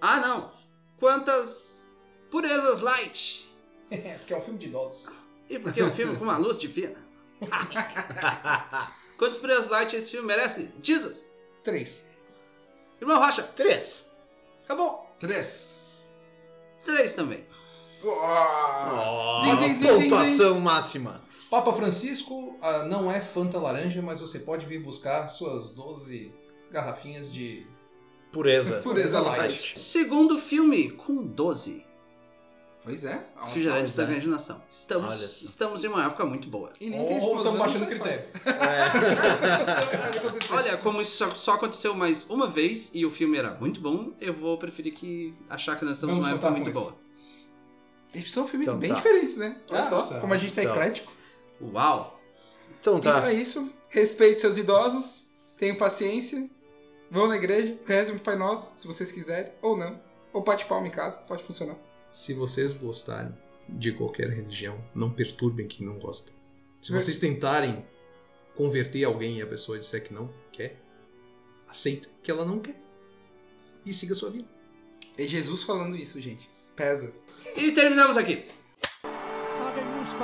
Ah, 0.00 0.20
não! 0.20 0.52
Quantas 0.98 1.86
purezas 2.30 2.80
light! 2.80 3.46
É, 3.90 4.18
porque 4.18 4.34
é 4.34 4.36
um 4.36 4.42
filme 4.42 4.58
de 4.58 4.66
idosos. 4.66 5.10
E 5.48 5.58
porque 5.58 5.80
é 5.80 5.84
um 5.86 5.90
filme 5.90 6.14
com 6.18 6.24
uma 6.24 6.36
luz 6.36 6.58
divina. 6.58 7.02
Quantas 9.16 9.38
purezas 9.38 9.68
light 9.68 9.96
esse 9.96 10.10
filme 10.10 10.26
merece? 10.26 10.70
Jesus! 10.82 11.26
Três. 11.64 12.06
Irmão 13.00 13.18
Rocha, 13.18 13.42
Três. 13.42 14.14
acabou. 14.64 15.10
Três. 15.18 15.80
Três 16.84 17.14
também. 17.14 17.46
Oh, 18.02 19.40
Din, 19.42 19.56
din, 19.56 19.78
din, 19.78 19.78
din, 19.78 20.02
pontuação 20.02 20.60
máxima. 20.60 21.20
Papa 21.50 21.72
Francisco 21.72 22.56
ah, 22.62 22.84
não 22.84 23.10
é 23.10 23.20
Fanta 23.20 23.58
Laranja, 23.58 24.02
mas 24.02 24.20
você 24.20 24.38
pode 24.40 24.66
vir 24.66 24.80
buscar 24.82 25.28
suas 25.28 25.70
12 25.70 26.32
garrafinhas 26.70 27.32
de 27.32 27.66
Pureza. 28.30 28.80
Pureza 28.84 29.18
light. 29.20 29.78
Segundo 29.78 30.38
filme 30.38 30.90
com 30.90 31.22
12. 31.24 31.86
Pois 32.84 33.04
é. 33.04 33.22
uma 33.36 33.46
Refrigerantes 33.46 33.96
da 33.96 34.06
né? 34.06 34.12
imaginação. 34.12 34.62
Estamos, 34.70 35.10
Olha 35.10 35.26
só. 35.26 35.44
estamos 35.44 35.84
em 35.84 35.88
uma 35.88 36.06
época 36.06 36.24
muito 36.24 36.48
boa. 36.48 36.72
E 36.80 36.88
nem 36.88 37.04
tem 37.06 37.18
explosão. 37.18 37.38
estamos 37.42 37.58
baixando 37.58 37.84
sai 37.84 37.94
critério. 37.94 38.24
É. 40.50 40.54
Olha, 40.54 40.76
como 40.78 41.02
isso 41.02 41.30
só, 41.34 41.54
aconteceu 41.54 41.94
mais 41.94 42.24
uma 42.30 42.46
vez 42.46 42.90
e 42.94 43.04
o 43.04 43.10
filme 43.10 43.36
era 43.36 43.52
muito 43.54 43.80
bom, 43.80 44.12
eu 44.20 44.32
vou 44.32 44.56
preferir 44.56 44.94
que 44.94 45.34
achar 45.50 45.76
que 45.76 45.84
nós 45.84 45.94
estamos 45.94 46.16
Vamos 46.16 46.26
numa 46.30 46.36
época 46.36 46.50
muito 46.50 46.70
boa. 46.70 46.90
isso. 46.92 47.07
Eles 48.14 48.30
são 48.30 48.46
filmes 48.46 48.66
Então 48.66 48.78
bem 48.78 48.90
tá. 48.90 48.96
diferentes, 48.96 49.36
né? 49.36 49.60
Olha 49.70 49.82
só, 49.82 50.20
como 50.20 50.32
a 50.34 50.36
gente 50.38 50.54
tá 50.54 50.62
são. 50.62 50.70
eclético. 50.72 51.12
Uau! 51.60 52.18
Então 52.80 52.98
Então 52.98 53.20
tá. 53.20 53.30
é 53.30 53.34
isso. 53.34 53.70
Respeite 53.90 54.40
seus 54.40 54.56
idosos. 54.58 55.28
Tenham 55.56 55.76
paciência. 55.76 56.48
Vão 57.10 57.26
na 57.26 57.36
igreja. 57.36 57.78
Rezem 57.86 58.16
o 58.16 58.20
Pai 58.20 58.36
Nosso, 58.36 58.76
se 58.76 58.86
vocês 58.86 59.12
quiserem. 59.12 59.52
Ou 59.62 59.76
não. 59.76 60.00
Ou 60.32 60.42
bate 60.42 60.64
palma 60.66 60.86
em 60.86 60.90
casa. 60.90 61.20
Pode 61.20 61.42
funcionar. 61.42 61.76
Se 62.10 62.32
vocês 62.34 62.72
gostarem 62.74 63.34
de 63.68 63.92
qualquer 63.92 64.30
religião, 64.30 64.82
não 64.94 65.10
perturbem 65.12 65.66
quem 65.68 65.84
não 65.86 65.98
gosta. 65.98 66.32
Se 66.80 66.90
Ver- 66.92 67.00
vocês 67.00 67.18
tentarem 67.18 67.84
converter 68.56 69.04
alguém 69.04 69.38
e 69.38 69.42
a 69.42 69.46
pessoa 69.46 69.78
disser 69.78 70.02
que 70.02 70.14
não 70.14 70.32
quer, 70.52 70.80
aceita 71.68 72.08
que 72.22 72.30
ela 72.30 72.44
não 72.44 72.58
quer. 72.60 72.76
E 73.84 73.92
siga 73.92 74.12
a 74.14 74.16
sua 74.16 74.30
vida. 74.30 74.48
É 75.16 75.24
Jesus 75.26 75.62
falando 75.62 75.96
isso, 75.96 76.20
gente. 76.20 76.48
Pesa. 76.78 77.12
E 77.56 77.72
terminamos 77.72 78.16
aqui. 78.16 78.46
Habemus. 79.60 80.14